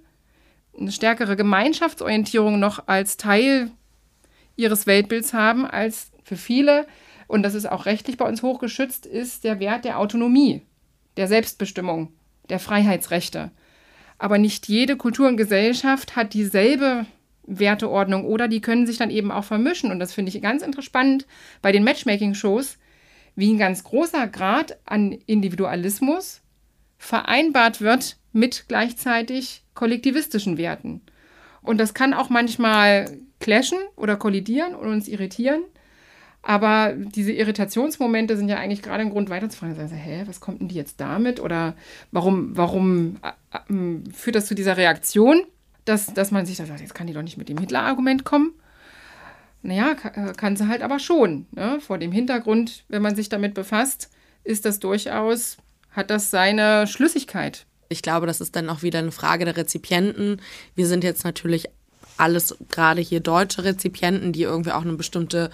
eine 0.74 0.90
stärkere 0.90 1.36
Gemeinschaftsorientierung 1.36 2.58
noch 2.58 2.88
als 2.88 3.18
Teil 3.18 3.72
ihres 4.56 4.86
Weltbilds 4.86 5.34
haben, 5.34 5.66
als 5.66 6.12
für 6.22 6.36
viele 6.36 6.86
und 7.26 7.42
das 7.42 7.52
ist 7.52 7.70
auch 7.70 7.84
rechtlich 7.84 8.16
bei 8.16 8.26
uns 8.26 8.42
hochgeschützt, 8.42 9.04
ist 9.04 9.44
der 9.44 9.60
Wert 9.60 9.84
der 9.84 9.98
Autonomie, 9.98 10.62
der 11.18 11.28
Selbstbestimmung, 11.28 12.10
der 12.48 12.58
Freiheitsrechte. 12.58 13.50
Aber 14.18 14.38
nicht 14.38 14.68
jede 14.68 14.96
Kultur 14.96 15.28
und 15.28 15.36
Gesellschaft 15.36 16.16
hat 16.16 16.34
dieselbe 16.34 17.06
Werteordnung 17.46 18.24
oder 18.24 18.48
die 18.48 18.60
können 18.60 18.86
sich 18.86 18.98
dann 18.98 19.10
eben 19.10 19.30
auch 19.30 19.44
vermischen. 19.44 19.90
Und 19.90 19.98
das 19.98 20.12
finde 20.12 20.30
ich 20.30 20.42
ganz 20.42 20.62
interessant 20.62 21.26
bei 21.62 21.72
den 21.72 21.84
Matchmaking-Shows, 21.84 22.78
wie 23.36 23.52
ein 23.52 23.58
ganz 23.58 23.84
großer 23.84 24.28
Grad 24.28 24.78
an 24.86 25.12
Individualismus 25.12 26.40
vereinbart 26.96 27.80
wird 27.80 28.16
mit 28.32 28.64
gleichzeitig 28.68 29.62
kollektivistischen 29.74 30.56
Werten. 30.56 31.02
Und 31.62 31.78
das 31.78 31.94
kann 31.94 32.14
auch 32.14 32.30
manchmal 32.30 33.18
clashen 33.40 33.78
oder 33.96 34.16
kollidieren 34.16 34.74
und 34.74 34.88
uns 34.88 35.08
irritieren. 35.08 35.62
Aber 36.46 36.92
diese 36.94 37.32
Irritationsmomente 37.32 38.36
sind 38.36 38.50
ja 38.50 38.58
eigentlich 38.58 38.82
gerade 38.82 39.00
ein 39.00 39.10
Grund 39.10 39.30
weiterzufragen. 39.30 39.78
Also, 39.78 39.94
hä, 39.94 40.24
was 40.26 40.40
kommt 40.40 40.60
denn 40.60 40.68
die 40.68 40.74
jetzt 40.74 41.00
damit? 41.00 41.40
Oder 41.40 41.74
warum, 42.12 42.54
warum 42.54 43.16
äh, 43.22 43.72
äh, 43.72 44.12
führt 44.12 44.36
das 44.36 44.46
zu 44.46 44.54
dieser 44.54 44.76
Reaktion, 44.76 45.44
dass, 45.86 46.12
dass 46.12 46.30
man 46.30 46.44
sich 46.44 46.58
da 46.58 46.66
sagt, 46.66 46.80
jetzt 46.80 46.94
kann 46.94 47.06
die 47.06 47.14
doch 47.14 47.22
nicht 47.22 47.38
mit 47.38 47.48
dem 47.48 47.56
Hitler-Argument 47.56 48.24
kommen? 48.24 48.52
Naja, 49.62 49.94
kann, 49.94 50.28
äh, 50.28 50.32
kann 50.34 50.56
sie 50.56 50.68
halt 50.68 50.82
aber 50.82 50.98
schon. 50.98 51.46
Ne? 51.52 51.80
Vor 51.80 51.96
dem 51.96 52.12
Hintergrund, 52.12 52.84
wenn 52.88 53.00
man 53.00 53.16
sich 53.16 53.30
damit 53.30 53.54
befasst, 53.54 54.10
ist 54.44 54.66
das 54.66 54.78
durchaus, 54.80 55.56
hat 55.92 56.10
das 56.10 56.30
seine 56.30 56.86
Schlüssigkeit. 56.86 57.64
Ich 57.88 58.02
glaube, 58.02 58.26
das 58.26 58.42
ist 58.42 58.54
dann 58.54 58.68
auch 58.68 58.82
wieder 58.82 58.98
eine 58.98 59.12
Frage 59.12 59.46
der 59.46 59.56
Rezipienten. 59.56 60.42
Wir 60.74 60.86
sind 60.86 61.04
jetzt 61.04 61.24
natürlich 61.24 61.68
alles 62.16 62.56
gerade 62.68 63.00
hier 63.00 63.20
deutsche 63.20 63.64
Rezipienten, 63.64 64.32
die 64.32 64.42
irgendwie 64.42 64.72
auch 64.72 64.82
eine 64.82 64.94
bestimmte 64.94 65.50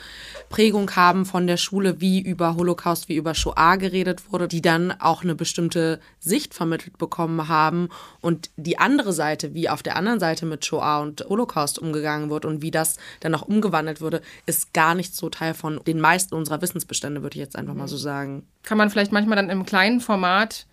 Prägung 0.48 0.90
haben 0.96 1.24
von 1.24 1.46
der 1.46 1.56
Schule, 1.56 2.00
wie 2.00 2.20
über 2.20 2.56
Holocaust, 2.56 3.08
wie 3.08 3.16
über 3.16 3.34
Shoah 3.34 3.76
geredet 3.76 4.32
wurde, 4.32 4.48
die 4.48 4.62
dann 4.62 4.92
auch 5.00 5.22
eine 5.22 5.34
bestimmte 5.34 6.00
Sicht 6.18 6.54
vermittelt 6.54 6.98
bekommen 6.98 7.48
haben 7.48 7.88
und 8.20 8.50
die 8.56 8.78
andere 8.78 9.12
Seite, 9.12 9.54
wie 9.54 9.68
auf 9.68 9.82
der 9.82 9.96
anderen 9.96 10.20
Seite 10.20 10.46
mit 10.46 10.64
Shoah 10.64 11.00
und 11.00 11.24
Holocaust 11.28 11.78
umgegangen 11.78 12.30
wird 12.30 12.44
und 12.44 12.62
wie 12.62 12.70
das 12.70 12.96
dann 13.20 13.34
auch 13.34 13.42
umgewandelt 13.42 14.00
wurde, 14.00 14.20
ist 14.46 14.74
gar 14.74 14.94
nicht 14.94 15.14
so 15.14 15.30
Teil 15.30 15.54
von 15.54 15.80
den 15.86 16.00
meisten 16.00 16.34
unserer 16.34 16.61
Wissensbestände, 16.61 17.22
würde 17.22 17.36
ich 17.36 17.40
jetzt 17.40 17.56
einfach 17.56 17.74
mal 17.74 17.88
so 17.88 17.96
sagen. 17.96 18.46
Kann 18.62 18.78
man 18.78 18.90
vielleicht 18.90 19.12
manchmal 19.12 19.36
dann 19.36 19.50
im 19.50 19.64
kleinen 19.64 20.00
Format 20.00 20.66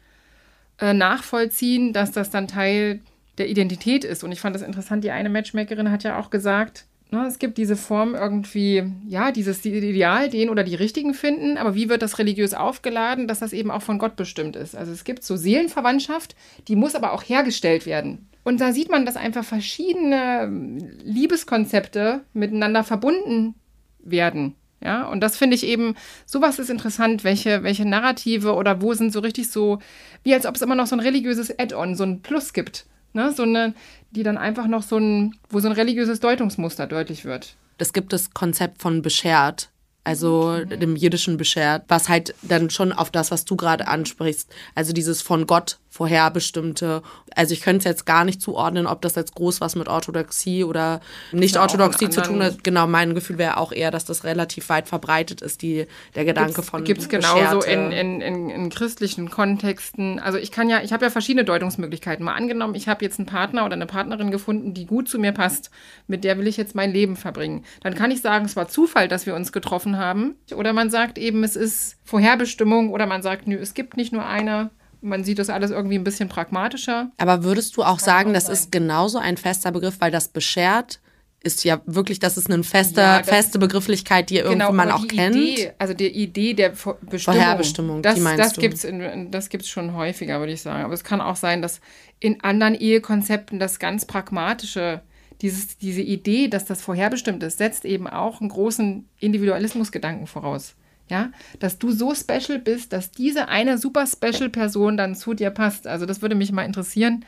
äh, 0.79 0.93
nachvollziehen, 0.93 1.93
dass 1.93 2.11
das 2.11 2.29
dann 2.29 2.47
Teil 2.47 3.01
der 3.37 3.49
Identität 3.49 4.03
ist. 4.03 4.23
Und 4.23 4.31
ich 4.31 4.39
fand 4.39 4.55
das 4.55 4.61
interessant, 4.61 5.03
die 5.03 5.11
eine 5.11 5.29
Matchmakerin 5.29 5.91
hat 5.91 6.03
ja 6.03 6.19
auch 6.19 6.29
gesagt, 6.29 6.85
ne, 7.11 7.25
es 7.27 7.39
gibt 7.39 7.57
diese 7.57 7.75
Form 7.75 8.15
irgendwie, 8.15 8.83
ja, 9.07 9.31
dieses 9.31 9.63
Ideal, 9.65 10.29
den 10.29 10.49
oder 10.49 10.63
die 10.63 10.75
Richtigen 10.75 11.13
finden, 11.13 11.57
aber 11.57 11.75
wie 11.75 11.89
wird 11.89 12.01
das 12.01 12.19
religiös 12.19 12.53
aufgeladen, 12.53 13.27
dass 13.27 13.39
das 13.39 13.53
eben 13.53 13.71
auch 13.71 13.81
von 13.81 13.99
Gott 13.99 14.15
bestimmt 14.15 14.55
ist. 14.55 14.75
Also 14.75 14.91
es 14.91 15.03
gibt 15.03 15.23
so 15.23 15.35
Seelenverwandtschaft, 15.35 16.35
die 16.67 16.75
muss 16.75 16.95
aber 16.95 17.13
auch 17.13 17.23
hergestellt 17.23 17.85
werden. 17.85 18.27
Und 18.43 18.61
da 18.61 18.71
sieht 18.71 18.89
man, 18.89 19.05
dass 19.05 19.17
einfach 19.17 19.43
verschiedene 19.43 20.79
Liebeskonzepte 21.03 22.21
miteinander 22.33 22.83
verbunden 22.83 23.55
werden. 23.99 24.55
Ja, 24.79 25.07
und 25.09 25.21
das 25.21 25.37
finde 25.37 25.55
ich 25.55 25.65
eben, 25.65 25.95
sowas 26.25 26.59
ist 26.59 26.69
interessant, 26.69 27.23
welche, 27.23 27.63
welche 27.63 27.85
Narrative 27.85 28.53
oder 28.53 28.81
wo 28.81 28.93
sind 28.93 29.11
so 29.11 29.21
richtig 29.21 29.49
so, 29.49 29.79
wie 30.23 30.35
als 30.35 30.45
ob 30.45 30.55
es 30.55 30.61
immer 30.61 30.75
noch 30.75 30.85
so 30.85 30.95
ein 30.95 30.99
religiöses 30.99 31.57
Add-on, 31.57 31.95
so 31.95 32.03
ein 32.03 32.21
Plus 32.21 32.53
gibt. 32.53 32.85
Ne? 33.13 33.31
So 33.31 33.43
eine, 33.43 33.73
die 34.11 34.23
dann 34.23 34.37
einfach 34.37 34.67
noch 34.67 34.83
so 34.83 34.97
ein, 34.97 35.35
wo 35.49 35.59
so 35.59 35.67
ein 35.67 35.73
religiöses 35.73 36.19
Deutungsmuster 36.19 36.87
deutlich 36.87 37.25
wird. 37.25 37.55
Es 37.77 37.93
gibt 37.93 38.13
das 38.13 38.31
Konzept 38.31 38.81
von 38.81 39.01
beschert, 39.01 39.69
also 40.03 40.53
okay. 40.53 40.77
dem 40.77 40.95
Jiddischen 40.95 41.37
beschert, 41.37 41.83
was 41.87 42.09
halt 42.09 42.33
dann 42.41 42.69
schon 42.69 42.91
auf 42.93 43.11
das, 43.11 43.29
was 43.29 43.45
du 43.45 43.55
gerade 43.55 43.87
ansprichst, 43.87 44.53
also 44.73 44.93
dieses 44.93 45.21
von 45.21 45.45
Gott 45.45 45.79
vorherbestimmte, 45.97 47.01
also 47.35 47.53
ich 47.53 47.61
könnte 47.61 47.79
es 47.79 47.83
jetzt 47.85 48.05
gar 48.05 48.23
nicht 48.23 48.39
zuordnen, 48.39 48.85
ob 48.85 49.01
das 49.01 49.15
jetzt 49.15 49.33
groß 49.33 49.61
was 49.61 49.75
mit 49.75 49.87
Orthodoxie 49.87 50.63
oder 50.63 51.01
Nicht-Orthodoxie 51.31 52.11
zu 52.11 52.21
tun 52.21 52.43
hat. 52.43 52.63
Genau, 52.63 52.85
mein 52.85 53.15
Gefühl 53.15 53.39
wäre 53.39 53.57
auch 53.57 53.71
eher, 53.71 53.89
dass 53.89 54.05
das 54.05 54.23
relativ 54.23 54.69
weit 54.69 54.87
verbreitet 54.87 55.41
ist, 55.41 55.63
die, 55.63 55.87
der 56.13 56.23
Gedanke 56.23 56.53
gibt's, 56.53 56.69
von 56.69 56.83
Gibt 56.83 57.01
es 57.01 57.09
genauso 57.09 57.63
in, 57.63 57.91
in, 57.91 58.21
in, 58.21 58.49
in, 58.51 58.69
christlichen 58.69 59.31
Kontexten. 59.31 60.19
Also 60.19 60.37
ich 60.37 60.51
kann 60.51 60.69
ja, 60.69 60.81
ich 60.83 60.93
habe 60.93 61.03
ja 61.03 61.09
verschiedene 61.09 61.45
Deutungsmöglichkeiten. 61.45 62.23
Mal 62.23 62.35
angenommen, 62.35 62.75
ich 62.75 62.87
habe 62.87 63.03
jetzt 63.03 63.17
einen 63.17 63.25
Partner 63.25 63.65
oder 63.65 63.73
eine 63.73 63.87
Partnerin 63.87 64.29
gefunden, 64.29 64.75
die 64.75 64.85
gut 64.85 65.09
zu 65.09 65.17
mir 65.17 65.31
passt, 65.31 65.71
mit 66.05 66.23
der 66.23 66.37
will 66.37 66.45
ich 66.45 66.57
jetzt 66.57 66.75
mein 66.75 66.93
Leben 66.93 67.15
verbringen. 67.15 67.65
Dann 67.81 67.95
kann 67.95 68.11
ich 68.11 68.21
sagen, 68.21 68.45
es 68.45 68.55
war 68.55 68.67
Zufall, 68.67 69.07
dass 69.07 69.25
wir 69.25 69.33
uns 69.33 69.51
getroffen 69.51 69.97
haben. 69.97 70.35
Oder 70.55 70.73
man 70.73 70.91
sagt 70.91 71.17
eben, 71.17 71.43
es 71.43 71.55
ist 71.55 71.97
Vorherbestimmung 72.03 72.91
oder 72.91 73.07
man 73.07 73.23
sagt, 73.23 73.47
nö, 73.47 73.57
es 73.57 73.73
gibt 73.73 73.97
nicht 73.97 74.13
nur 74.13 74.27
eine 74.27 74.69
man 75.01 75.23
sieht 75.23 75.39
das 75.39 75.49
alles 75.49 75.71
irgendwie 75.71 75.97
ein 75.97 76.03
bisschen 76.03 76.29
pragmatischer. 76.29 77.11
Aber 77.17 77.43
würdest 77.43 77.77
du 77.77 77.83
auch 77.83 77.99
sagen, 77.99 78.33
das 78.33 78.49
ist 78.49 78.71
genauso 78.71 79.17
ein 79.17 79.37
fester 79.37 79.71
Begriff, 79.71 79.97
weil 79.99 80.11
das 80.11 80.27
beschert 80.27 80.99
ist 81.43 81.63
ja 81.63 81.81
wirklich, 81.85 82.19
das 82.19 82.37
ist 82.37 82.51
eine 82.51 82.63
feste, 82.63 83.01
ja, 83.01 83.23
feste 83.23 83.59
Begrifflichkeit, 83.59 84.29
die 84.29 84.37
genau, 84.41 84.71
man 84.71 84.91
auch 84.91 85.07
kennt. 85.07 85.35
Idee, 85.35 85.71
also 85.77 85.93
die 85.93 86.07
Idee 86.07 86.53
der 86.53 86.69
Bestimmung, 86.69 87.19
Vorherbestimmung, 87.19 88.01
das, 88.01 88.15
die 88.15 88.21
meinst 88.21 88.39
das 88.39 88.53
du? 88.53 88.61
Gibt's 88.61 88.83
in, 88.83 89.31
das 89.31 89.49
gibt 89.49 89.63
es 89.63 89.69
schon 89.69 89.93
häufiger, 89.93 90.39
würde 90.39 90.53
ich 90.53 90.61
sagen. 90.61 90.83
Aber 90.83 90.93
es 90.93 91.03
kann 91.03 91.21
auch 91.21 91.35
sein, 91.35 91.61
dass 91.61 91.79
in 92.19 92.43
anderen 92.43 92.75
Ehekonzepten 92.75 93.59
das 93.59 93.79
ganz 93.79 94.05
pragmatische, 94.05 95.01
dieses, 95.41 95.77
diese 95.77 96.01
Idee, 96.01 96.47
dass 96.47 96.65
das 96.65 96.81
vorherbestimmt 96.81 97.43
ist, 97.43 97.59
setzt 97.59 97.85
eben 97.85 98.07
auch 98.07 98.41
einen 98.41 98.49
großen 98.49 99.07
Individualismusgedanken 99.19 100.25
voraus. 100.27 100.75
Ja, 101.09 101.31
dass 101.59 101.79
du 101.79 101.91
so 101.91 102.13
special 102.13 102.59
bist, 102.59 102.91
dass 102.91 103.11
diese 103.11 103.47
eine 103.47 103.77
super 103.77 104.05
special 104.05 104.49
Person 104.49 104.97
dann 104.97 105.15
zu 105.15 105.33
dir 105.33 105.51
passt. 105.51 105.87
Also 105.87 106.05
das 106.05 106.21
würde 106.21 106.35
mich 106.35 106.51
mal 106.51 106.63
interessieren, 106.63 107.23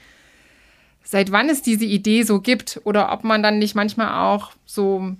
seit 1.04 1.32
wann 1.32 1.50
es 1.50 1.62
diese 1.62 1.86
Idee 1.86 2.24
so 2.24 2.42
gibt 2.42 2.82
oder 2.84 3.12
ob 3.12 3.24
man 3.24 3.42
dann 3.42 3.58
nicht 3.58 3.76
manchmal 3.76 4.12
auch 4.34 4.52
so 4.66 5.16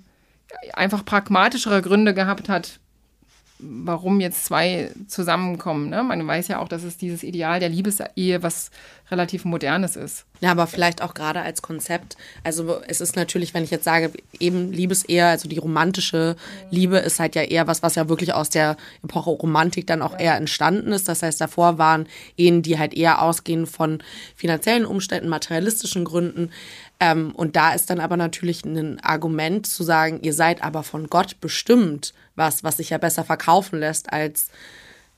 einfach 0.74 1.04
pragmatischere 1.04 1.80
Gründe 1.80 2.12
gehabt 2.12 2.48
hat, 2.48 2.80
warum 3.62 4.20
jetzt 4.20 4.44
zwei 4.44 4.90
zusammenkommen. 5.06 5.90
Ne? 5.90 6.02
Man 6.02 6.26
weiß 6.26 6.48
ja 6.48 6.60
auch, 6.60 6.68
dass 6.68 6.82
es 6.82 6.96
dieses 6.96 7.22
Ideal 7.22 7.60
der 7.60 7.68
Liebesehe, 7.68 8.42
was 8.42 8.70
relativ 9.10 9.44
modernes 9.44 9.96
ist. 9.96 10.24
Ja, 10.40 10.52
aber 10.52 10.66
vielleicht 10.66 11.02
auch 11.02 11.14
gerade 11.14 11.42
als 11.42 11.62
Konzept. 11.62 12.16
Also 12.44 12.80
es 12.86 13.00
ist 13.00 13.16
natürlich, 13.16 13.52
wenn 13.52 13.64
ich 13.64 13.70
jetzt 13.70 13.84
sage, 13.84 14.12
eben 14.38 14.72
Liebesehe, 14.72 15.26
also 15.26 15.48
die 15.48 15.58
romantische 15.58 16.36
Liebe 16.70 16.96
ist 16.98 17.20
halt 17.20 17.34
ja 17.34 17.42
eher 17.42 17.66
was, 17.66 17.82
was 17.82 17.96
ja 17.96 18.08
wirklich 18.08 18.32
aus 18.32 18.48
der 18.48 18.76
Epoche 19.02 19.30
Romantik 19.30 19.86
dann 19.86 20.00
auch 20.00 20.18
eher 20.18 20.36
entstanden 20.36 20.92
ist. 20.92 21.08
Das 21.08 21.22
heißt, 21.22 21.40
davor 21.40 21.78
waren 21.78 22.06
Ehen, 22.36 22.62
die 22.62 22.78
halt 22.78 22.94
eher 22.94 23.20
ausgehen 23.20 23.66
von 23.66 24.02
finanziellen 24.34 24.86
Umständen, 24.86 25.28
materialistischen 25.28 26.04
Gründen. 26.04 26.50
Ähm, 27.00 27.32
und 27.34 27.56
da 27.56 27.72
ist 27.72 27.90
dann 27.90 28.00
aber 28.00 28.16
natürlich 28.16 28.64
ein 28.64 29.00
Argument 29.00 29.66
zu 29.66 29.82
sagen, 29.82 30.20
ihr 30.22 30.34
seid 30.34 30.62
aber 30.62 30.82
von 30.82 31.08
Gott 31.08 31.40
bestimmt, 31.40 32.14
was, 32.40 32.64
was 32.64 32.78
sich 32.78 32.90
ja 32.90 32.98
besser 32.98 33.22
verkaufen 33.22 33.78
lässt 33.78 34.12
als 34.12 34.48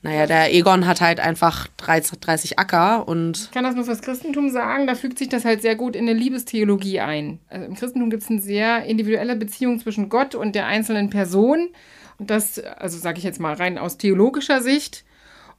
naja, 0.03 0.25
der 0.25 0.53
Egon 0.53 0.85
hat 0.85 0.99
halt 0.99 1.21
einfach 1.21 1.69
30, 1.77 2.19
30 2.19 2.59
Acker 2.59 3.07
und. 3.07 3.37
Ich 3.37 3.51
kann 3.51 3.63
das 3.63 3.73
nur 3.73 3.85
fürs 3.85 4.01
Christentum 4.01 4.49
sagen, 4.49 4.85
da 4.85 4.95
fügt 4.95 5.17
sich 5.17 5.29
das 5.29 5.45
halt 5.45 5.61
sehr 5.61 5.77
gut 5.77 5.95
in 5.95 6.09
eine 6.09 6.19
Liebestheologie 6.19 6.99
ein. 6.99 7.39
Also 7.49 7.65
Im 7.65 7.75
Christentum 7.75 8.09
gibt 8.09 8.21
es 8.21 8.29
eine 8.29 8.41
sehr 8.41 8.83
individuelle 8.83 9.37
Beziehung 9.37 9.79
zwischen 9.79 10.09
Gott 10.09 10.35
und 10.35 10.55
der 10.55 10.67
einzelnen 10.67 11.09
Person. 11.09 11.69
Und 12.19 12.29
das, 12.29 12.59
also 12.59 12.97
sage 12.97 13.17
ich 13.17 13.23
jetzt 13.23 13.39
mal 13.39 13.53
rein 13.53 13.77
aus 13.77 13.97
theologischer 13.97 14.61
Sicht. 14.61 15.05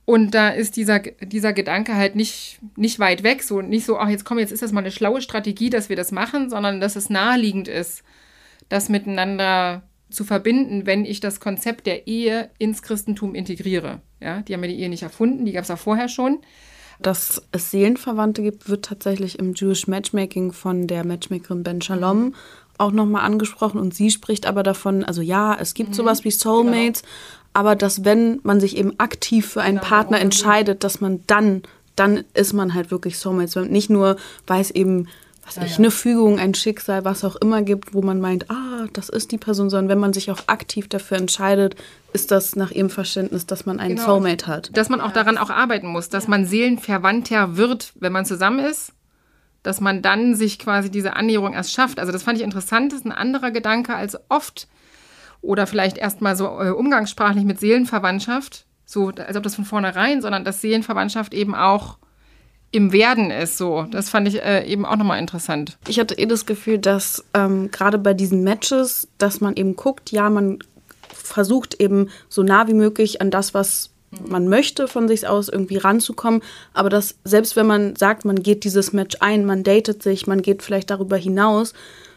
Und 0.04 0.34
da 0.34 0.50
ist 0.50 0.76
dieser, 0.76 0.98
dieser 0.98 1.54
Gedanke 1.54 1.94
halt 1.94 2.14
nicht, 2.14 2.58
nicht 2.76 2.98
weit 2.98 3.22
weg, 3.22 3.42
so 3.42 3.62
nicht 3.62 3.86
so, 3.86 3.98
ach, 3.98 4.10
jetzt 4.10 4.26
komm, 4.26 4.38
jetzt 4.38 4.52
ist 4.52 4.62
das 4.62 4.72
mal 4.72 4.80
eine 4.80 4.90
schlaue 4.90 5.22
Strategie, 5.22 5.70
dass 5.70 5.88
wir 5.88 5.96
das 5.96 6.12
machen, 6.12 6.50
sondern 6.50 6.82
dass 6.82 6.96
es 6.96 7.08
naheliegend 7.08 7.66
ist, 7.66 8.02
das 8.68 8.90
miteinander 8.90 9.82
zu 10.14 10.24
verbinden, 10.24 10.86
wenn 10.86 11.04
ich 11.04 11.20
das 11.20 11.40
Konzept 11.40 11.86
der 11.86 12.06
Ehe 12.06 12.50
ins 12.58 12.82
Christentum 12.82 13.34
integriere. 13.34 14.00
Ja, 14.20 14.42
die 14.42 14.54
haben 14.54 14.62
ja 14.64 14.70
die 14.70 14.80
Ehe 14.80 14.88
nicht 14.88 15.02
erfunden, 15.02 15.44
die 15.44 15.52
gab 15.52 15.64
es 15.64 15.70
auch 15.70 15.78
vorher 15.78 16.08
schon. 16.08 16.38
Dass 17.00 17.42
es 17.52 17.70
Seelenverwandte 17.70 18.42
gibt, 18.42 18.68
wird 18.68 18.84
tatsächlich 18.84 19.38
im 19.38 19.54
Jewish 19.54 19.88
Matchmaking 19.88 20.52
von 20.52 20.86
der 20.86 21.04
Matchmakerin 21.04 21.62
Ben 21.62 21.82
Shalom 21.82 22.34
auch 22.78 22.92
nochmal 22.92 23.24
angesprochen 23.24 23.80
und 23.80 23.94
sie 23.94 24.10
spricht 24.10 24.46
aber 24.46 24.62
davon, 24.62 25.04
also 25.04 25.22
ja, 25.22 25.56
es 25.60 25.74
gibt 25.74 25.90
mhm. 25.90 25.94
sowas 25.94 26.24
wie 26.24 26.30
Soulmates, 26.30 27.02
genau. 27.02 27.14
aber 27.52 27.76
dass 27.76 28.04
wenn 28.04 28.40
man 28.42 28.60
sich 28.60 28.76
eben 28.76 28.98
aktiv 28.98 29.46
für 29.46 29.62
einen 29.62 29.78
genau. 29.78 29.88
Partner 29.88 30.20
entscheidet, 30.20 30.82
dass 30.82 31.00
man 31.00 31.20
dann, 31.26 31.62
dann 31.94 32.24
ist 32.34 32.52
man 32.52 32.74
halt 32.74 32.90
wirklich 32.90 33.18
Soulmates. 33.18 33.56
Nicht 33.56 33.90
nur, 33.90 34.16
weil 34.46 34.60
es 34.60 34.70
eben 34.70 35.08
was 35.44 35.56
ja, 35.56 35.64
ich, 35.64 35.72
ja. 35.72 35.78
eine 35.78 35.90
Fügung, 35.90 36.38
ein 36.38 36.54
Schicksal, 36.54 37.04
was 37.04 37.24
auch 37.24 37.36
immer 37.36 37.62
gibt, 37.62 37.94
wo 37.94 38.02
man 38.02 38.20
meint, 38.20 38.50
ah, 38.50 38.86
das 38.92 39.08
ist 39.08 39.32
die 39.32 39.38
Person, 39.38 39.70
sondern 39.70 39.88
wenn 39.88 39.98
man 39.98 40.12
sich 40.12 40.30
auch 40.30 40.40
aktiv 40.46 40.88
dafür 40.88 41.18
entscheidet, 41.18 41.76
ist 42.12 42.30
das 42.30 42.56
nach 42.56 42.70
ihrem 42.70 42.90
Verständnis, 42.90 43.46
dass 43.46 43.66
man 43.66 43.80
einen 43.80 43.96
genau. 43.96 44.06
Soulmate 44.06 44.46
hat. 44.46 44.76
Dass 44.76 44.88
man 44.88 45.00
auch 45.00 45.12
daran 45.12 45.38
auch 45.38 45.50
arbeiten 45.50 45.88
muss, 45.88 46.08
dass 46.08 46.28
man 46.28 46.46
seelenverwandter 46.46 47.56
wird, 47.56 47.92
wenn 47.96 48.12
man 48.12 48.24
zusammen 48.24 48.60
ist, 48.60 48.92
dass 49.62 49.80
man 49.80 50.02
dann 50.02 50.34
sich 50.34 50.58
quasi 50.58 50.90
diese 50.90 51.16
Annäherung 51.16 51.54
erst 51.54 51.72
schafft. 51.72 51.98
Also 51.98 52.12
das 52.12 52.22
fand 52.22 52.38
ich 52.38 52.44
interessant, 52.44 52.92
das 52.92 53.00
ist 53.00 53.06
ein 53.06 53.12
anderer 53.12 53.50
Gedanke 53.50 53.94
als 53.94 54.16
oft 54.28 54.68
oder 55.40 55.66
vielleicht 55.66 55.98
erstmal 55.98 56.36
so 56.36 56.46
äh, 56.60 56.70
umgangssprachlich 56.70 57.44
mit 57.44 57.60
Seelenverwandtschaft, 57.60 58.66
so 58.84 59.08
als 59.08 59.36
ob 59.36 59.42
das 59.42 59.54
von 59.54 59.64
vornherein, 59.64 60.22
sondern 60.22 60.44
dass 60.44 60.60
Seelenverwandtschaft 60.60 61.34
eben 61.34 61.54
auch 61.54 61.98
im 62.74 62.92
Werden 62.92 63.30
ist. 63.30 63.56
So, 63.56 63.86
das 63.90 64.10
fand 64.10 64.26
ich 64.26 64.42
äh, 64.42 64.66
eben 64.66 64.84
auch 64.84 64.96
nochmal 64.96 65.20
interessant. 65.20 65.78
Ich 65.86 66.00
hatte 66.00 66.18
eh 66.18 66.26
das 66.26 66.44
Gefühl, 66.44 66.78
dass 66.78 67.24
ähm, 67.32 67.70
gerade 67.70 67.98
bei 67.98 68.14
diesen 68.14 68.42
Matches, 68.42 69.08
dass 69.18 69.40
man 69.40 69.54
eben 69.54 69.76
guckt, 69.76 70.10
ja, 70.10 70.28
man 70.28 70.58
versucht 71.08 71.80
eben 71.80 72.08
so 72.28 72.42
nah 72.42 72.66
wie 72.66 72.74
möglich 72.74 73.20
an 73.20 73.30
das, 73.30 73.54
was 73.54 73.90
man 74.28 74.48
möchte 74.48 74.88
von 74.88 75.08
sich 75.08 75.26
aus 75.26 75.48
irgendwie 75.48 75.76
ranzukommen, 75.76 76.42
aber 76.72 76.88
dass 76.88 77.16
selbst 77.24 77.56
wenn 77.56 77.66
man 77.66 77.96
sagt, 77.96 78.24
man 78.24 78.42
geht 78.42 78.64
dieses 78.64 78.92
Match 78.92 79.16
ein, 79.20 79.44
man 79.44 79.64
datet 79.64 80.02
sich, 80.02 80.26
man 80.26 80.42
geht 80.42 80.62
vielleicht 80.62 80.90
darüber 80.90 81.16
hinaus, 81.16 81.74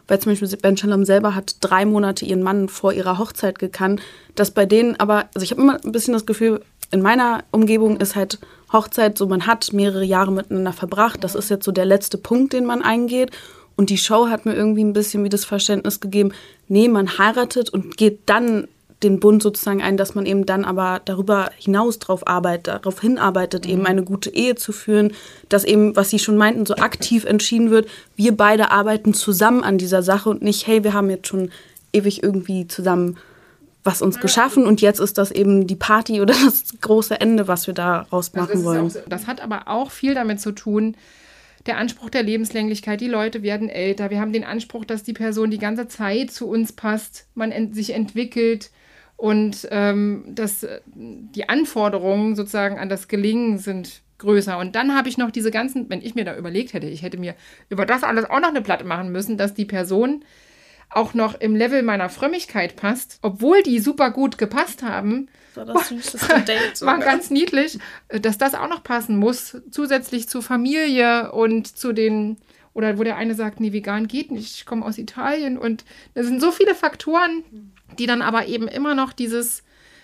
weil 0.08 0.20
zum 0.20 0.32
Beispiel 0.32 0.47
Ben 0.62 0.78
Shalom 0.78 1.05
selber 1.05 1.34
hat 1.34 1.58
drei 1.60 1.86
Monate 1.86 2.26
ihren 2.26 2.43
Mann 2.43 2.70
vor 2.70 2.93
ihrer 2.93 3.18
Hochzeit 3.18 3.58
gekannt, 3.58 4.01
dass 4.36 4.51
bei 4.51 4.66
denen 4.66 4.99
aber, 4.99 5.26
also 5.34 5.43
ich 5.43 5.51
habe 5.51 5.62
immer 5.62 5.84
ein 5.84 5.91
bisschen 5.91 6.14
das 6.14 6.26
Gefühl, 6.26 6.62
in 6.91 7.01
meiner 7.01 7.43
Umgebung 7.51 7.97
ist 7.97 8.16
halt 8.16 8.39
Hochzeit 8.72 9.18
so, 9.18 9.28
man 9.28 9.47
hat 9.47 9.72
mehrere 9.74 10.03
Jahre 10.03 10.32
miteinander 10.32 10.74
verbracht, 10.74 11.24
das 11.24 11.36
ist 11.36 11.49
jetzt 11.49 11.65
so 11.65 11.72
der 11.72 11.86
letzte 11.86 12.18
Punkt, 12.18 12.53
den 12.53 12.65
man 12.65 12.82
eingeht. 12.82 13.32
Und 13.76 13.91
die 13.91 13.97
Show 13.97 14.28
hat 14.28 14.45
mir 14.45 14.55
irgendwie 14.55 14.84
ein 14.84 14.93
bisschen 14.93 15.24
wie 15.24 15.30
das 15.30 15.45
Verständnis 15.45 15.99
gegeben, 15.99 16.32
nee, 16.68 16.88
man 16.88 17.20
heiratet 17.20 17.70
und 17.70 17.95
geht 17.95 18.22
dann 18.26 18.68
den 19.03 19.20
Bund 19.20 19.43
sozusagen 19.43 19.82
ein, 19.82 19.97
dass 19.97 20.15
man 20.15 20.26
eben 20.26 20.45
dann 20.45 20.65
aber 20.65 21.01
darüber 21.05 21.51
hinaus 21.57 21.99
drauf 21.99 22.28
arbeitet, 22.28 22.68
darauf 22.68 22.99
hinarbeitet, 22.99 23.65
mhm. 23.65 23.72
eben 23.72 23.86
eine 23.86 24.03
gute 24.03 24.32
Ehe 24.32 24.55
zu 24.55 24.72
führen, 24.72 25.13
dass 25.49 25.63
eben, 25.63 25.95
was 25.95 26.09
Sie 26.09 26.20
schon 26.20 26.38
meinten, 26.38 26.65
so 26.65 26.76
aktiv 26.76 27.26
entschieden 27.26 27.70
wird, 27.70 27.88
wir 28.15 28.36
beide 28.36 28.72
arbeiten 28.72 29.13
zusammen 29.13 29.63
an 29.63 29.78
dieser 29.78 30.01
Sache 30.01 30.30
und 30.30 30.41
nicht, 30.41 30.65
hey, 30.65 30.84
wir 30.84 30.93
haben 30.93 31.09
jetzt 31.09 31.28
schon 31.28 31.51
ewig 31.93 32.24
irgendwie 32.24 32.68
zusammen 32.68 33.18
was 33.88 34.04
uns 34.04 34.20
geschaffen 34.20 34.68
und 34.68 34.82
jetzt 34.82 35.00
ist 35.00 35.18
das 35.18 35.32
eben 35.32 35.66
die 35.66 35.76
Party 35.76 36.22
oder 36.22 36.36
das 36.46 36.66
große 36.80 37.20
Ende, 37.20 37.48
was 37.48 37.66
wir 37.66 37.74
daraus 37.74 38.34
machen 38.34 38.52
also 38.52 38.64
wollen. 38.64 38.90
So, 38.92 39.00
das 39.08 39.26
hat 39.26 39.42
aber 39.42 39.68
auch 39.68 39.90
viel 39.90 40.14
damit 40.14 40.40
zu 40.40 40.52
tun, 40.52 40.96
der 41.66 41.78
Anspruch 41.78 42.10
der 42.10 42.24
Lebenslänglichkeit, 42.24 43.02
die 43.02 43.08
Leute 43.08 43.42
werden 43.42 43.68
älter, 43.68 44.10
wir 44.10 44.22
haben 44.22 44.32
den 44.32 44.44
Anspruch, 44.44 44.86
dass 44.86 45.04
die 45.04 45.14
Person 45.14 45.50
die 45.50 45.58
ganze 45.58 45.88
Zeit 45.88 46.32
zu 46.32 46.48
uns 46.48 46.72
passt, 46.72 47.26
man 47.34 47.52
ent 47.52 47.74
sich 47.74 47.94
entwickelt, 47.94 48.70
und 49.18 49.68
ähm, 49.72 50.26
das, 50.28 50.66
die 50.94 51.50
Anforderungen 51.50 52.36
sozusagen 52.36 52.78
an 52.78 52.88
das 52.88 53.08
Gelingen 53.08 53.58
sind 53.58 54.04
größer. 54.20 54.58
Und 54.60 54.76
dann 54.76 54.96
habe 54.96 55.10
ich 55.10 55.18
noch 55.18 55.32
diese 55.32 55.50
ganzen, 55.50 55.90
wenn 55.90 56.04
ich 56.04 56.14
mir 56.14 56.24
da 56.24 56.38
überlegt 56.38 56.74
hätte, 56.74 56.88
ich 56.88 57.02
hätte 57.02 57.18
mir 57.18 57.36
über 57.70 57.88
das 57.88 58.04
alles 58.04 58.26
auch 58.26 58.40
noch 58.40 58.50
eine 58.50 58.62
Platte 58.62 58.86
machen 58.86 59.12
müssen, 59.12 59.38
dass 59.38 59.56
die 59.56 59.66
Person 59.66 60.24
auch 60.90 61.14
noch 61.14 61.40
im 61.40 61.56
Level 61.56 61.84
meiner 61.84 62.10
Frömmigkeit 62.10 62.76
passt, 62.76 63.20
obwohl 63.22 63.62
die 63.62 63.80
super 63.80 64.12
gut 64.12 64.38
gepasst 64.38 64.84
haben. 64.84 65.28
So 65.54 65.66
das 65.66 65.90
süßeste 65.90 66.42
Date. 66.42 66.82
War 66.82 67.00
ganz 67.00 67.30
niedlich, 67.30 67.80
dass 68.10 68.38
das 68.38 68.56
auch 68.56 68.70
noch 68.70 68.84
passen 68.84 69.18
muss, 69.18 69.58
zusätzlich 69.72 70.30
zur 70.30 70.42
Familie 70.42 71.32
und 71.32 71.78
zu 71.78 71.94
den 71.94 72.38
oder 72.78 73.00
wo 73.00 73.04
der 73.04 73.18
eine 73.18 73.34
sagt, 73.34 73.60
nee, 73.60 73.74
vegan 73.74 74.08
geht 74.08 74.30
nicht, 74.30 74.56
ich 74.56 74.66
komme 74.68 74.86
aus 74.86 75.00
Italien. 75.00 75.58
Und 75.58 75.84
da 76.14 76.24
sind 76.24 76.40
so 76.40 76.52
viele 76.52 76.76
Faktoren, 76.76 77.44
die 77.98 78.06
dann 78.06 78.22
aber 78.22 78.46
eben 78.46 78.68
immer 78.68 78.94
noch 78.94 79.14
dieses, 79.14 79.64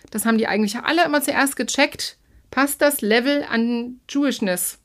das 0.10 0.26
haben 0.26 0.40
die 0.40 0.48
eigentlich 0.48 0.78
alle 0.78 1.06
immer 1.06 1.22
zuerst 1.22 1.56
gecheckt, 1.56 2.18
passt 2.50 2.82
das 2.82 3.02
Level 3.02 3.46
an 3.48 4.00
Jewishness? 4.10 4.80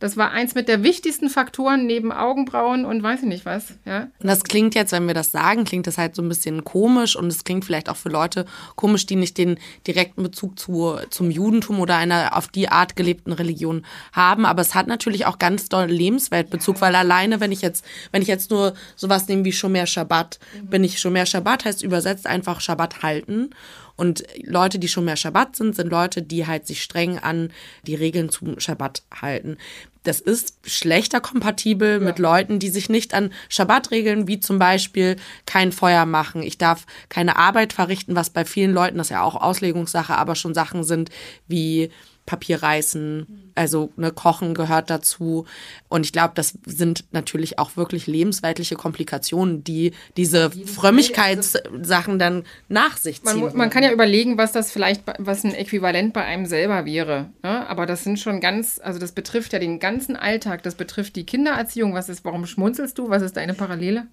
Das 0.00 0.16
war 0.16 0.30
eins 0.30 0.54
mit 0.54 0.68
der 0.68 0.82
wichtigsten 0.82 1.28
Faktoren 1.28 1.86
neben 1.86 2.12
Augenbrauen 2.12 2.84
und 2.84 3.02
weiß 3.02 3.20
ich 3.22 3.28
nicht 3.28 3.44
was. 3.44 3.74
Ja? 3.84 4.08
Und 4.18 4.26
das 4.26 4.44
klingt 4.44 4.74
jetzt, 4.74 4.92
wenn 4.92 5.06
wir 5.06 5.14
das 5.14 5.32
sagen, 5.32 5.64
klingt 5.64 5.86
das 5.86 5.98
halt 5.98 6.14
so 6.14 6.22
ein 6.22 6.28
bisschen 6.28 6.64
komisch 6.64 7.16
und 7.16 7.26
es 7.26 7.44
klingt 7.44 7.64
vielleicht 7.64 7.88
auch 7.88 7.96
für 7.96 8.08
Leute 8.08 8.44
komisch, 8.76 9.06
die 9.06 9.16
nicht 9.16 9.38
den 9.38 9.58
direkten 9.86 10.22
Bezug 10.22 10.58
zu, 10.58 10.96
zum 11.10 11.30
Judentum 11.30 11.80
oder 11.80 11.96
einer 11.96 12.36
auf 12.36 12.48
die 12.48 12.68
Art 12.68 12.96
gelebten 12.96 13.32
Religion 13.32 13.84
haben. 14.12 14.46
Aber 14.46 14.62
es 14.62 14.74
hat 14.74 14.86
natürlich 14.86 15.26
auch 15.26 15.38
ganz 15.38 15.68
doll 15.68 15.86
Lebensweltbezug, 15.86 16.76
ja. 16.76 16.80
weil 16.82 16.94
alleine, 16.94 17.40
wenn 17.40 17.52
ich 17.52 17.62
jetzt, 17.62 17.84
wenn 18.12 18.22
ich 18.22 18.28
jetzt 18.28 18.50
nur 18.50 18.74
sowas 18.96 19.28
nehme 19.28 19.44
wie 19.44 19.52
Shomer 19.52 19.86
Shabbat, 19.86 20.38
mhm. 20.62 20.66
bin 20.66 20.84
ich 20.84 20.98
Shomer 20.98 21.26
Shabbat 21.26 21.64
heißt 21.64 21.82
übersetzt 21.82 22.26
einfach 22.26 22.60
Shabbat 22.60 23.02
halten. 23.02 23.50
Und 23.96 24.24
Leute, 24.42 24.78
die 24.78 24.88
schon 24.88 25.04
mehr 25.04 25.16
Schabbat 25.16 25.56
sind, 25.56 25.76
sind 25.76 25.90
Leute, 25.90 26.22
die 26.22 26.46
halt 26.46 26.66
sich 26.66 26.82
streng 26.82 27.18
an 27.18 27.50
die 27.86 27.94
Regeln 27.94 28.28
zum 28.28 28.58
Schabbat 28.58 29.02
halten. 29.20 29.56
Das 30.02 30.20
ist 30.20 30.56
schlechter 30.64 31.20
kompatibel 31.20 31.92
ja. 31.92 31.98
mit 31.98 32.18
Leuten, 32.18 32.58
die 32.58 32.68
sich 32.70 32.88
nicht 32.88 33.14
an 33.14 33.32
Schabbatregeln, 33.48 34.28
wie 34.28 34.40
zum 34.40 34.58
Beispiel 34.58 35.16
kein 35.46 35.72
Feuer 35.72 36.06
machen. 36.06 36.42
Ich 36.42 36.58
darf 36.58 36.86
keine 37.08 37.36
Arbeit 37.36 37.72
verrichten, 37.72 38.14
was 38.14 38.30
bei 38.30 38.44
vielen 38.44 38.72
Leuten, 38.72 38.98
das 38.98 39.06
ist 39.08 39.12
ja 39.12 39.22
auch 39.22 39.36
Auslegungssache, 39.36 40.16
aber 40.16 40.34
schon 40.34 40.54
Sachen 40.54 40.84
sind 40.84 41.10
wie 41.46 41.90
Papier 42.26 42.62
reißen, 42.62 43.52
also 43.54 43.92
ne, 43.96 44.10
Kochen 44.10 44.54
gehört 44.54 44.88
dazu. 44.88 45.44
Und 45.88 46.06
ich 46.06 46.12
glaube, 46.12 46.32
das 46.34 46.54
sind 46.64 47.04
natürlich 47.12 47.58
auch 47.58 47.76
wirklich 47.76 48.06
lebensweltliche 48.06 48.76
Komplikationen, 48.76 49.62
die 49.62 49.92
diese 50.16 50.50
Frömmigkeitssachen 50.50 52.18
dann 52.18 52.44
nach 52.68 52.96
sich 52.96 53.22
ziehen. 53.22 53.40
Man, 53.40 53.56
man, 53.56 53.70
kann 53.70 53.82
ja 53.82 53.92
überlegen, 53.92 54.38
was 54.38 54.52
das 54.52 54.72
vielleicht, 54.72 55.02
was 55.18 55.44
ein 55.44 55.54
Äquivalent 55.54 56.14
bei 56.14 56.24
einem 56.24 56.46
selber 56.46 56.86
wäre. 56.86 57.30
Ne? 57.42 57.68
Aber 57.68 57.84
das 57.84 58.04
sind 58.04 58.18
schon 58.18 58.40
ganz, 58.40 58.80
also 58.82 58.98
das 58.98 59.12
betrifft 59.12 59.52
ja 59.52 59.58
den 59.58 59.78
ganzen 59.78 60.16
Alltag, 60.16 60.62
das 60.62 60.74
betrifft 60.74 61.16
die 61.16 61.24
Kindererziehung. 61.24 61.94
Was 61.94 62.08
ist, 62.08 62.24
warum 62.24 62.46
schmunzelst 62.46 62.98
du? 62.98 63.10
Was 63.10 63.22
ist 63.22 63.36
deine 63.36 63.54
Parallele? 63.54 64.06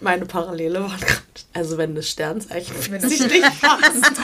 Meine 0.00 0.26
Parallele 0.26 0.80
war 0.80 0.96
gerade, 0.96 1.20
also 1.52 1.78
wenn 1.78 1.94
das 1.94 2.08
Sternzeichen 2.08 2.74
wenn 2.90 3.02
das 3.02 3.10
nicht 3.10 3.42
passt. 3.60 4.20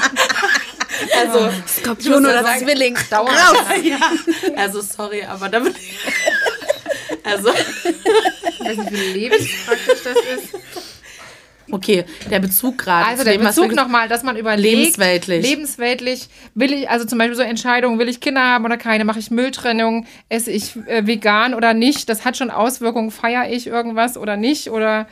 Also 1.21 1.51
Skorpion 1.67 2.25
oder 2.25 2.43
sagen, 2.43 2.65
Zwilling. 2.65 2.99
Dauer. 3.11 3.31
Ja. 3.83 3.99
Also 4.57 4.81
sorry, 4.81 5.25
aber 5.25 5.49
da 5.49 5.61
bin 5.61 5.75
ich. 5.75 5.95
Also. 7.25 7.51
Ich 7.51 8.61
weiß 8.61 8.77
nicht, 8.79 8.93
wie 8.93 9.19
lebenspraktisch 9.21 10.03
das 10.03 10.17
ist. 10.17 10.55
Okay, 11.71 12.05
der 12.31 12.41
Bezug 12.41 12.79
gerade. 12.79 13.07
Also 13.07 13.25
der 13.25 13.39
Bezug 13.39 13.75
nochmal, 13.75 14.09
dass 14.09 14.23
man 14.23 14.37
überlegt. 14.37 14.77
Lebensweltlich. 14.77 15.43
Lebensweltlich. 15.49 16.29
Will 16.55 16.73
ich, 16.73 16.91
also 16.91 17.07
zum 17.07 17.19
Beispiel 17.19 17.37
so 17.37 17.43
Entscheidungen, 17.43 17.99
will 17.99 18.09
ich 18.09 18.21
Kinder 18.21 18.43
haben 18.43 18.65
oder 18.65 18.77
keine? 18.77 19.05
Mache 19.05 19.21
ich 19.21 19.31
Mülltrennung? 19.31 20.07
Esse 20.29 20.51
ich 20.51 20.77
äh, 20.87 21.07
vegan 21.07 21.55
oder 21.55 21.73
nicht? 21.75 22.09
Das 22.09 22.25
hat 22.25 22.37
schon 22.37 22.51
Auswirkungen. 22.51 23.11
Feiere 23.11 23.51
ich 23.51 23.67
irgendwas 23.69 24.19
oder 24.19 24.37
nicht? 24.37 24.71
Oder 24.71 25.07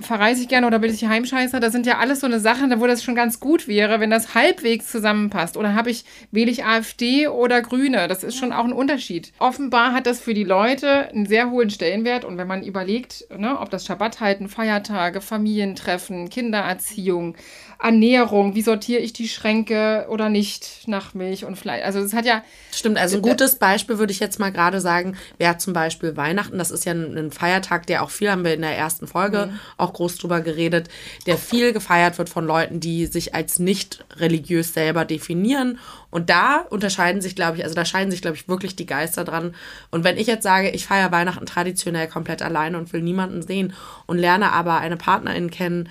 verreise 0.00 0.42
ich 0.42 0.48
gerne 0.48 0.66
oder 0.66 0.78
bin 0.78 0.92
ich 0.92 1.04
Heimscheißer? 1.04 1.60
Das 1.60 1.72
sind 1.72 1.86
ja 1.86 1.98
alles 1.98 2.20
so 2.20 2.26
eine 2.26 2.40
Sachen, 2.40 2.80
wo 2.80 2.86
das 2.86 3.02
schon 3.02 3.14
ganz 3.14 3.40
gut 3.40 3.68
wäre, 3.68 4.00
wenn 4.00 4.10
das 4.10 4.34
halbwegs 4.34 4.90
zusammenpasst. 4.90 5.56
Oder 5.56 5.74
habe 5.74 5.90
ich, 5.90 6.04
wähle 6.30 6.50
ich 6.50 6.64
AfD 6.64 7.28
oder 7.28 7.62
Grüne? 7.62 8.08
Das 8.08 8.24
ist 8.24 8.36
schon 8.36 8.52
auch 8.52 8.64
ein 8.64 8.72
Unterschied. 8.72 9.32
Offenbar 9.38 9.92
hat 9.92 10.06
das 10.06 10.20
für 10.20 10.34
die 10.34 10.44
Leute 10.44 11.08
einen 11.08 11.26
sehr 11.26 11.50
hohen 11.50 11.70
Stellenwert. 11.70 12.24
Und 12.24 12.38
wenn 12.38 12.46
man 12.46 12.62
überlegt, 12.62 13.24
ne, 13.36 13.58
ob 13.58 13.70
das 13.70 13.86
Schabbat 13.86 14.20
halten, 14.20 14.48
Feiertage, 14.48 15.20
Familientreffen, 15.20 16.30
Kindererziehung, 16.30 17.36
Ernährung, 17.80 18.56
wie 18.56 18.62
sortiere 18.62 19.00
ich 19.00 19.12
die 19.12 19.28
Schränke 19.28 20.06
oder 20.08 20.28
nicht 20.28 20.88
nach 20.88 21.14
Milch 21.14 21.44
und 21.44 21.56
Fleisch. 21.56 21.84
Also 21.84 22.00
es 22.00 22.12
hat 22.12 22.24
ja. 22.24 22.42
Stimmt, 22.74 22.98
also 22.98 23.16
ein 23.16 23.22
gutes 23.22 23.54
Beispiel 23.54 23.98
würde 23.98 24.12
ich 24.12 24.18
jetzt 24.18 24.40
mal 24.40 24.50
gerade 24.50 24.80
sagen, 24.80 25.16
wäre 25.38 25.58
zum 25.58 25.74
Beispiel 25.74 26.16
Weihnachten. 26.16 26.58
Das 26.58 26.72
ist 26.72 26.84
ja 26.84 26.92
ein, 26.92 27.16
ein, 27.16 27.30
Feiertag, 27.30 27.86
der 27.86 28.02
auch 28.02 28.10
viel, 28.10 28.32
haben 28.32 28.42
wir 28.42 28.54
in 28.54 28.62
der 28.62 28.76
ersten 28.76 29.06
Folge 29.06 29.46
mhm. 29.46 29.60
auch 29.76 29.92
groß 29.92 30.18
drüber 30.18 30.40
geredet, 30.40 30.88
der 31.26 31.38
viel 31.38 31.72
gefeiert 31.72 32.18
wird 32.18 32.28
von 32.28 32.44
Leuten, 32.44 32.80
die 32.80 33.06
sich 33.06 33.36
als 33.36 33.60
nicht 33.60 34.04
religiös 34.16 34.74
selber 34.74 35.04
definieren. 35.04 35.78
Und 36.10 36.30
da 36.30 36.66
unterscheiden 36.70 37.20
sich, 37.20 37.36
glaube 37.36 37.58
ich, 37.58 37.62
also 37.62 37.76
da 37.76 37.84
scheiden 37.84 38.10
sich, 38.10 38.22
glaube 38.22 38.36
ich, 38.36 38.48
wirklich 38.48 38.74
die 38.74 38.86
Geister 38.86 39.22
dran. 39.22 39.54
Und 39.92 40.02
wenn 40.02 40.18
ich 40.18 40.26
jetzt 40.26 40.42
sage, 40.42 40.70
ich 40.70 40.86
feiere 40.86 41.12
Weihnachten 41.12 41.46
traditionell 41.46 42.08
komplett 42.08 42.42
alleine 42.42 42.76
und 42.76 42.92
will 42.92 43.02
niemanden 43.02 43.42
sehen 43.42 43.72
und 44.06 44.18
lerne 44.18 44.52
aber 44.52 44.78
eine 44.78 44.96
Partnerin 44.96 45.50
kennen, 45.50 45.88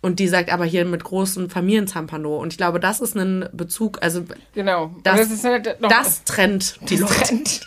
und 0.00 0.18
die 0.18 0.28
sagt 0.28 0.52
aber 0.52 0.64
hier 0.64 0.84
mit 0.84 1.04
großen 1.04 1.50
Familienzampano. 1.50 2.36
Und 2.38 2.52
ich 2.52 2.56
glaube, 2.56 2.80
das 2.80 3.00
ist 3.00 3.16
ein 3.16 3.48
Bezug, 3.52 3.98
also 4.02 4.24
genau. 4.54 4.94
das, 5.02 5.28
das, 5.28 5.44
halt 5.44 5.76
das 5.80 6.24
trennt 6.24 6.76
die 6.88 6.96
das 6.96 7.10
Leute. 7.10 7.24
Trennt. 7.24 7.60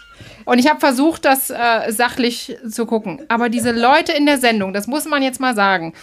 Und 0.46 0.60
ich 0.60 0.68
habe 0.68 0.80
versucht, 0.80 1.26
das 1.26 1.50
äh, 1.50 1.92
sachlich 1.92 2.58
zu 2.70 2.86
gucken. 2.86 3.22
Aber 3.30 3.50
diese 3.50 3.72
Leute 3.72 4.12
in 4.12 4.26
der 4.26 4.38
Sendung, 4.38 4.74
das 4.74 4.88
muss 4.88 5.06
man 5.06 5.24
jetzt 5.24 5.40
mal 5.40 5.56
sagen, 5.56 5.94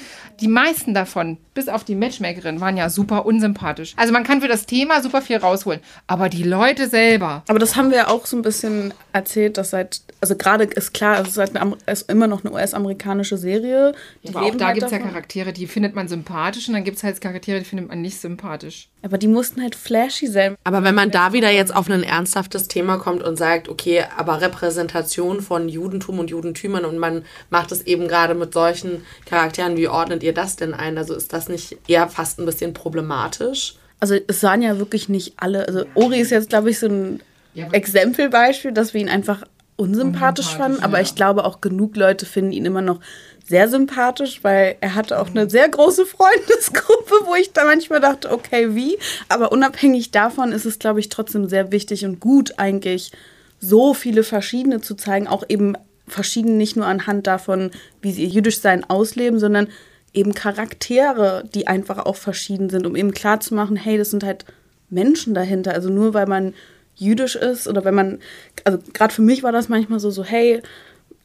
die 0.41 0.49
meisten 0.49 0.95
davon, 0.95 1.37
bis 1.53 1.69
auf 1.69 1.85
die 1.85 1.95
Matchmakerin, 1.95 2.61
waren 2.61 2.77
ja 2.77 2.89
super 2.89 3.27
unsympathisch. 3.27 3.93
Also 3.97 4.13
man 4.13 4.25
kann 4.25 4.41
für 4.41 4.49
das 4.49 4.65
Thema 4.65 5.03
super 5.03 5.21
viel 5.21 5.37
rausholen. 5.37 5.81
Aber 6.07 6.29
die 6.29 6.43
Leute 6.43 6.89
selber. 6.89 7.43
Aber 7.49 7.59
das 7.59 7.77
haben 7.77 7.91
wir 7.91 8.09
auch 8.09 8.25
so 8.25 8.37
ein 8.37 8.43
bisschen 8.43 8.95
erzählt, 9.13 9.59
dass 9.59 9.71
seit 9.71 10.01
also 10.21 10.37
gerade 10.37 10.65
ist 10.65 10.93
klar, 10.93 11.21
es 11.21 11.29
ist, 11.29 11.39
halt 11.39 11.57
eine, 11.57 11.77
ist 11.87 12.11
immer 12.11 12.27
noch 12.27 12.45
eine 12.45 12.53
US-amerikanische 12.53 13.39
Serie. 13.39 13.95
Die 14.23 14.29
Aber 14.29 14.43
auch 14.43 14.55
da 14.55 14.67
halt 14.67 14.75
gibt 14.75 14.87
es 14.87 14.93
ja. 14.93 14.99
Charaktere, 14.99 15.53
die 15.53 15.67
findet 15.67 15.95
man 15.95 16.09
sympathisch 16.09 16.69
und 16.69 16.75
dann 16.75 16.85
gibt 16.85 16.99
es 16.99 17.03
halt 17.03 17.21
Charaktere, 17.21 17.59
die 17.59 17.65
findet 17.65 17.89
man 17.89 18.03
nicht 18.03 18.21
sympathisch. 18.21 18.89
Aber 19.03 19.17
die 19.17 19.29
mussten 19.29 19.63
halt 19.63 19.75
flashy 19.75 20.27
sein. 20.27 20.57
Aber 20.65 20.85
wenn 20.85 20.95
man 20.95 21.11
da 21.11 21.33
wieder 21.33 21.51
jetzt 21.51 21.75
auf 21.75 21.89
ein 21.89 22.03
ernsthaftes 22.03 22.69
Thema 22.69 22.99
kommt 22.99 23.23
und 23.23 23.37
sagt, 23.37 23.69
okay, 23.69 24.05
aber 24.17 24.43
Repräsentation 24.43 25.41
von 25.41 25.69
Judentum 25.69 26.19
und 26.19 26.29
Judentümern 26.29 26.85
und 26.85 26.99
man 26.99 27.25
macht 27.49 27.73
es 27.73 27.83
eben 27.87 28.07
gerade 28.07 28.35
mit 28.35 28.53
solchen 28.53 29.05
Charakteren, 29.25 29.79
wie 29.79 29.89
ordnet 29.89 30.23
ihr 30.23 30.35
das 30.35 30.57
denn 30.57 30.75
ein? 30.75 30.99
Also 30.99 31.15
ist 31.15 31.33
das 31.33 31.49
nicht 31.49 31.79
eher 31.89 32.09
fast 32.09 32.39
ein 32.39 32.47
bisschen 32.47 32.75
problematisch? 32.75 33.77
Also 34.01 34.17
es 34.27 34.41
sahen 34.41 34.63
ja 34.63 34.79
wirklich 34.79 35.09
nicht 35.09 35.35
alle. 35.37 35.67
Also 35.67 35.85
Ori 35.95 36.21
ist 36.21 36.31
jetzt, 36.31 36.51
glaube 36.51 36.71
ich, 36.71 36.79
so 36.79 36.87
ein 36.87 37.23
Exempelbeispiel, 37.55 38.73
dass 38.73 38.95
wir 38.95 39.01
ihn 39.01 39.09
einfach 39.09 39.45
unsympathisch 39.81 40.55
fanden. 40.55 40.83
Aber 40.83 41.01
ich 41.01 41.15
glaube 41.15 41.45
auch 41.45 41.61
genug 41.61 41.97
Leute 41.97 42.27
finden 42.27 42.53
ihn 42.53 42.67
immer 42.67 42.83
noch 42.83 43.01
sehr 43.47 43.69
sympathisch, 43.69 44.45
weil 44.45 44.77
er 44.81 44.95
hatte 44.95 45.21
auch 45.21 45.31
eine 45.31 45.51
sehr 45.51 45.69
große 45.69 46.07
Freundesgruppe, 46.07 47.15
wo 47.25 47.35
ich 47.35 47.53
da 47.53 47.65
manchmal 47.65 48.01
dachte, 48.01 48.31
okay, 48.31 48.75
wie? 48.75 48.99
Aber 49.29 49.51
unabhängig 49.51 50.13
davon 50.13 50.53
ist 50.53 50.67
es, 50.67 50.79
glaube 50.79 51.01
ich, 51.01 51.09
trotzdem 51.09 51.49
sehr 51.49 51.73
wichtig 51.73 52.05
und 52.05 52.21
gut 52.21 52.55
eigentlich, 52.59 53.11
so 53.59 53.93
viele 53.93 54.23
verschiedene 54.23 54.81
zu 54.81 54.95
zeigen, 54.95 55.27
auch 55.27 55.45
eben 55.49 55.75
verschieden 56.07 56.57
nicht 56.57 56.77
nur 56.77 56.87
anhand 56.87 57.27
davon, 57.27 57.71
wie 58.01 58.13
sie 58.13 58.23
ihr 58.23 58.29
Jüdischsein 58.29 58.89
ausleben, 58.89 59.39
sondern 59.39 59.69
eben 60.15 60.35
Charaktere, 60.35 61.45
die 61.55 61.67
einfach 61.67 61.99
auch 61.99 62.17
verschieden 62.17 62.71
sind, 62.71 62.87
um 62.87 62.97
eben 62.97 63.13
klarzumachen, 63.13 63.77
hey, 63.77 63.99
das 63.99 64.11
sind 64.11 64.25
halt 64.25 64.45
Menschen 64.89 65.35
dahinter. 65.35 65.73
Also 65.73 65.91
nur 65.91 66.15
weil 66.15 66.27
man 66.27 66.55
jüdisch 67.01 67.37
ist 67.37 67.67
oder 67.67 67.85
wenn 67.85 67.95
man, 67.95 68.19
also 68.65 68.79
gerade 68.93 69.13
für 69.13 69.23
mich 69.23 69.43
war 69.43 69.53
das 69.53 69.69
manchmal 69.69 70.01
so, 70.01 70.11
so, 70.11 70.25
hey, 70.25 70.63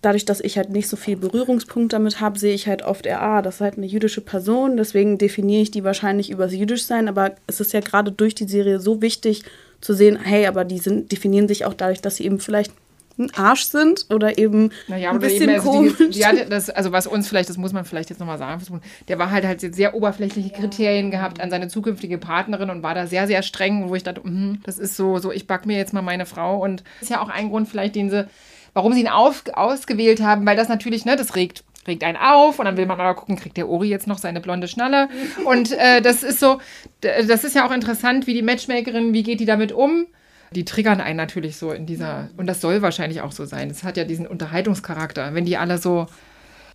dadurch, 0.02 0.26
dass 0.26 0.40
ich 0.40 0.58
halt 0.58 0.70
nicht 0.70 0.88
so 0.88 0.98
viel 0.98 1.18
Berührungspunkt 1.18 1.94
damit 1.94 2.22
habe, 2.22 2.38
sehe 2.38 2.54
ich 2.54 2.68
halt 2.68 2.84
oft 2.84 3.06
eher, 3.06 3.22
ah, 3.22 3.42
das 3.42 3.56
ist 3.56 3.62
halt 3.62 3.78
eine 3.78 3.88
jüdische 3.88 4.22
Person, 4.22 4.78
deswegen 4.78 5.18
definiere 5.18 5.64
ich 5.64 5.72
die 5.72 5.84
wahrscheinlich 5.84 6.30
übers 6.30 6.54
Jüdischsein, 6.54 7.08
aber 7.08 7.36
es 7.48 7.60
ist 7.60 7.74
ja 7.74 7.80
gerade 7.80 8.12
durch 8.12 8.36
die 8.36 8.48
Serie 8.48 8.80
so 8.80 9.02
wichtig 9.02 9.44
zu 9.82 9.94
sehen, 9.94 10.18
hey, 10.22 10.46
aber 10.46 10.64
die 10.64 10.78
sind, 10.80 11.12
definieren 11.12 11.48
sich 11.48 11.66
auch 11.66 11.74
dadurch, 11.74 12.02
dass 12.02 12.18
sie 12.18 12.26
eben 12.26 12.40
vielleicht 12.40 12.72
ein 13.18 13.32
Arsch 13.36 13.64
sind 13.64 14.06
oder 14.10 14.38
eben 14.38 14.72
Naja, 14.88 15.12
ein 15.12 15.20
bisschen 15.20 15.50
eben, 15.50 15.60
also 15.60 15.72
komisch. 15.72 15.94
die, 15.98 16.10
die 16.10 16.26
hatte 16.26 16.46
das, 16.46 16.70
also 16.70 16.92
was 16.92 17.08
uns 17.08 17.28
vielleicht, 17.28 17.50
das 17.50 17.58
muss 17.58 17.74
man 17.74 17.86
vielleicht 17.86 18.10
jetzt 18.10 18.20
nochmal 18.20 18.38
sagen, 18.38 18.62
der 19.08 19.20
war 19.20 19.32
halt 19.32 19.46
halt 19.46 19.64
jetzt 19.64 19.76
sehr 19.76 19.96
oberflächliche 19.96 20.50
Kriterien 20.50 21.12
gehabt 21.12 21.40
an 21.40 21.50
seine 21.50 21.68
zukünftige 21.68 22.18
Partnerin 22.18 22.70
und 22.70 22.84
war 22.84 22.94
da 22.96 23.08
sehr, 23.08 23.28
sehr 23.28 23.44
streng, 23.44 23.90
wo 23.90 23.96
ich 23.96 24.04
dachte, 24.04 24.22
mhm, 24.24 24.60
das 24.64 24.80
ist 24.80 24.96
so, 24.98 25.20
so, 25.20 25.32
ich 25.32 25.48
back 25.48 25.66
mir 25.66 25.78
jetzt 25.78 25.94
mal 25.94 26.02
meine 26.02 26.26
Frau 26.26 26.64
und 26.64 26.84
das 27.00 27.04
ist 27.04 27.10
ja 27.10 27.22
auch 27.22 27.30
ein 27.30 27.50
Grund 27.50 27.68
vielleicht, 27.68 27.96
den 27.96 28.10
sie, 28.10 28.28
warum 28.74 28.94
sie 28.94 29.02
ihn 29.02 29.08
auf, 29.08 29.44
ausgewählt 29.54 30.22
haben, 30.22 30.46
weil 30.46 30.58
das 30.58 30.70
natürlich, 30.70 31.06
ne, 31.06 31.16
das 31.16 31.36
regt 31.36 31.64
regt 31.88 32.04
einen 32.04 32.18
auf 32.18 32.58
und 32.58 32.66
dann 32.66 32.78
will 32.78 32.88
man 32.88 32.98
mal 32.98 33.14
gucken, 33.14 33.36
kriegt 33.36 33.58
der 33.58 33.70
Ori 33.70 33.90
jetzt 33.90 34.08
noch 34.08 34.18
seine 34.18 34.42
blonde 34.42 34.68
Schnalle 34.68 35.08
und 35.46 35.72
äh, 35.72 36.02
das 36.02 36.24
ist 36.24 36.40
so, 36.40 36.60
das 37.02 37.44
ist 37.44 37.56
ja 37.56 37.68
auch 37.68 37.72
interessant, 37.72 38.28
wie 38.28 38.34
die 38.34 38.42
Matchmakerin, 38.42 39.14
wie 39.14 39.24
geht 39.24 39.40
die 39.40 39.46
damit 39.46 39.72
um? 39.72 40.08
Die 40.56 40.66
triggern 40.66 41.02
einen 41.02 41.18
natürlich 41.18 41.58
so 41.58 41.72
in 41.72 41.86
dieser, 41.86 42.30
und 42.38 42.48
das 42.48 42.62
soll 42.62 42.82
wahrscheinlich 42.82 43.22
auch 43.22 43.34
so 43.34 43.46
sein. 43.46 43.70
Es 43.70 43.84
hat 43.84 43.98
ja 43.98 44.06
diesen 44.06 44.26
Unterhaltungscharakter. 44.26 45.34
Wenn 45.34 45.46
die 45.46 45.58
alle 45.58 45.78
so 45.78 46.08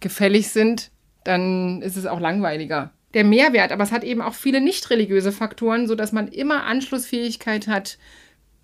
gefällig 0.00 0.48
sind, 0.48 0.90
dann 1.24 1.82
ist 1.82 1.96
es 1.96 2.06
auch 2.06 2.20
langweiliger. 2.20 2.90
Der 3.14 3.24
Mehrwert, 3.24 3.72
aber 3.72 3.82
es 3.82 3.92
hat 3.92 4.04
eben 4.04 4.20
auch 4.20 4.34
viele 4.34 4.60
nicht 4.60 4.90
religiöse 4.90 5.32
Faktoren, 5.32 5.88
sodass 5.88 6.12
man 6.12 6.28
immer 6.28 6.64
Anschlussfähigkeit 6.64 7.66
hat, 7.66 7.98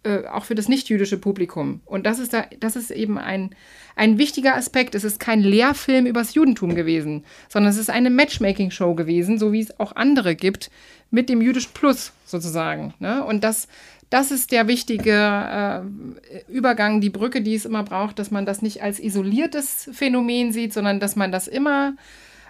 äh, 0.07 0.27
auch 0.29 0.45
für 0.45 0.55
das 0.55 0.69
nicht-jüdische 0.69 1.19
Publikum. 1.19 1.81
Und 1.85 2.07
das 2.07 2.21
ist, 2.21 2.33
da, 2.33 2.45
das 2.61 2.77
ist 2.77 2.93
eben 2.93 3.19
ein, 3.19 3.51
ein 3.97 4.19
wichtiger 4.19 4.55
Aspekt. 4.55 4.95
Es 4.95 5.03
ist 5.03 5.19
kein 5.19 5.41
Lehrfilm 5.41 6.07
übers 6.07 6.35
Judentum 6.35 6.77
gewesen, 6.77 7.25
sondern 7.49 7.71
es 7.71 7.79
ist 7.79 7.91
eine 7.91 8.11
Matchmaking-Show 8.11 8.95
gewesen, 8.95 9.39
so 9.39 9.53
wie 9.53 9.63
es 9.63 9.81
auch 9.81 9.97
andere 9.97 10.37
gibt, 10.37 10.71
mit 11.11 11.29
dem 11.29 11.41
jüdischen 11.41 11.73
Plus 11.75 12.13
sozusagen. 12.25 12.95
Ne? 13.01 13.25
Und 13.25 13.43
das, 13.43 13.67
das 14.11 14.31
ist 14.31 14.53
der 14.53 14.69
wichtige 14.69 15.13
äh, 15.13 16.51
Übergang, 16.51 17.01
die 17.01 17.11
Brücke, 17.11 17.43
die 17.43 17.55
es 17.55 17.65
immer 17.65 17.83
braucht, 17.83 18.19
dass 18.19 18.31
man 18.31 18.47
das 18.47 18.63
nicht 18.63 18.83
als 18.83 19.01
isoliertes 19.01 19.91
Phänomen 19.93 20.53
sieht, 20.53 20.73
sondern 20.73 21.01
dass 21.01 21.17
man 21.17 21.33
das 21.33 21.49
immer 21.49 21.95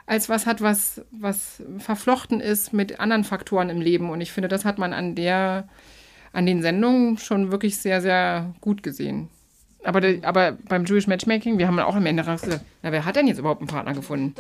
als 0.07 0.29
was 0.29 0.47
hat, 0.47 0.61
was, 0.61 1.03
was 1.11 1.63
verflochten 1.79 2.41
ist 2.41 2.73
mit 2.73 3.01
anderen 3.01 3.25
Faktoren 3.25 3.71
im 3.71 3.81
Leben. 3.81 4.11
Und 4.11 4.21
ich 4.21 4.33
finde, 4.33 4.49
das 4.49 4.65
hat 4.65 4.79
man 4.79 4.93
an 4.93 5.15
der, 5.15 5.69
an 6.33 6.47
den 6.47 6.63
Sendungen 6.63 7.19
schon 7.19 7.51
wirklich 7.51 7.79
sehr, 7.79 8.01
sehr 8.01 8.55
gut 8.61 8.83
gesehen. 8.83 9.29
Aber, 9.87 10.01
der, 10.01 10.18
aber 10.22 10.57
beim 10.68 10.84
Jewish 10.84 11.07
Matchmaking, 11.07 11.59
wir 11.59 11.68
haben 11.68 11.78
auch 11.78 11.95
am 11.95 12.05
Ende 12.07 12.24
gesagt, 12.24 12.61
na, 12.82 12.93
wer 12.93 13.05
hat 13.05 13.14
denn 13.14 13.28
jetzt 13.28 13.39
überhaupt 13.39 13.61
einen 13.61 13.68
Partner 13.68 13.95
gefunden? 13.95 14.34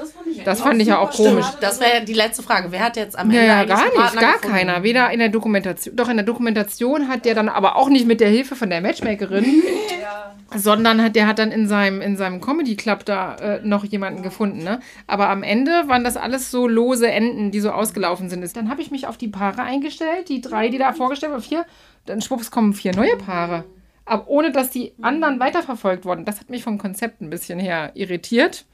Das 0.44 0.60
fand 0.60 0.80
ich, 0.82 0.88
ja 0.88 0.98
auch 0.98 1.12
komisch. 1.12 1.46
Das 1.60 1.78
wäre 1.80 2.04
die 2.04 2.14
letzte 2.14 2.42
Frage. 2.42 2.72
Wer 2.72 2.80
hat 2.80 2.96
jetzt 2.96 3.16
am 3.16 3.30
Ende 3.30 3.42
Ja, 3.42 3.62
ja, 3.62 3.64
gar 3.64 3.84
nicht, 3.84 3.94
Partner 3.94 4.20
gar 4.20 4.32
gefunden? 4.34 4.56
keiner. 4.56 4.82
Weder 4.82 5.10
in 5.12 5.20
der 5.20 5.28
Dokumentation, 5.28 5.94
doch 5.94 6.08
in 6.08 6.16
der 6.16 6.26
Dokumentation 6.26 7.08
hat 7.08 7.24
der 7.24 7.34
dann 7.34 7.48
aber 7.48 7.76
auch 7.76 7.88
nicht 7.88 8.06
mit 8.06 8.20
der 8.20 8.28
Hilfe 8.28 8.56
von 8.56 8.70
der 8.70 8.80
Matchmakerin, 8.80 9.44
sondern 10.54 11.02
hat 11.02 11.16
der 11.16 11.26
hat 11.26 11.38
dann 11.38 11.52
in 11.52 11.68
seinem, 11.68 12.00
in 12.00 12.16
seinem 12.16 12.40
Comedy 12.40 12.76
Club 12.76 13.04
da 13.04 13.36
äh, 13.36 13.60
noch 13.62 13.84
jemanden 13.84 14.22
gefunden. 14.22 14.64
Ne? 14.64 14.80
Aber 15.06 15.28
am 15.28 15.42
Ende 15.42 15.70
waren 15.86 16.02
das 16.04 16.16
alles 16.16 16.50
so 16.50 16.66
lose 16.66 17.08
Enden, 17.10 17.50
die 17.52 17.60
so 17.60 17.70
ausgelaufen 17.70 18.28
sind. 18.30 18.56
Dann 18.56 18.68
habe 18.70 18.82
ich 18.82 18.90
mich 18.90 19.06
auf 19.06 19.16
die 19.16 19.28
Paare 19.28 19.62
eingestellt, 19.62 20.28
die 20.28 20.40
drei, 20.40 20.68
die 20.68 20.78
da 20.78 20.92
vorgestellt 20.92 21.32
waren, 21.32 21.42
vier. 21.42 21.64
Dann 22.06 22.20
schwupps 22.20 22.50
kommen 22.50 22.72
vier 22.72 22.94
neue 22.94 23.16
Paare. 23.16 23.64
Aber 24.06 24.28
ohne 24.28 24.52
dass 24.52 24.70
die 24.70 24.94
anderen 25.02 25.38
weiterverfolgt 25.40 26.04
wurden. 26.04 26.24
Das 26.24 26.40
hat 26.40 26.48
mich 26.48 26.62
vom 26.62 26.78
Konzept 26.78 27.20
ein 27.20 27.28
bisschen 27.28 27.58
her 27.58 27.90
irritiert. 27.94 28.64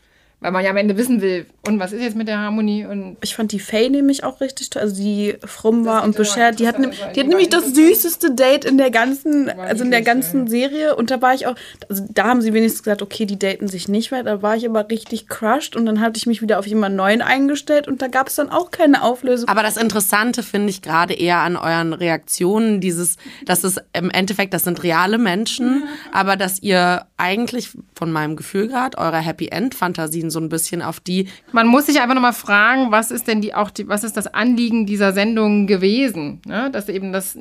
Weil 0.42 0.50
man 0.50 0.64
ja 0.64 0.70
am 0.70 0.76
Ende 0.76 0.96
wissen 0.96 1.20
will, 1.20 1.46
und 1.66 1.78
was 1.78 1.92
ist 1.92 2.02
jetzt 2.02 2.16
mit 2.16 2.26
der 2.28 2.38
Harmonie? 2.38 2.84
Und 2.84 3.16
Ich 3.22 3.34
fand 3.36 3.52
die 3.52 3.60
Faye 3.60 3.88
nämlich 3.88 4.24
auch 4.24 4.40
richtig 4.40 4.70
toll. 4.70 4.82
Also 4.82 4.96
die 5.00 5.36
frum 5.44 5.84
war 5.84 6.02
und 6.04 6.16
beschert. 6.16 6.58
Die 6.58 6.66
hat, 6.66 6.78
ne- 6.78 6.88
war- 6.88 7.12
die 7.12 7.20
hat 7.20 7.28
nämlich 7.28 7.48
das 7.48 7.74
süßeste 7.74 8.32
Date 8.34 8.64
in 8.64 8.76
der 8.76 8.90
ganzen, 8.90 9.48
also 9.48 9.84
in 9.84 9.90
der 9.92 10.02
ganzen 10.02 10.48
Serie. 10.48 10.96
Und 10.96 11.10
da 11.12 11.22
war 11.22 11.32
ich 11.34 11.46
auch, 11.46 11.54
also 11.88 12.04
da 12.10 12.24
haben 12.24 12.42
sie 12.42 12.52
wenigstens 12.52 12.82
gesagt, 12.82 13.02
okay, 13.02 13.24
die 13.24 13.38
daten 13.38 13.68
sich 13.68 13.88
nicht 13.88 14.10
mehr. 14.10 14.24
Da 14.24 14.42
war 14.42 14.56
ich 14.56 14.68
aber 14.68 14.88
richtig 14.90 15.28
crushed 15.28 15.76
und 15.76 15.86
dann 15.86 16.00
hatte 16.00 16.18
ich 16.18 16.26
mich 16.26 16.42
wieder 16.42 16.58
auf 16.58 16.66
jemanden 16.66 16.96
neuen 16.96 17.22
eingestellt 17.22 17.86
und 17.88 18.02
da 18.02 18.08
gab 18.08 18.28
es 18.28 18.34
dann 18.34 18.50
auch 18.50 18.70
keine 18.72 19.02
Auflösung. 19.02 19.48
Aber 19.48 19.62
das 19.62 19.76
Interessante 19.76 20.42
finde 20.42 20.70
ich 20.70 20.82
gerade 20.82 21.14
eher 21.14 21.38
an 21.38 21.56
euren 21.56 21.92
Reaktionen, 21.92 22.80
dieses, 22.80 23.16
dass 23.46 23.62
es 23.64 23.76
im 23.92 24.10
Endeffekt, 24.10 24.52
das 24.54 24.64
sind 24.64 24.82
reale 24.82 25.18
Menschen, 25.18 25.84
aber 26.12 26.36
dass 26.36 26.60
ihr 26.60 27.06
eigentlich 27.16 27.70
von 27.94 28.10
meinem 28.10 28.34
Gefühl 28.34 28.66
gerade 28.68 28.98
eure 28.98 29.18
Happy 29.18 29.46
End 29.48 29.74
Fantasien 29.76 30.30
so 30.32 30.40
ein 30.40 30.48
bisschen 30.48 30.82
auf 30.82 30.98
die 30.98 31.28
Man 31.52 31.68
muss 31.68 31.86
sich 31.86 32.00
einfach 32.00 32.14
nochmal 32.14 32.32
fragen, 32.32 32.90
was 32.90 33.12
ist 33.12 33.28
denn 33.28 33.40
die 33.40 33.54
auch 33.54 33.70
die, 33.70 33.86
was 33.86 34.02
ist 34.02 34.16
das 34.16 34.26
Anliegen 34.26 34.86
dieser 34.86 35.12
Sendung 35.12 35.68
gewesen? 35.68 36.42
Ne? 36.46 36.70
Dass 36.72 36.88
eben 36.88 37.12
das 37.12 37.38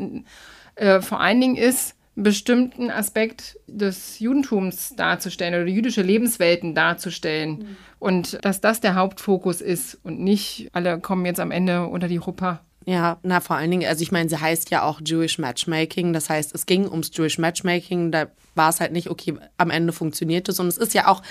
äh, 0.75 1.01
vor 1.01 1.19
allen 1.19 1.41
Dingen 1.41 1.57
ist, 1.57 1.95
einen 2.15 2.23
bestimmten 2.23 2.91
Aspekt 2.91 3.57
des 3.67 4.19
Judentums 4.19 4.95
darzustellen 4.95 5.55
oder 5.55 5.71
jüdische 5.71 6.01
Lebenswelten 6.01 6.75
darzustellen. 6.75 7.77
Und 7.99 8.43
dass 8.43 8.61
das 8.61 8.81
der 8.81 8.95
Hauptfokus 8.95 9.61
ist 9.61 9.99
und 10.03 10.19
nicht 10.19 10.69
alle 10.73 10.99
kommen 10.99 11.25
jetzt 11.25 11.39
am 11.39 11.51
Ende 11.51 11.87
unter 11.87 12.07
die 12.07 12.17
Rupper. 12.17 12.61
Ja, 12.85 13.19
na 13.21 13.39
vor 13.39 13.57
allen 13.57 13.69
Dingen, 13.69 13.87
also 13.87 14.01
ich 14.01 14.11
meine, 14.11 14.27
sie 14.27 14.39
heißt 14.39 14.71
ja 14.71 14.81
auch 14.81 15.01
Jewish 15.05 15.37
Matchmaking. 15.37 16.13
Das 16.13 16.29
heißt, 16.29 16.53
es 16.55 16.65
ging 16.65 16.87
ums 16.89 17.11
Jewish 17.13 17.37
Matchmaking. 17.37 18.11
Da 18.11 18.27
war 18.55 18.69
es 18.69 18.79
halt 18.79 18.91
nicht, 18.91 19.09
okay, 19.09 19.35
am 19.57 19.69
Ende 19.69 19.93
funktioniert 19.93 20.49
es. 20.49 20.59
Und 20.59 20.67
es 20.67 20.77
ist 20.77 20.93
ja 20.93 21.07
auch 21.07 21.21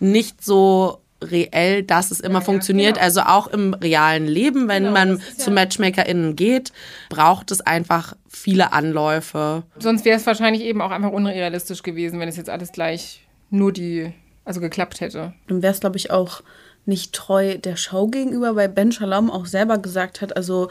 nicht 0.00 0.44
so 0.44 1.00
reell, 1.22 1.82
dass 1.82 2.10
es 2.10 2.20
immer 2.20 2.40
funktioniert. 2.40 2.98
Also 2.98 3.22
auch 3.22 3.48
im 3.48 3.74
realen 3.74 4.26
Leben, 4.26 4.68
wenn 4.68 4.92
man 4.92 5.20
zu 5.36 5.50
MatchmakerInnen 5.50 6.36
geht, 6.36 6.72
braucht 7.08 7.50
es 7.50 7.60
einfach 7.60 8.14
viele 8.28 8.72
Anläufe. 8.72 9.64
Sonst 9.78 10.04
wäre 10.04 10.16
es 10.16 10.26
wahrscheinlich 10.26 10.62
eben 10.62 10.80
auch 10.80 10.90
einfach 10.90 11.10
unrealistisch 11.10 11.82
gewesen, 11.82 12.20
wenn 12.20 12.28
es 12.28 12.36
jetzt 12.36 12.50
alles 12.50 12.72
gleich 12.72 13.26
nur 13.50 13.72
die, 13.72 14.12
also 14.44 14.60
geklappt 14.60 15.00
hätte. 15.00 15.32
Dann 15.48 15.62
wäre 15.62 15.72
es, 15.72 15.80
glaube 15.80 15.96
ich, 15.96 16.10
auch 16.10 16.42
nicht 16.86 17.12
treu 17.12 17.58
der 17.58 17.76
Show 17.76 18.08
gegenüber, 18.08 18.56
weil 18.56 18.68
Ben 18.68 18.92
Shalom 18.92 19.30
auch 19.30 19.46
selber 19.46 19.78
gesagt 19.78 20.20
hat, 20.20 20.36
also 20.36 20.68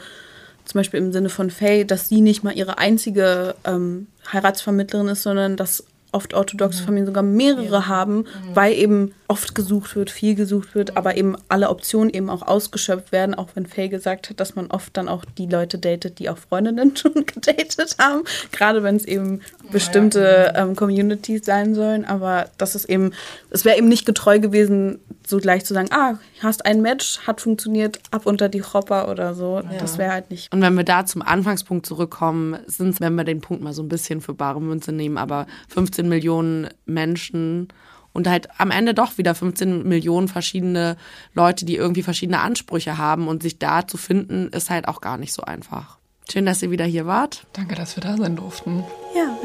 zum 0.64 0.80
Beispiel 0.80 1.00
im 1.00 1.12
Sinne 1.12 1.28
von 1.30 1.50
Faye, 1.50 1.84
dass 1.84 2.08
sie 2.08 2.20
nicht 2.20 2.42
mal 2.44 2.56
ihre 2.56 2.78
einzige 2.78 3.54
ähm, 3.64 4.08
Heiratsvermittlerin 4.32 5.08
ist, 5.08 5.22
sondern 5.22 5.56
dass 5.56 5.84
oft 6.12 6.34
orthodoxe 6.34 6.82
Familien 6.82 7.06
sogar 7.06 7.22
mehrere 7.22 7.86
haben, 7.86 8.24
weil 8.54 8.72
eben 8.74 9.14
oft 9.28 9.54
gesucht 9.54 9.94
wird, 9.94 10.10
viel 10.10 10.34
gesucht 10.34 10.74
wird, 10.74 10.96
aber 10.96 11.16
eben 11.16 11.36
alle 11.48 11.68
Optionen 11.68 12.12
eben 12.12 12.30
auch 12.30 12.42
ausgeschöpft 12.42 13.12
werden, 13.12 13.34
auch 13.34 13.48
wenn 13.54 13.66
Faye 13.66 13.88
gesagt 13.88 14.30
hat, 14.30 14.40
dass 14.40 14.54
man 14.54 14.68
oft 14.68 14.96
dann 14.96 15.08
auch 15.08 15.24
die 15.36 15.46
Leute 15.46 15.78
datet, 15.78 16.18
die 16.18 16.30
auch 16.30 16.38
Freundinnen 16.38 16.96
schon 16.96 17.26
gedatet 17.26 17.96
haben, 18.00 18.24
gerade 18.52 18.82
wenn 18.82 18.96
es 18.96 19.04
eben 19.04 19.42
bestimmte 19.70 20.54
ähm, 20.56 20.74
Communities 20.76 21.44
sein 21.44 21.74
sollen, 21.74 22.06
aber 22.06 22.48
das 22.56 22.74
ist 22.74 22.88
eben, 22.88 23.12
es 23.50 23.64
wäre 23.64 23.76
eben 23.76 23.88
nicht 23.88 24.06
getreu 24.06 24.38
gewesen, 24.38 25.00
so 25.28 25.38
gleich 25.38 25.64
zu 25.64 25.74
sagen, 25.74 25.88
ah, 25.92 26.14
hast 26.42 26.66
ein 26.66 26.82
Match, 26.82 27.20
hat 27.26 27.40
funktioniert, 27.40 28.00
ab 28.10 28.26
unter 28.26 28.48
die 28.48 28.62
Hopper 28.62 29.08
oder 29.08 29.34
so. 29.34 29.60
Ja. 29.62 29.78
Das 29.78 29.98
wäre 29.98 30.12
halt 30.12 30.30
nicht. 30.30 30.52
Und 30.52 30.60
wenn 30.60 30.74
wir 30.74 30.84
da 30.84 31.04
zum 31.04 31.22
Anfangspunkt 31.22 31.86
zurückkommen, 31.86 32.58
sind 32.66 32.90
es, 32.90 33.00
wenn 33.00 33.14
wir 33.14 33.24
den 33.24 33.40
Punkt 33.40 33.62
mal 33.62 33.72
so 33.72 33.82
ein 33.82 33.88
bisschen 33.88 34.20
für 34.20 34.34
bare 34.34 34.60
Münze 34.60 34.92
nehmen, 34.92 35.18
aber 35.18 35.46
15 35.68 36.08
Millionen 36.08 36.68
Menschen 36.86 37.68
und 38.12 38.26
halt 38.28 38.48
am 38.58 38.70
Ende 38.70 38.94
doch 38.94 39.18
wieder 39.18 39.34
15 39.34 39.86
Millionen 39.86 40.28
verschiedene 40.28 40.96
Leute, 41.34 41.64
die 41.64 41.76
irgendwie 41.76 42.02
verschiedene 42.02 42.40
Ansprüche 42.40 42.98
haben 42.98 43.28
und 43.28 43.42
sich 43.42 43.58
da 43.58 43.86
zu 43.86 43.96
finden, 43.96 44.48
ist 44.48 44.70
halt 44.70 44.88
auch 44.88 45.00
gar 45.00 45.18
nicht 45.18 45.32
so 45.32 45.42
einfach. 45.42 45.98
Schön, 46.30 46.44
dass 46.44 46.62
ihr 46.62 46.70
wieder 46.70 46.84
hier 46.84 47.06
wart. 47.06 47.46
Danke, 47.52 47.74
dass 47.74 47.96
wir 47.96 48.02
da 48.02 48.16
sein 48.16 48.36
durften. 48.36 48.84
Ja. 49.16 49.38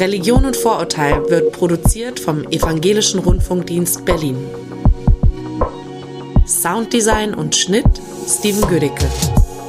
Religion 0.00 0.46
und 0.46 0.56
Vorurteil 0.56 1.28
wird 1.28 1.52
produziert 1.52 2.18
vom 2.18 2.44
Evangelischen 2.50 3.20
Rundfunkdienst 3.20 4.06
Berlin. 4.06 4.38
Sounddesign 6.46 7.34
und 7.34 7.54
Schnitt 7.54 7.84
Steven 8.26 8.66
Gödicke. 8.66 9.04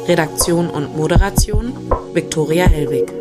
Redaktion 0.08 0.70
und 0.70 0.96
Moderation 0.96 1.74
Viktoria 2.14 2.66
Hellwig. 2.66 3.21